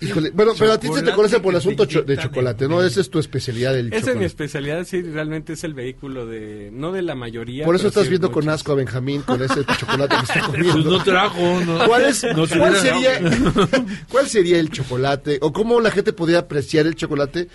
[0.00, 2.82] Híjole, bueno, pero a ti se te conoce por el asunto te de chocolate, ¿no?
[2.82, 6.70] Esa es tu especialidad, el Esa es mi especialidad, sí, realmente es el vehículo de,
[6.72, 7.64] no de la mayoría.
[7.64, 8.42] Por eso estás sí viendo muchos.
[8.44, 10.72] con asco a Benjamín con ese chocolate que está comiendo.
[10.72, 11.86] Pues no trajo, no.
[11.86, 13.20] ¿Cuál, es, No se cuál sería.
[14.10, 15.38] ¿Cuál sería el chocolate?
[15.40, 17.48] ¿O cómo la gente podría apreciar el chocolate?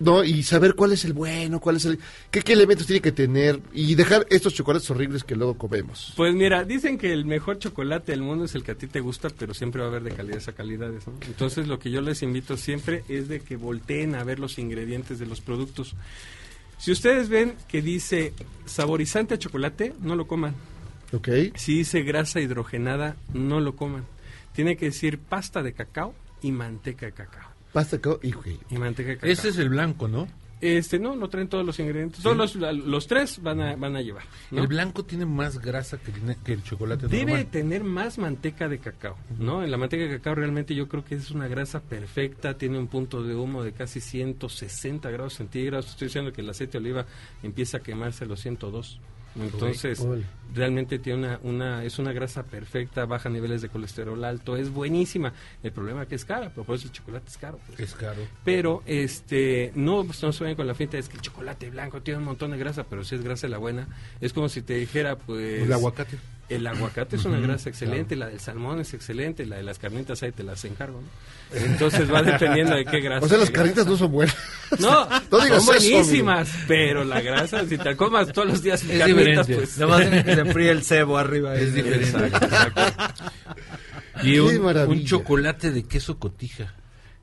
[0.00, 0.22] ¿No?
[0.22, 1.98] Y saber cuál es el bueno, cuál es el...
[2.30, 3.60] ¿Qué, qué elementos tiene que tener?
[3.72, 6.12] Y dejar estos chocolates horribles que luego comemos.
[6.16, 9.00] Pues mira, dicen que el mejor chocolate del mundo es el que a ti te
[9.00, 11.14] gusta, pero siempre va a haber de calidades a calidades, ¿no?
[11.26, 15.18] Entonces lo que yo les invito siempre es de que volteen a ver los ingredientes
[15.18, 15.94] de los productos.
[16.78, 18.32] Si ustedes ven que dice
[18.66, 20.54] saborizante a chocolate, no lo coman.
[21.12, 21.28] ¿Ok?
[21.56, 24.04] Si dice grasa hidrogenada, no lo coman.
[24.54, 27.47] tiene que decir pasta de cacao y manteca de cacao.
[27.72, 28.58] Pasta y güey.
[28.70, 29.30] Y manteca de cacao.
[29.30, 30.26] Ese es el blanco, ¿no?
[30.60, 32.20] Este, no, no traen todos los ingredientes.
[32.20, 34.24] Todos los, los tres van a, van a llevar.
[34.50, 34.62] ¿no?
[34.62, 37.46] El blanco tiene más grasa que, el- que el chocolate Debe normal.
[37.46, 39.62] tener más manteca de cacao, ¿no?
[39.62, 42.88] En la manteca de cacao realmente yo creo que es una grasa perfecta, tiene un
[42.88, 45.90] punto de humo de casi 160 grados centígrados.
[45.90, 47.06] Estoy diciendo que el aceite de oliva
[47.44, 48.98] empieza a quemarse a los 102.
[49.36, 50.04] Entonces,
[50.54, 55.32] realmente tiene una, una, es una grasa perfecta, baja niveles de colesterol alto, es buenísima.
[55.62, 57.58] El problema es que es cara, pero por eso el chocolate es caro.
[57.66, 57.80] pues.
[57.80, 58.22] Es caro.
[58.44, 62.02] Pero este no, pues, no se vayan con la finta, es que el chocolate blanco
[62.02, 63.88] tiene un montón de grasa, pero si es grasa la buena,
[64.20, 65.62] es como si te dijera, pues...
[65.62, 66.18] El aguacate.
[66.48, 70.22] El aguacate es una grasa excelente, la del salmón es excelente, la de las carnitas
[70.22, 71.08] ahí te las encargo, ¿no?
[71.58, 73.26] Entonces va dependiendo de qué grasa.
[73.26, 74.36] O sea, las carnitas no son buenas.
[74.78, 78.82] No, No digas son eso, buenísimas, pero la grasa, si te comas todos los días
[78.82, 79.54] Es carnitas, diferente.
[79.56, 79.78] pues...
[79.78, 81.54] Nada más tiene que se enfríe el cebo arriba.
[81.56, 82.06] Es diferente.
[82.08, 83.24] Exacto, exacto.
[84.22, 86.74] Y un chocolate de queso cotija.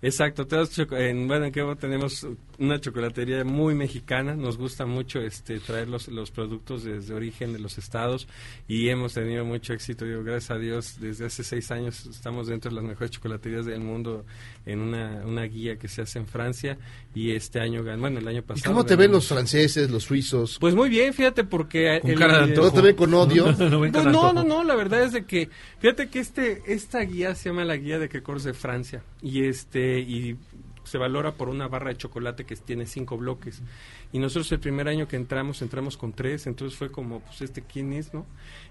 [0.05, 2.27] Exacto, todos en Quebo tenemos
[2.59, 7.57] una chocolatería muy mexicana, nos gusta mucho este traer los, los productos desde origen de
[7.57, 8.27] los estados
[8.67, 12.69] y hemos tenido mucho éxito, digo, gracias a Dios, desde hace seis años estamos dentro
[12.69, 14.27] de las mejores chocolaterías del mundo
[14.65, 16.77] en una, una guía que se hace en Francia
[17.13, 18.71] y este año, gan- bueno, el año ¿Y pasado...
[18.73, 20.57] cómo te ven los franceses, los suizos?
[20.59, 21.99] Pues muy bien, fíjate, porque...
[22.01, 22.67] Con cara de antojo.
[22.67, 23.51] ¿No te ven con odio?
[24.05, 27.63] No no, no, la verdad es de que, fíjate que este esta guía se llama
[27.65, 30.37] la guía de Quecors de Francia y este y
[30.83, 33.61] se valora por una barra de chocolate que tiene cinco bloques.
[34.13, 37.61] Y nosotros el primer año que entramos, entramos con tres, entonces fue como, pues este
[37.61, 38.25] quién es, ¿no?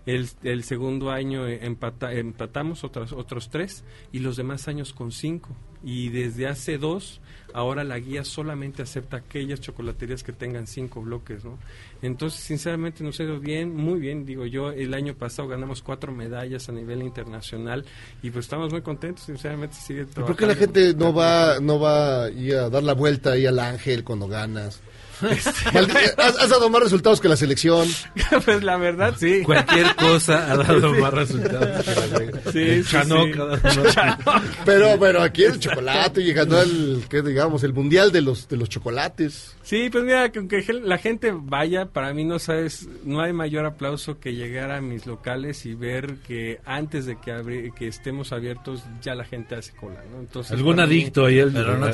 [0.07, 5.51] El, el segundo año empata- empatamos otros, otros tres y los demás años con cinco.
[5.87, 7.21] Y desde hace dos,
[7.53, 11.59] ahora la guía solamente acepta aquellas chocolaterías que tengan cinco bloques, ¿no?
[12.01, 14.25] Entonces, sinceramente, nos ha ido bien, muy bien.
[14.25, 17.85] Digo, yo el año pasado ganamos cuatro medallas a nivel internacional
[18.23, 20.73] y pues estamos muy contentos, sinceramente, sigue ¿Y por qué la trabajando.
[20.81, 24.81] gente no va no va ahí a dar la vuelta ahí al ángel cuando ganas?
[25.21, 27.87] Maldi- has, has dado más resultados que la selección.
[28.45, 29.43] pues la verdad, sí.
[29.45, 31.01] Cualquier cosa ha dado Sí.
[31.01, 32.41] más resultados que la regla.
[32.53, 33.33] Sí, El sí, Chanoc sí.
[33.41, 34.43] ha dado más- Chanoc.
[34.65, 38.57] Pero, pero aquí el chocolate y ganó el, que digamos, el mundial de los, de
[38.57, 39.55] los chocolates.
[39.63, 43.65] Sí, pues mira, que aunque la gente vaya, para mí no sabes, no hay mayor
[43.67, 48.33] aplauso que llegar a mis locales y ver que antes de que abri- que estemos
[48.33, 50.21] abiertos ya la gente hace cola, ¿no?
[50.21, 51.39] Entonces Algún adicto ahí.
[51.39, 51.87] el- Pero no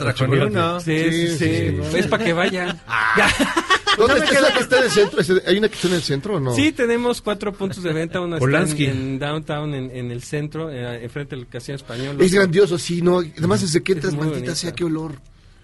[0.46, 0.80] uno.
[0.80, 1.98] Sí, sí, sí, sí, sí.
[1.98, 2.80] es para que vayan.
[3.98, 5.20] ¿Dónde está la que está en el centro?
[5.20, 6.54] ¿Es- ¿Hay una que está en el centro o no?
[6.54, 8.20] Sí, tenemos cuatro puntos de venta.
[8.20, 8.86] Una Polanski.
[8.86, 12.16] está en, en downtown, en, en el centro, eh, enfrente del casino español.
[12.20, 13.18] Es grandioso, sí, no.
[13.18, 14.54] Además, desde que entras, maldita bonita.
[14.54, 15.20] sea, qué olor.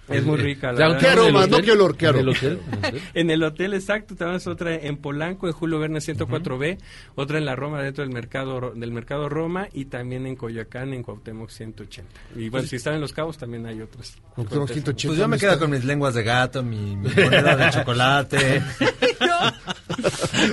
[0.09, 0.73] Es muy rica.
[0.73, 1.01] la Downtown, verdad.
[1.01, 1.47] ¿Qué aroma?
[1.47, 2.37] No, qué olor, qué ¿En el aroma.
[2.39, 2.61] hotel?
[2.67, 3.03] ¿En el hotel?
[3.15, 4.15] En el hotel, exacto.
[4.15, 6.79] Tenemos otra en Polanco, en Julio Verne 104B.
[7.17, 9.69] Otra en la Roma, dentro del mercado del mercado Roma.
[9.73, 12.09] Y también en Coyoacán, en Cuauhtémoc 180.
[12.37, 14.17] Y bueno, si están en Los Cabos, también hay otras.
[14.35, 15.09] Cuauhtémoc 180.
[15.09, 18.63] Pues yo me quedo con mis lenguas de gato, mi, mi moneda de chocolate.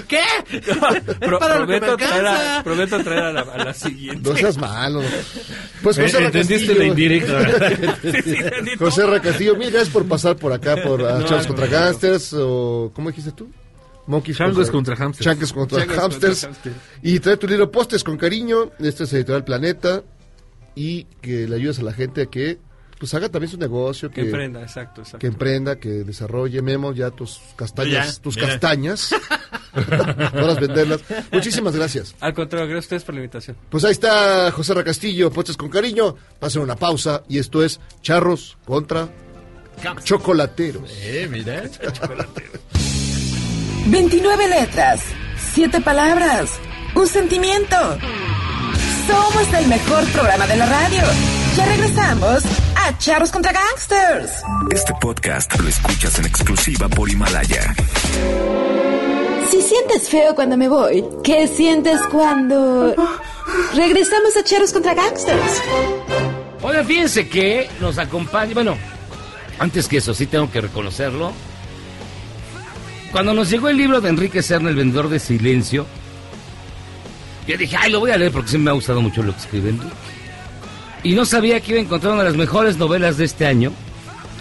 [0.07, 0.21] ¿Qué?
[1.19, 4.29] Pro- Para lo que prometo, me traer a, prometo traer a la, a la siguiente.
[4.29, 5.01] No seas malo.
[5.81, 7.49] Pues José Eh, ¿Entendiste la indirecta?
[8.01, 8.37] Sí, sí,
[8.77, 9.11] José todo.
[9.43, 11.67] Castillo, mil gracias por pasar por acá, por uh, No, Charles contra.
[11.67, 13.49] Gangsters, o ¿cómo dijiste tú?
[14.07, 15.23] Monkeys Changos contra hamsters.
[15.25, 16.43] Changos contra Changos contra hamsters.
[16.45, 16.75] hamsters.
[17.01, 18.71] Y trae tu libro Postes con cariño.
[18.79, 20.03] Este es Editorial Planeta.
[20.75, 22.57] Y que le ayudes a la gente a que
[22.99, 24.09] pues haga también su negocio.
[24.09, 25.19] Que emprenda, exacto, exacto.
[25.19, 26.61] Que emprenda, que desarrolle.
[26.61, 28.15] Memo, ya tus castañas.
[28.17, 28.47] Ya, tus mira.
[28.47, 29.15] castañas.
[29.73, 31.01] Podrás venderlas.
[31.31, 32.15] Muchísimas gracias.
[32.19, 33.57] Al contrario, gracias a ustedes por la invitación.
[33.69, 36.15] Pues ahí está José Ra Castillo, Postes con cariño.
[36.39, 37.23] Pasen una pausa.
[37.27, 39.09] Y esto es Charros contra
[40.03, 40.89] Chocolateros.
[41.01, 41.63] Eh, mira.
[43.85, 45.01] 29 letras,
[45.53, 46.51] 7 palabras,
[46.95, 47.75] un sentimiento.
[49.07, 51.01] Somos el mejor programa de la radio.
[51.57, 52.43] Ya regresamos
[52.75, 54.31] a Charros contra Gangsters.
[54.71, 57.75] Este podcast lo escuchas en exclusiva por Himalaya.
[59.51, 62.95] Si sientes feo cuando me voy, ¿qué sientes cuando
[63.75, 65.61] regresamos a Cheros contra Gangsters?
[66.61, 68.77] Oigan, fíjense que nos acompaña, bueno,
[69.59, 71.33] antes que eso, sí tengo que reconocerlo.
[73.11, 75.85] Cuando nos llegó el libro de Enrique Serna, El vendedor de silencio,
[77.47, 79.39] yo dije, ay, lo voy a leer porque sí me ha gustado mucho lo que
[79.39, 79.93] escribe Enrique.
[81.03, 83.73] Y no sabía que iba a encontrar una de las mejores novelas de este año,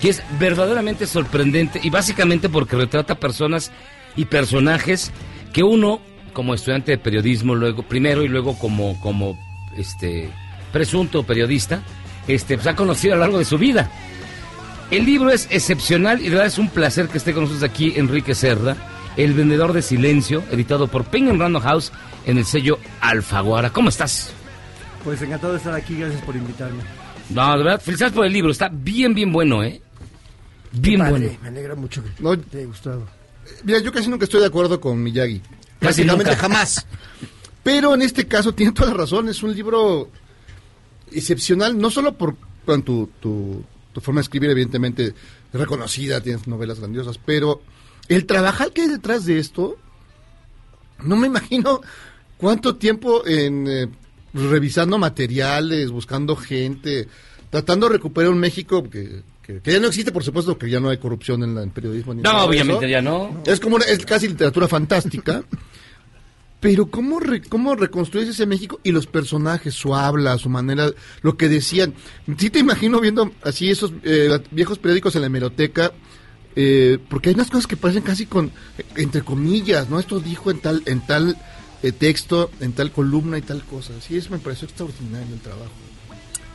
[0.00, 3.72] que es verdaderamente sorprendente y básicamente porque retrata personas
[4.16, 5.10] y personajes
[5.52, 6.00] que uno,
[6.32, 9.38] como estudiante de periodismo, luego primero y luego como, como
[9.76, 10.30] este
[10.72, 11.82] presunto periodista,
[12.28, 13.90] este, pues ha conocido a lo largo de su vida.
[14.92, 17.94] El libro es excepcional y de verdad es un placer que esté con nosotros aquí
[17.96, 18.76] Enrique Cerda,
[19.16, 21.90] El vendedor de silencio, editado por Penguin Random House
[22.26, 23.70] en el sello Alfaguara.
[23.70, 24.34] ¿Cómo estás?
[25.02, 26.82] Pues encantado de estar aquí, gracias por invitarme.
[27.30, 28.50] No, de verdad, felicidades por el libro.
[28.50, 29.80] Está bien, bien bueno, ¿eh?
[30.72, 31.38] Bien Padre, bueno.
[31.40, 33.08] Me alegra mucho que No, te haya gustado.
[33.64, 35.40] Mira, yo casi nunca estoy de acuerdo con Miyagi.
[35.80, 36.36] Casi nunca.
[36.36, 36.86] jamás.
[37.62, 39.30] Pero en este caso tiene toda la razón.
[39.30, 40.10] Es un libro
[41.10, 42.36] excepcional, no solo por,
[42.84, 45.14] tu, tu, tu forma de escribir, evidentemente
[45.52, 47.60] reconocida, tienes novelas grandiosas, pero
[48.08, 49.76] el trabajar que hay detrás de esto,
[51.04, 51.80] no me imagino
[52.36, 53.88] cuánto tiempo en eh,
[54.34, 57.08] revisando materiales, buscando gente,
[57.50, 60.80] tratando de recuperar un México que, que- que ya no existe, por supuesto, que ya
[60.80, 62.14] no hay corrupción en, la- en periodismo.
[62.14, 62.90] Ni No, nada obviamente eso.
[62.90, 63.42] ya no.
[63.44, 65.42] Es como una- es casi literatura fantástica.
[66.62, 70.90] Pero ¿cómo, re- ¿cómo reconstruyes ese México y los personajes, su habla, su manera,
[71.20, 71.92] lo que decían?
[72.38, 75.92] Sí te imagino viendo así esos eh, viejos periódicos en la hemeroteca,
[76.54, 78.52] eh, porque hay unas cosas que parecen casi con,
[78.96, 79.98] entre comillas, ¿no?
[79.98, 81.36] Esto dijo en tal, en tal
[81.82, 83.92] eh, texto, en tal columna y tal cosa.
[84.00, 85.72] Sí, eso me pareció extraordinario el trabajo.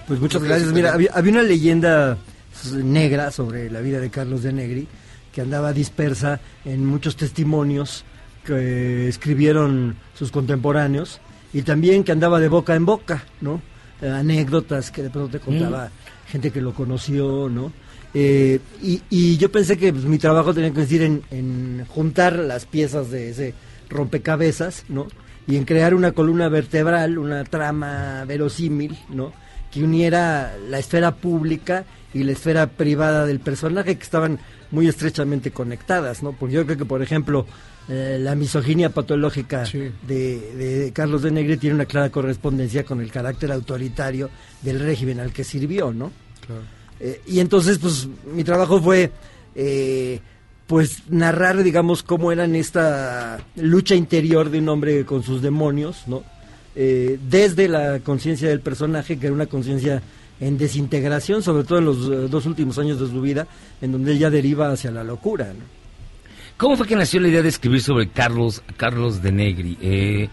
[0.07, 0.71] Pues muchas gracias.
[0.71, 2.17] Mira, había, había una leyenda
[2.63, 4.87] s- negra sobre la vida de Carlos de Negri
[5.33, 8.05] que andaba dispersa en muchos testimonios
[8.47, 11.19] que escribieron sus contemporáneos
[11.53, 13.61] y también que andaba de boca en boca, ¿no?
[14.01, 15.89] Eh, anécdotas que de pronto te contaba
[16.27, 17.71] gente que lo conoció, ¿no?
[18.13, 22.37] Eh, y, y yo pensé que pues, mi trabajo tenía que consistir en, en juntar
[22.37, 23.53] las piezas de ese
[23.89, 25.07] rompecabezas, ¿no?
[25.45, 29.33] Y en crear una columna vertebral, una trama verosímil, ¿no?
[29.71, 34.39] Que uniera la esfera pública y la esfera privada del personaje que estaban
[34.71, 36.33] muy estrechamente conectadas, ¿no?
[36.33, 37.45] Porque yo creo que, por ejemplo,
[37.89, 43.09] eh, la misoginia patológica de, de Carlos de Negri tiene una clara correspondencia con el
[43.09, 44.29] carácter autoritario
[44.61, 46.11] del régimen al que sirvió, ¿no?
[46.99, 49.11] Eh, y entonces, pues, mi trabajo fue,
[49.55, 50.19] eh,
[50.65, 56.03] pues, narrar, digamos, cómo era en esta lucha interior de un hombre con sus demonios,
[56.07, 56.23] ¿no?
[56.75, 59.99] Desde la conciencia del personaje, que era una conciencia
[60.39, 63.47] en desintegración, sobre todo en los dos últimos años de su vida,
[63.81, 65.76] en donde ella deriva hacia la locura, ¿no?
[66.57, 69.77] ¿Cómo fue que nació la idea de escribir sobre Carlos, Carlos de Negri?
[69.79, 70.27] Eh,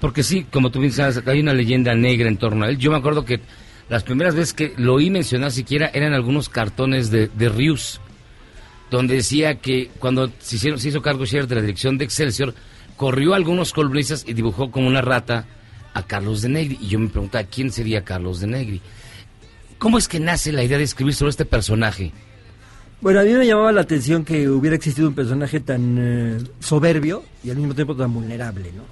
[0.00, 0.92] porque sí, como tú bien
[1.24, 2.76] hay una leyenda negra en torno a él.
[2.76, 3.40] Yo me acuerdo que
[3.88, 8.02] las primeras veces que lo oí mencionar siquiera eran algunos cartones de, de Rius,
[8.90, 12.54] donde decía que cuando se, hizo cargo Scherer de la dirección de Excelsior,
[12.96, 15.46] corrió algunos columnistas y dibujó como una rata
[15.94, 16.78] a Carlos de Negri.
[16.82, 18.82] Y yo me preguntaba, ¿quién sería Carlos de Negri?
[19.78, 22.12] ¿Cómo es que nace la idea de escribir sobre este personaje?
[23.02, 27.24] Bueno, a mí me llamaba la atención que hubiera existido un personaje tan eh, soberbio
[27.42, 28.84] y al mismo tiempo tan vulnerable, ¿no?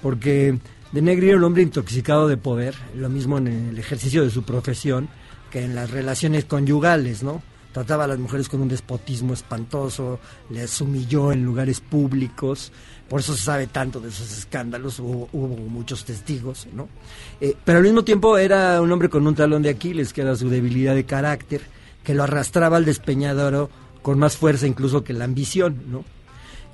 [0.00, 0.58] Porque
[0.92, 4.44] De Negri era un hombre intoxicado de poder, lo mismo en el ejercicio de su
[4.44, 5.10] profesión
[5.50, 7.42] que en las relaciones conyugales, ¿no?
[7.72, 12.72] Trataba a las mujeres con un despotismo espantoso, les humilló en lugares públicos,
[13.10, 16.88] por eso se sabe tanto de esos escándalos, hubo, hubo muchos testigos, ¿no?
[17.42, 20.34] Eh, pero al mismo tiempo era un hombre con un talón de Aquiles, que era
[20.34, 21.60] su debilidad de carácter,
[22.10, 23.70] que lo arrastraba al despeñadero
[24.02, 26.04] con más fuerza incluso que la ambición, ¿no?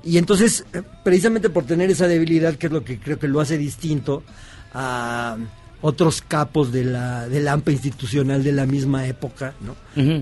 [0.03, 3.39] Y entonces, eh, precisamente por tener esa debilidad, que es lo que creo que lo
[3.39, 4.23] hace distinto
[4.73, 5.37] a
[5.81, 9.75] otros capos de la, del AMPA institucional de la misma época, ¿no?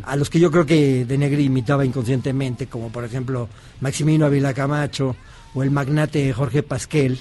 [0.04, 3.48] A los que yo creo que De Negri imitaba inconscientemente, como por ejemplo
[3.80, 5.16] Maximino Avila Camacho
[5.54, 7.20] o el magnate Jorge Pasquel,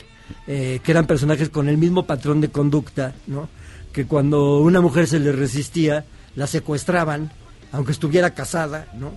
[0.48, 3.48] eh, que eran personajes con el mismo patrón de conducta, ¿no?
[3.92, 6.04] Que cuando una mujer se le resistía,
[6.34, 7.30] la secuestraban,
[7.74, 9.12] aunque estuviera casada, ¿no?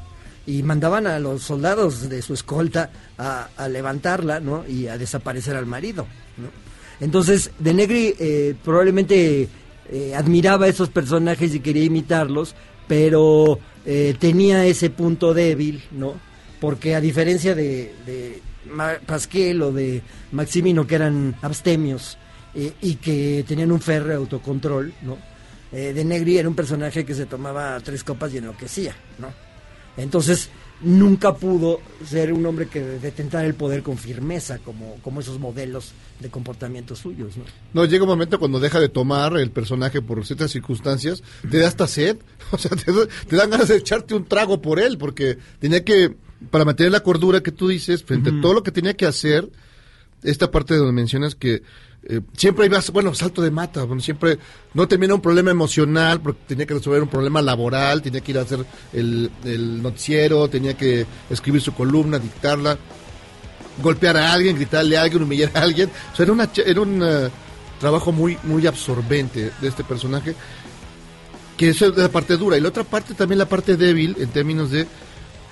[0.47, 4.65] y mandaban a los soldados de su escolta a, levantarla, ¿no?
[4.65, 6.07] Y a desaparecer al marido,
[6.37, 6.47] ¿no?
[7.05, 9.49] Entonces, De Negri eh, probablemente
[9.91, 12.55] eh, admiraba a esos personajes y quería imitarlos,
[12.87, 16.13] pero eh, tenía ese punto débil, ¿no?
[16.61, 18.41] Porque a diferencia de, de
[19.05, 20.01] Pasquel o de
[20.31, 22.17] Maximino, que eran abstemios
[22.81, 25.17] y que tenían un férreo autocontrol, ¿no?
[25.71, 29.27] Eh, de Negri era un personaje que se tomaba tres copas y enloquecía, ¿no?
[29.97, 30.49] Entonces,
[30.81, 35.93] nunca pudo ser un hombre que detentara el poder con firmeza, como, como esos modelos
[36.19, 37.43] de comportamiento suyos, ¿no?
[37.73, 41.67] No, llega un momento cuando deja de tomar el personaje por ciertas circunstancias, te da
[41.67, 42.17] hasta sed,
[42.51, 42.91] o sea, te,
[43.27, 46.15] te dan ganas de echarte un trago por él, porque tenía que,
[46.51, 49.49] para mantener la cordura que tú dices, frente a todo lo que tenía que hacer,
[50.23, 51.61] esta parte donde mencionas que
[52.09, 54.39] eh, siempre iba, bueno, salto de mata, bueno, siempre
[54.73, 58.37] no termina un problema emocional, porque tenía que resolver un problema laboral, tenía que ir
[58.37, 59.29] a hacer el,
[59.81, 62.77] noticiero, tenía que escribir su columna, dictarla,
[63.81, 65.91] golpear a alguien, gritarle a alguien, humillar a alguien.
[66.13, 67.29] O sea, era, una, era un eh,
[67.79, 70.33] trabajo muy, muy absorbente de este personaje.
[71.57, 72.55] Que es la parte dura.
[72.55, 74.85] Y la otra parte también la parte débil en términos de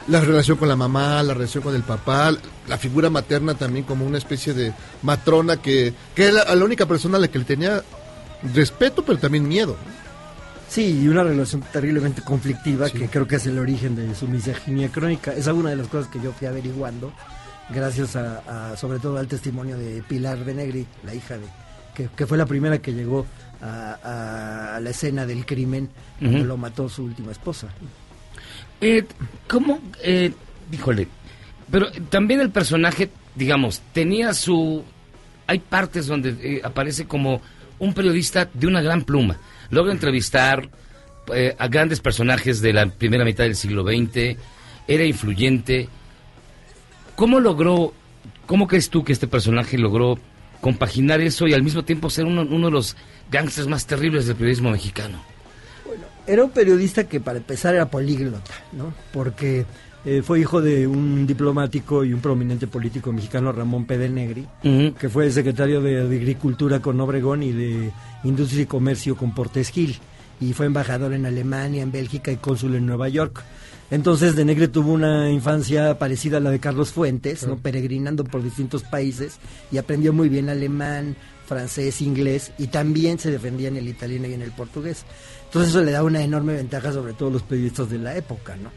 [0.07, 2.31] la relación con la mamá, la relación con el papá,
[2.67, 6.85] la figura materna también como una especie de matrona que, que era la, la única
[6.85, 7.81] persona a la que le tenía
[8.53, 9.75] respeto, pero también miedo.
[10.69, 14.89] Sí, y una relación terriblemente conflictiva que creo que es el origen de su misoginia
[14.91, 15.31] crónica.
[15.31, 17.11] Esa es una de las cosas que yo fui averiguando,
[17.69, 21.45] gracias a, a- sobre todo al testimonio de Pilar Benegri, la hija de,
[21.95, 23.25] que, que fue la primera que llegó
[23.61, 27.67] a, a- la escena del crimen cuando lo mató su última esposa.
[28.81, 29.05] Eh,
[29.47, 29.79] ¿Cómo?
[30.03, 30.31] Eh,
[30.71, 31.07] híjole.
[31.71, 34.83] Pero también el personaje, digamos, tenía su...
[35.47, 37.41] Hay partes donde eh, aparece como
[37.79, 39.37] un periodista de una gran pluma.
[39.69, 40.69] Logra entrevistar
[41.33, 44.37] eh, a grandes personajes de la primera mitad del siglo XX.
[44.87, 45.89] Era influyente.
[47.15, 47.93] ¿Cómo logró,
[48.45, 50.19] cómo crees tú que este personaje logró
[50.61, 52.95] compaginar eso y al mismo tiempo ser uno, uno de los
[53.31, 55.34] gángsters más terribles del periodismo mexicano?
[56.27, 58.93] Era un periodista que para empezar era políglota, ¿no?
[59.13, 59.65] Porque
[60.05, 63.97] eh, fue hijo de un diplomático y un prominente político mexicano, Ramón P.
[63.97, 64.93] de Negri, Ujú.
[64.95, 67.91] que fue secretario de, de Agricultura con Obregón y de
[68.23, 69.97] Industria y Comercio con Portes Gil,
[70.41, 73.43] y fue embajador en Alemania, en Bélgica y cónsul en Nueva York.
[73.91, 77.57] Entonces, de Negri tuvo una infancia parecida a la de Carlos Fuentes, ¿no?
[77.57, 79.37] peregrinando por distintos países
[79.71, 81.15] y aprendió muy bien alemán,
[81.45, 85.05] francés, inglés y también se defendía en el italiano y en el portugués.
[85.45, 88.55] Entonces eso le da una enorme ventaja sobre todo a los periodistas de la época,
[88.55, 88.71] ¿no?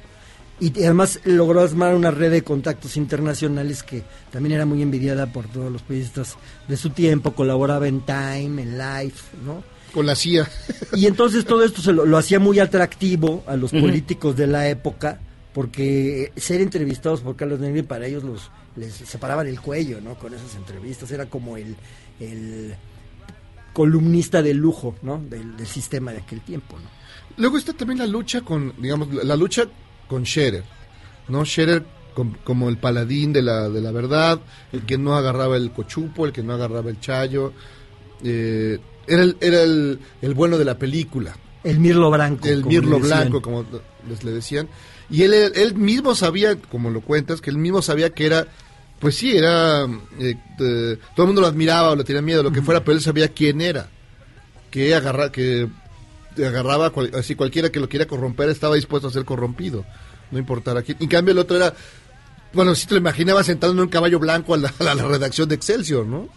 [0.60, 5.32] Y y además logró armar una red de contactos internacionales que también era muy envidiada
[5.32, 6.36] por todos los periodistas
[6.66, 9.62] de su tiempo, colaboraba en Time, en Life, ¿no?
[9.92, 10.48] Con la CIA.
[10.94, 14.68] Y entonces todo esto se lo, lo hacía muy atractivo a los políticos de la
[14.68, 15.20] época,
[15.54, 20.14] porque ser entrevistados por Carlos Negri para ellos los les separaban el cuello, ¿no?
[20.14, 21.76] Con esas entrevistas, era como el,
[22.20, 22.74] el
[23.78, 25.22] columnista de lujo, ¿no?
[25.30, 26.88] Del, del sistema de aquel tiempo, ¿no?
[27.36, 29.62] Luego está también la lucha con, digamos, la, lucha
[30.08, 30.64] con Scherer,
[31.28, 31.44] ¿no?
[31.44, 34.40] Scherer com- como el paladín de la, de la verdad,
[34.72, 37.52] el que no agarraba el cochupo, el que no agarraba el chayo,
[38.24, 41.36] eh, era, el, era el, el bueno de la película.
[41.62, 42.48] El Mirlo Blanco.
[42.48, 42.98] El Mirlo.
[42.98, 43.64] Blanco, como
[44.08, 44.68] les le decían.
[45.08, 48.48] Y él, él mismo sabía, como lo cuentas, que él mismo sabía que era,
[48.98, 49.84] pues sí, era,
[50.18, 52.96] eh, eh, todo el mundo lo admiraba o le tenía miedo, lo que fuera, pero
[52.96, 53.88] él sabía quién era.
[54.70, 55.68] Que agarra, que
[56.36, 59.84] agarraba, cual- así cualquiera que lo quiera corromper estaba dispuesto a ser corrompido,
[60.30, 60.98] no importara quién.
[61.00, 61.74] En cambio el otro era,
[62.52, 65.48] bueno, si te lo imaginabas sentado en un caballo blanco a la, a la redacción
[65.48, 66.28] de Excelsior, ¿no?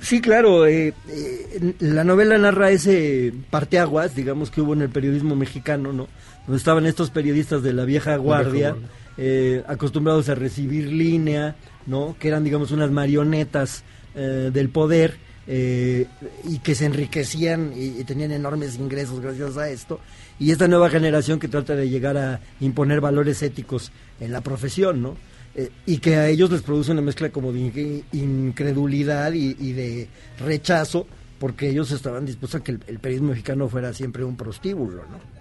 [0.00, 0.66] Sí, claro.
[0.66, 6.08] eh, eh, la novela narra ese parteaguas, digamos, que hubo en el periodismo mexicano, ¿no?
[6.46, 8.88] Donde estaban estos periodistas de la vieja guardia, guardia.
[9.16, 11.56] eh, acostumbrados a recibir línea,
[11.86, 12.16] ¿no?
[12.18, 13.84] Que eran, digamos, unas marionetas
[14.14, 16.06] eh, del poder eh,
[16.44, 20.00] y que se enriquecían y, tenían enormes ingresos gracias a esto.
[20.38, 25.02] Y esta nueva generación que trata de llegar a imponer valores éticos en la profesión,
[25.02, 25.16] ¿no?
[25.54, 29.72] Eh, y que a ellos les produce una mezcla como de in- incredulidad y, y
[29.72, 30.08] de
[30.38, 31.06] rechazo,
[31.38, 35.35] porque ellos estaban dispuestos a que el, el periodismo mexicano fuera siempre un prostíbulo, ¿no?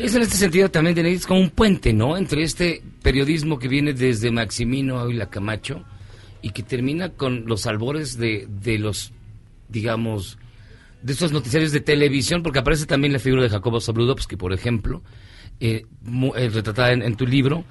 [0.00, 2.16] Es en este sentido también es como un puente, ¿no?
[2.16, 5.84] Entre este periodismo que viene desde Maximino Ávila Camacho
[6.40, 9.12] y que termina con los albores de, de los,
[9.68, 10.38] digamos,
[11.02, 15.02] de estos noticiarios de televisión, porque aparece también la figura de Jacobo Zabludovsky, por ejemplo,
[15.60, 15.84] eh,
[16.34, 17.66] eh, retratada en, en tu libro.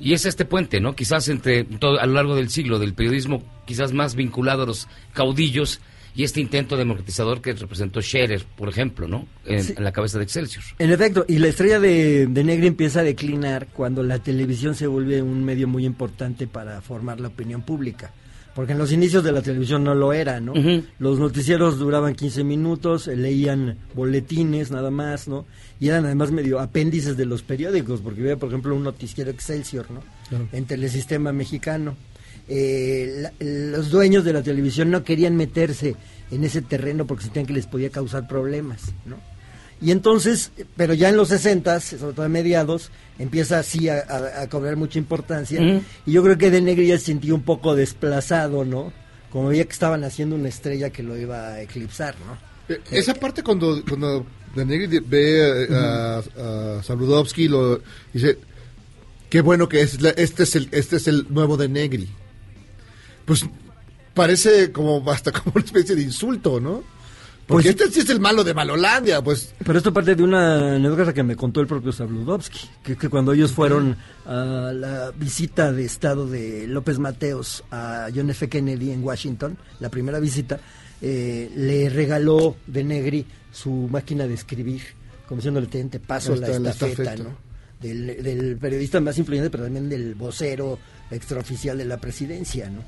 [0.00, 0.96] Y es este puente, ¿no?
[0.96, 4.88] Quizás entre todo, a lo largo del siglo, del periodismo quizás más vinculado a los
[5.12, 5.82] caudillos
[6.14, 9.26] y este intento democratizador que representó Scherer, por ejemplo, ¿no?
[9.44, 9.74] En, Sí.
[9.76, 10.62] en la cabeza de Excelsior.
[10.78, 14.86] En efecto, y la estrella de, de Negri empieza a declinar cuando la televisión se
[14.86, 18.12] vuelve un medio muy importante para formar la opinión pública.
[18.54, 20.52] Porque en los inicios de la televisión no lo era, ¿no?
[21.00, 25.44] Los noticieros duraban 15 minutos, leían boletines nada más, ¿no?
[25.80, 29.90] Y eran además medio apéndices de los periódicos, porque había, por ejemplo, un noticiero Excelsior,
[29.90, 30.04] ¿no?
[30.28, 30.46] Claro.
[30.52, 31.96] En Telesistema Mexicano.
[32.48, 35.96] Eh, la- los dueños de la televisión no querían meterse
[36.30, 39.16] en ese terreno porque sentían que les podía causar problemas, ¿no?
[39.80, 44.42] Y entonces, pero ya en los 60, sobre todo a mediados, empieza así a, a-
[44.42, 45.60] a cobrar mucha importancia.
[46.06, 48.92] Y yo creo que De Negri ya se sentía un poco desplazado, ¿no?
[49.30, 52.74] Como veía que estaban haciendo una estrella que lo iba a eclipsar, ¿no?
[52.74, 56.22] Eh, Esa parte cuando, cuando De Negri ve eh, a,
[56.78, 57.80] a Sabludovsky y lo
[58.12, 58.38] dice,
[59.28, 62.08] qué bueno que es la- este es el este es el nuevo De Negri.
[63.24, 63.46] Pues
[64.14, 66.82] parece como hasta como una especie de insulto, ¿no?
[67.46, 70.76] Porque Pues- este sí es el malo de Malolandia, pues Pero esto parte de una
[70.76, 75.70] anécdota que me contó el propio Sabludovsky, que, que cuando ellos fueron a la visita
[75.70, 78.48] de estado de López Mateos a John F.
[78.48, 80.58] Kennedy en Washington, la primera visita,
[81.02, 84.80] eh, le regaló de Negri su máquina de escribir,
[85.28, 87.16] como diciéndole, "Ten, te paso la estafeta, estafeta.
[87.24, 87.36] ¿no?
[87.78, 90.78] Del, del periodista más influyente, pero también del vocero
[91.10, 92.80] extraoficial de la presidencia, ¿no?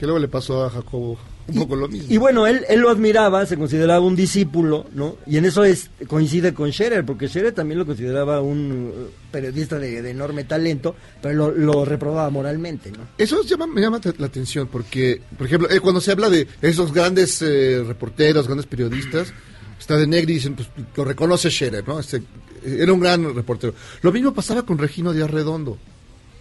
[0.00, 2.06] Que luego le pasó a Jacobo un poco lo mismo.
[2.10, 5.16] Y bueno, él, él lo admiraba, se consideraba un discípulo, ¿no?
[5.26, 9.78] Y en eso es coincide con Scherer, porque Scherer también lo consideraba un eh, periodista
[9.78, 13.00] de, de enorme talento, pero lo, lo reprobaba moralmente, ¿no?
[13.18, 16.94] Eso llama- me llama la atención porque, por ejemplo, eh, cuando se habla de esos
[16.94, 19.34] grandes eh, reporteros, grandes periodistas,
[19.78, 22.00] está de Negri y dicen, pues lo reconoce Scherer, ¿no?
[22.00, 22.22] Este,
[22.64, 23.74] era un gran reportero.
[24.00, 25.76] Lo mismo pasaba con Regino Díaz Redondo,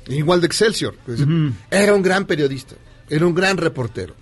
[0.08, 0.96] igual de Excelsior.
[1.72, 2.76] Era un gran periodista,
[3.10, 4.16] era un gran reportero.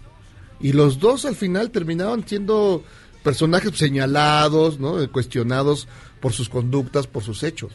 [0.59, 2.83] Y los dos al final terminaban siendo
[3.23, 5.01] personajes señalados, ¿no?
[5.01, 5.87] Eh, Cuestionados
[6.19, 7.73] por sus conductas, por sus hechos.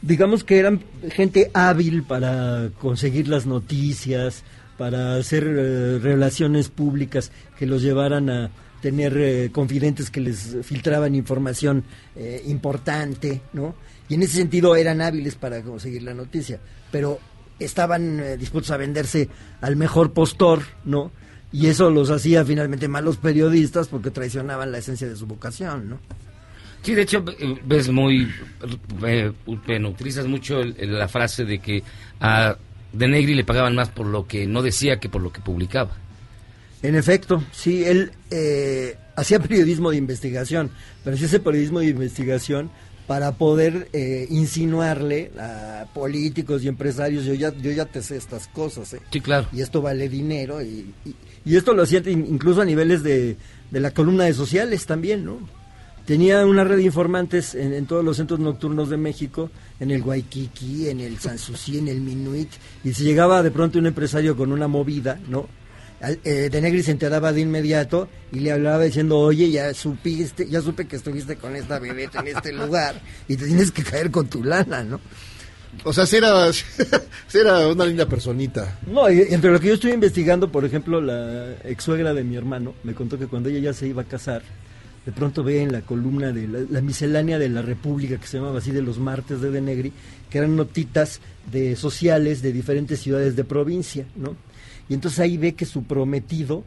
[0.00, 4.44] digamos que eran gente hábil para conseguir las noticias,
[4.78, 8.50] para hacer eh, relaciones públicas que los llevaran a
[8.80, 11.82] tener eh, confidentes que les filtraban información
[12.46, 13.74] importante, ¿no?
[14.08, 16.60] Y en ese sentido eran hábiles para conseguir la noticia,
[16.92, 17.18] pero
[17.58, 19.28] estaban eh, dispuestos a venderse
[19.60, 21.10] al mejor postor, ¿no?
[21.52, 25.98] Y eso los hacía finalmente malos periodistas porque traicionaban la esencia de su vocación, ¿no?
[26.82, 28.28] Sí, de hecho, eh, ves muy.
[29.06, 29.32] eh,
[29.66, 31.82] bueno, utilizas mucho el- el- la frase de que
[32.20, 32.56] a
[32.92, 35.90] De Negri le pagaban más por lo que no decía que por lo que publicaba.
[36.82, 40.70] En efecto, sí, él eh, hacía periodismo de investigación,
[41.02, 42.70] pero hacía ese periodismo de investigación
[43.08, 48.46] para poder eh, insinuarle a políticos y empresarios, yo ya, yo ya te sé estas
[48.48, 49.00] cosas, ¿eh?
[49.10, 49.48] Sí, claro.
[49.52, 51.14] y esto vale dinero, y, y-
[51.44, 53.36] y esto lo hacía in- incluso a niveles de,
[53.70, 55.38] de la columna de sociales también, ¿no?
[56.04, 60.02] Tenía una red de informantes en, en todos los centros nocturnos de México, en el
[60.02, 62.48] Waikiki, en el Sanssouci, en el Minuit,
[62.84, 65.48] y si llegaba de pronto un empresario con una movida, ¿no?
[66.00, 70.62] Eh, de Negri se enteraba de inmediato y le hablaba diciendo, oye, ya supiste, ya
[70.62, 74.28] supe que estuviste con esta bebé en este lugar y te tienes que caer con
[74.28, 75.00] tu lana, ¿no?
[75.84, 76.50] O sea, si era,
[77.34, 78.78] era una linda personita.
[78.86, 82.74] No, entre lo que yo estuve investigando, por ejemplo, la ex suegra de mi hermano
[82.84, 84.42] me contó que cuando ella ya se iba a casar,
[85.04, 88.38] de pronto ve en la columna de la, la miscelánea de la República, que se
[88.38, 89.92] llamaba así de los martes de De Negri,
[90.30, 91.20] que eran notitas
[91.50, 94.36] de sociales de diferentes ciudades de provincia, ¿no?
[94.88, 96.64] Y entonces ahí ve que su prometido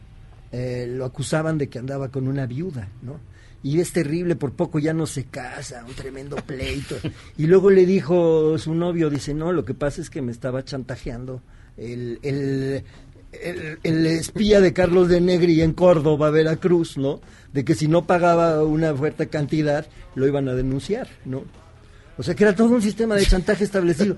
[0.52, 3.20] eh, lo acusaban de que andaba con una viuda, ¿no?
[3.64, 6.96] Y es terrible, por poco ya no se casa, un tremendo pleito.
[7.38, 10.66] Y luego le dijo su novio, dice, no, lo que pasa es que me estaba
[10.66, 11.44] chantajeando
[11.78, 12.84] el, el,
[13.32, 17.22] el, el espía de Carlos de Negri en Córdoba, Veracruz, ¿no?
[17.54, 19.86] De que si no pagaba una fuerte cantidad,
[20.16, 21.44] lo iban a denunciar, ¿no?
[22.18, 24.18] O sea que era todo un sistema de chantaje establecido.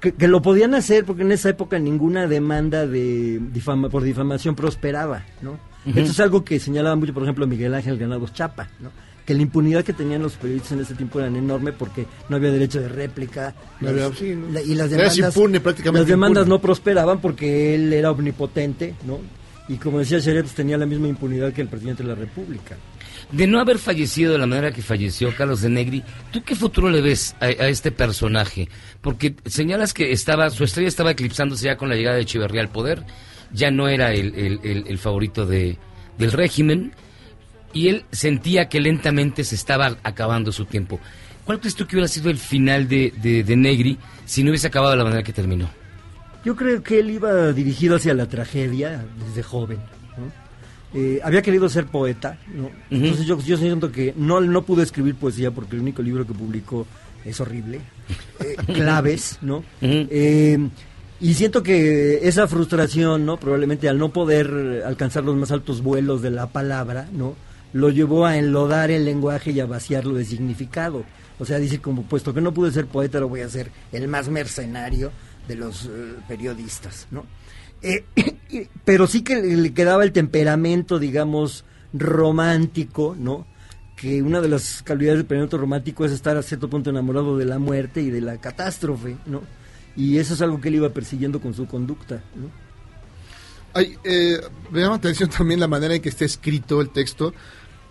[0.00, 4.54] Que, que lo podían hacer porque en esa época ninguna demanda de difama, por difamación
[4.54, 5.58] prosperaba, ¿no?
[5.86, 5.98] Ujú.
[5.98, 8.90] Esto es algo que señalaba mucho, por ejemplo, Miguel Ángel Granados Chapa, ¿no?
[9.26, 12.50] Que la impunidad que tenían los periodistas en ese tiempo era enorme porque no había
[12.50, 13.54] derecho de réplica.
[13.80, 14.50] No había- los- sí, ¿no?
[14.52, 16.56] la- y las demandas, impune, prácticamente las demandas impune.
[16.56, 19.18] no prosperaban porque él era omnipotente, ¿no?
[19.68, 22.76] Y como decía Sheret, pues tenía la misma impunidad que el presidente de la República.
[23.32, 26.02] De no haber fallecido de la manera que falleció Carlos de Negri,
[26.32, 28.68] ¿tú qué futuro le ves a, este personaje?
[29.02, 32.70] Porque señalas que estaba su estrella estaba eclipsándose ya con la llegada de Echeverría al
[32.70, 33.04] poder,
[33.52, 35.76] ya no era el, el- el- el favorito de,
[36.16, 36.92] del régimen,
[37.74, 40.98] y él sentía que lentamente se estaba acabando su tiempo.
[41.44, 44.68] ¿Cuál crees tú que hubiera sido el final de, de, de Negri si no hubiese
[44.68, 45.68] acabado de la manera que terminó?
[46.46, 49.78] Yo creo que él iba dirigido hacia la tragedia desde joven.
[50.16, 50.47] ¿no?
[50.94, 52.70] Eh, había querido ser poeta, ¿no?
[52.90, 56.32] Entonces yo, yo siento que no, no pudo escribir poesía porque el único libro que
[56.32, 56.86] publicó
[57.24, 57.80] es horrible.
[58.40, 59.62] Eh, claves, ¿no?
[59.80, 60.58] Eh,
[61.20, 63.36] y siento que esa frustración, ¿no?
[63.38, 67.34] Probablemente al no poder alcanzar los más altos vuelos de la palabra, ¿no?
[67.72, 71.04] Lo llevó a enlodar el lenguaje y a vaciarlo de significado.
[71.38, 74.08] O sea, dice como, puesto que no pude ser poeta, lo voy a ser el
[74.08, 75.12] más mercenario
[75.46, 77.24] de los eh, periodistas, ¿no?
[77.82, 78.04] Eh,
[78.84, 83.46] pero sí que le quedaba el temperamento, digamos, romántico, ¿no?
[83.96, 87.44] Que una de las cualidades del temperamento romántico es estar a cierto punto enamorado de
[87.44, 89.42] la muerte y de la catástrofe, ¿no?
[89.96, 92.50] Y eso es algo que él iba persiguiendo con su conducta, ¿no?
[93.74, 94.38] Ay, eh,
[94.70, 97.34] me llama la atención también la manera en que está escrito el texto,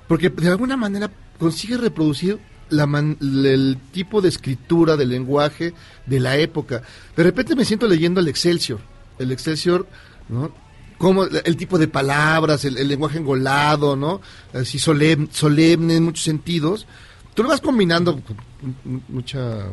[0.08, 2.40] porque de alguna manera consigue reproducir
[2.70, 5.74] la man- el tipo de escritura, del lenguaje
[6.06, 6.82] de la época.
[7.16, 8.80] De repente me siento leyendo el Excelsior.
[9.20, 9.88] El Excelsior,
[10.30, 10.52] ¿no?
[10.98, 14.20] Como el tipo de palabras, el, lenguaje engolado, ¿no?
[14.54, 16.88] Así solemne, solemne en muchos sentidos.
[17.36, 18.38] Tú lo vas combinando con
[18.84, 19.68] mu- mucha,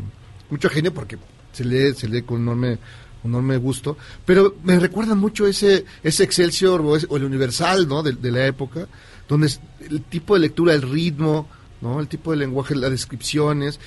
[0.51, 1.17] mucho genio porque
[1.53, 2.79] se lee, se lee con enorme,
[3.25, 3.97] enorme gusto.
[4.27, 8.03] Pero me recuerda mucho ese, ese Excelsior o, el Universal, ¿no?
[8.03, 8.87] De, la época,
[9.27, 9.51] donde
[9.89, 11.49] el tipo de lectura, el ritmo,
[11.81, 12.01] ¿no?
[12.01, 13.81] El tipo de lenguaje, las descripciones.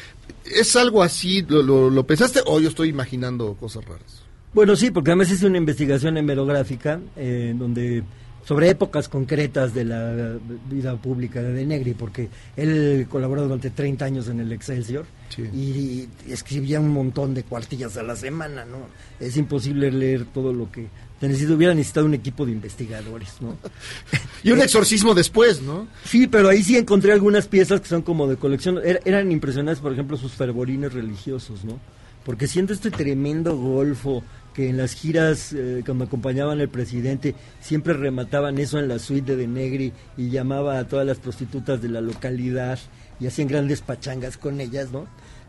[0.44, 1.44] ¿Es algo así?
[1.48, 4.17] ¿Lo, lo, lo pensaste o yo estoy imaginando cosas raras?
[4.54, 8.04] Bueno, sí, porque además es una investigación hemerográfica eh, donde
[8.44, 10.38] sobre épocas concretas de la
[10.70, 15.06] vida pública de Negri, porque él colaboró durante 30 años en el Excelsior
[15.54, 18.78] y, y escribía un montón de cuartillas a la semana, ¿no?
[19.20, 20.88] Es imposible leer todo lo que
[21.20, 23.58] necesito, hubiera necesitado un equipo de investigadores, ¿no?
[24.46, 25.86] Y un exorcismo después, ¿no?
[26.06, 28.78] Sí, pero ahí sí encontré algunas piezas que son como de colección.
[28.78, 31.80] Er- eran impresionantes, por ejemplo, sus fervorines religiosos, ¿no?
[32.28, 34.22] Porque siento este tremendo golfo
[34.54, 39.32] que en las giras, eh, cuando acompañaban al presidente, siempre remataban eso en la suite
[39.32, 42.80] de De Negri y llamaba a todas las prostitutas de la localidad
[43.22, 45.08] y hacían grandes pachangas con ellas, ¿no?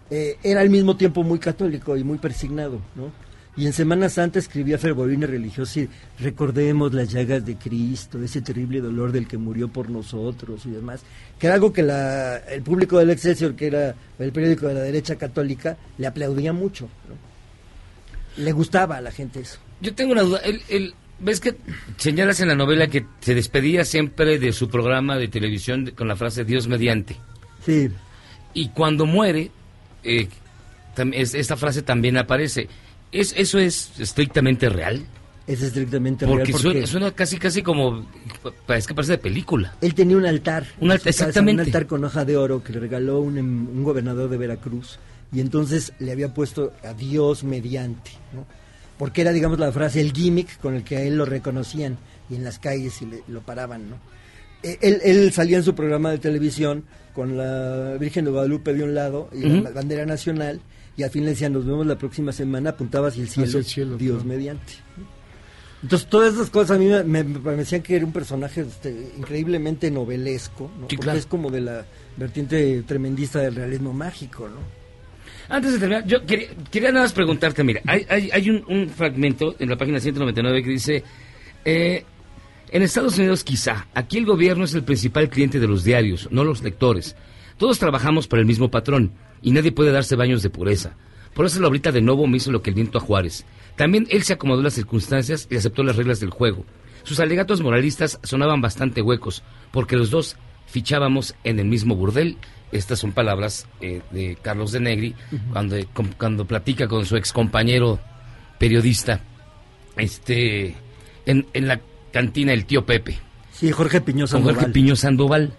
[0.08, 3.10] Eh, era al mismo tiempo muy católico y muy persignado, ¿no?
[3.58, 5.88] Y en Semana Santa escribía fervorines religiosos y
[6.20, 11.02] recordemos las llagas de Cristo, ese terrible dolor del que murió por nosotros y demás,
[11.40, 14.80] que era algo que la, el público del Excelsior, que era el periódico de la
[14.82, 16.88] derecha católica, le aplaudía mucho.
[17.08, 18.44] ¿no?
[18.44, 19.58] Le gustaba a la gente eso.
[19.80, 20.38] Yo tengo una duda.
[20.44, 21.56] El, el- ¿Ves que
[21.96, 26.14] señalas en la novela que se despedía siempre de su programa de televisión con la
[26.14, 27.16] frase Dios mediante?
[27.66, 27.88] Sí.
[28.54, 29.50] Y cuando muere,
[30.04, 30.28] eh,
[31.12, 32.68] esta frase también aparece.
[33.12, 35.04] ¿Es, ¿Eso es estrictamente real?
[35.46, 36.58] Es estrictamente Porque, real.
[36.60, 38.06] Suena, suena casi casi como...
[38.68, 39.74] Es que parece de película.
[39.80, 40.66] Él tenía un altar.
[40.78, 41.62] Un altar, casa, exactamente.
[41.62, 44.98] Un altar con hoja de oro que le regaló un, em- un gobernador de Veracruz.
[45.32, 48.10] Y entonces le había puesto a Dios mediante.
[48.34, 48.44] ¿no?
[48.98, 51.96] Porque era, digamos, la frase, el gimmick con el que a él lo reconocían.
[52.28, 53.88] Y en las calles y le- lo paraban.
[53.88, 53.96] ¿no?
[54.62, 58.82] Eh, Él, él salía en su programa de televisión con la Virgen de Guadalupe de
[58.82, 60.60] un lado y la bandera nacional.
[60.98, 63.58] Y al fin le decían, nos vemos la próxima semana, apuntaba hacia el cielo, Hacia
[63.60, 64.28] el cielo, Dios claro.
[64.28, 64.72] mediante.
[65.82, 69.12] Entonces, todas esas cosas a mí me, me- me parecían que era un personaje este,
[69.16, 70.88] increíblemente novelesco, ¿no?
[70.88, 71.18] Sí, porque claro.
[71.20, 74.56] es como de la vertiente tremendista del realismo mágico, ¿no?
[75.54, 78.88] Antes de terminar, yo quería, quería nada más preguntarte, mira, hay, hay, hay un, un
[78.90, 81.04] fragmento en la página 199 que dice,
[81.64, 82.04] eh,
[82.70, 86.42] en Estados Unidos quizá, aquí el gobierno es el principal cliente de los diarios, no
[86.42, 87.14] los lectores.
[87.56, 89.12] Todos trabajamos por el mismo patrón
[89.42, 90.92] y nadie puede darse baños de pureza.
[91.34, 93.44] Por eso la ahorita de nuevo me hizo lo que el viento a Juárez.
[93.76, 96.64] También él se acomodó las circunstancias y aceptó las reglas del juego.
[97.04, 100.36] Sus alegatos moralistas sonaban bastante huecos, porque los dos
[100.66, 102.36] fichábamos en el mismo burdel.
[102.72, 105.14] Estas son palabras eh, de Carlos de Negri
[105.52, 107.98] cuando, com- cuando platica con su ex compañero
[108.58, 109.20] periodista
[109.96, 110.74] este,
[111.24, 111.80] en, en la
[112.12, 113.18] cantina El Tío Pepe.
[113.52, 114.72] Sí, Jorge Piñó Con Jorge Sandoval.
[114.72, 115.52] Piño Sandoval.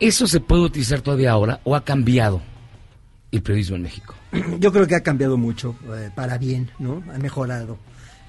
[0.00, 2.40] ¿Eso se puede utilizar todavía ahora o ha cambiado
[3.30, 4.14] el periodismo en México?
[4.58, 7.02] Yo creo que ha cambiado mucho, eh, para bien, ¿no?
[7.14, 7.78] Ha mejorado.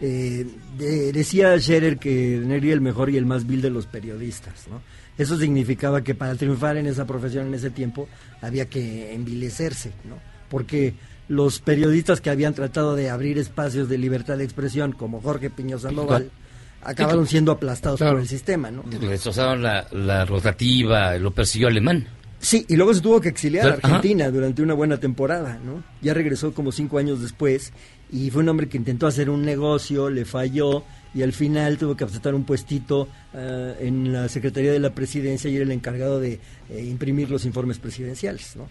[0.01, 0.45] Eh,
[0.77, 4.81] de- decía Scherer que era el mejor y el más vil de los periodistas, ¿no?
[5.17, 8.07] Eso significaba que para triunfar en esa profesión en ese tiempo
[8.41, 10.15] había que envilecerse, ¿no?
[10.49, 10.93] Porque
[11.27, 15.77] los periodistas que habían tratado de abrir espacios de libertad de expresión, como Jorge Piño
[15.77, 16.31] Sandoval,
[16.81, 18.83] acabaron siendo aplastados por el sistema, ¿no?
[18.89, 22.07] Le destrozaron la, la rotativa, lo persiguió alemán.
[22.39, 23.79] Sí, y luego se tuvo que exiliar a Ajá.
[23.83, 25.83] Argentina durante una buena temporada, ¿no?
[26.01, 27.73] Ya regresó como cinco años después
[28.11, 30.83] y fue un hombre que intentó hacer un negocio, le falló
[31.13, 35.49] y al final tuvo que aceptar un puestito ah, en la Secretaría de la Presidencia
[35.49, 36.39] y era el encargado de
[36.69, 38.69] eh, imprimir los informes presidenciales, ¿no?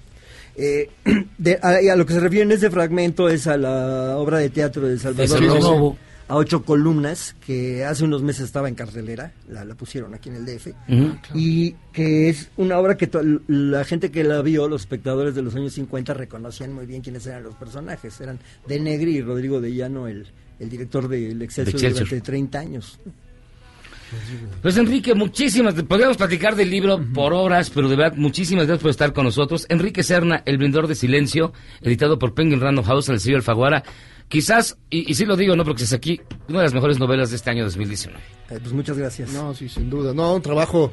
[0.57, 0.89] Eh,
[1.39, 4.49] de- a, a lo que se refiere en ese fragmento es a la obra de
[4.51, 5.99] teatro de Salvador Novo.
[6.29, 10.37] A ocho columnas, que hace unos meses estaba en cartelera, la, la pusieron aquí en
[10.37, 11.17] el DF, Ujú.
[11.35, 13.09] y que es una obra que
[13.47, 17.27] la gente que la vio, los espectadores de los años 50, reconocían muy bien quiénes
[17.27, 18.21] eran los personajes.
[18.21, 20.27] Eran De Negri y Rodrigo de Llano, el,
[20.61, 22.09] el director del Excelsior, Excelsior.
[22.09, 22.99] durante 30 años.
[24.63, 28.91] Pues Enrique, muchísimas, podríamos platicar del libro por horas, pero de verdad, muchísimas gracias por
[28.91, 29.67] estar con nosotros.
[29.69, 31.53] Enrique Serna, El Vendedor de Silencio,
[31.83, 33.83] editado por Penguin Random House en el sello Alfaguara.
[34.29, 37.31] Quizás, y, y sí lo digo, no porque es aquí, una de las mejores novelas
[37.31, 38.19] de este año 2019.
[38.51, 39.31] Eh, pues muchas gracias.
[39.33, 40.13] No, sí, sin duda.
[40.13, 40.93] No, un trabajo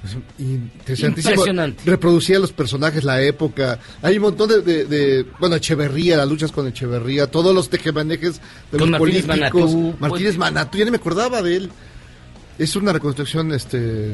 [0.00, 1.32] pues, interesantísimo.
[1.32, 1.82] Impresionante.
[1.84, 3.80] Reproducía los personajes, la época.
[4.02, 8.40] Hay un montón de, de- de- bueno, Echeverría, las luchas con Echeverría, todos los tejemanejes
[8.70, 9.72] de Con los Martínez políticos.
[9.74, 9.94] Manatú.
[9.98, 11.70] Martínez Manatú, ya ni me acordaba de él.
[12.58, 14.12] Es una reconstrucción, este...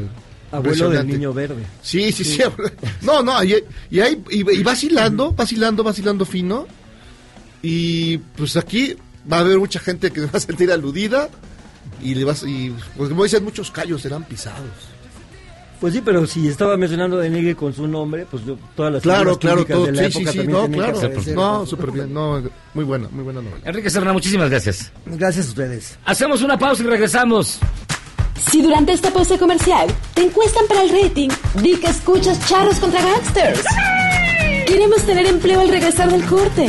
[0.51, 1.62] Abuelo del niño verde.
[1.82, 2.43] Sí, sí, sí.
[3.03, 3.55] No, no, y,
[3.90, 6.66] y, ahí- y, y vacilando, vacilando, vacilando fino.
[7.62, 8.97] Y pues aquí
[9.30, 11.28] va a haber mucha gente que se va a sentir aludida.
[12.02, 14.66] Y le vas, y pues como dicen, muchos callos serán pisados.
[15.80, 19.02] Pues sí, pero si estaba mencionando de Negri con su nombre, pues yo- todas las
[19.02, 19.86] Claro, claro, todo.
[19.86, 20.97] de la Sí, sí, época sí, no, claro.
[20.98, 22.12] aparecer No, súper bien.
[22.14, 22.40] No,
[22.74, 23.60] muy buena, muy buena novela.
[23.64, 24.93] Enrique Serna, muchísimas gracias.
[25.06, 25.98] Gracias a ustedes.
[26.05, 27.59] Hacemos una pausa y regresamos.
[28.51, 31.28] Si durante esta pausa comercial te encuestan para el rating,
[31.62, 33.60] di que escuchas charros contra gangsters.
[34.66, 36.68] Queremos tener empleo al regresar del corte.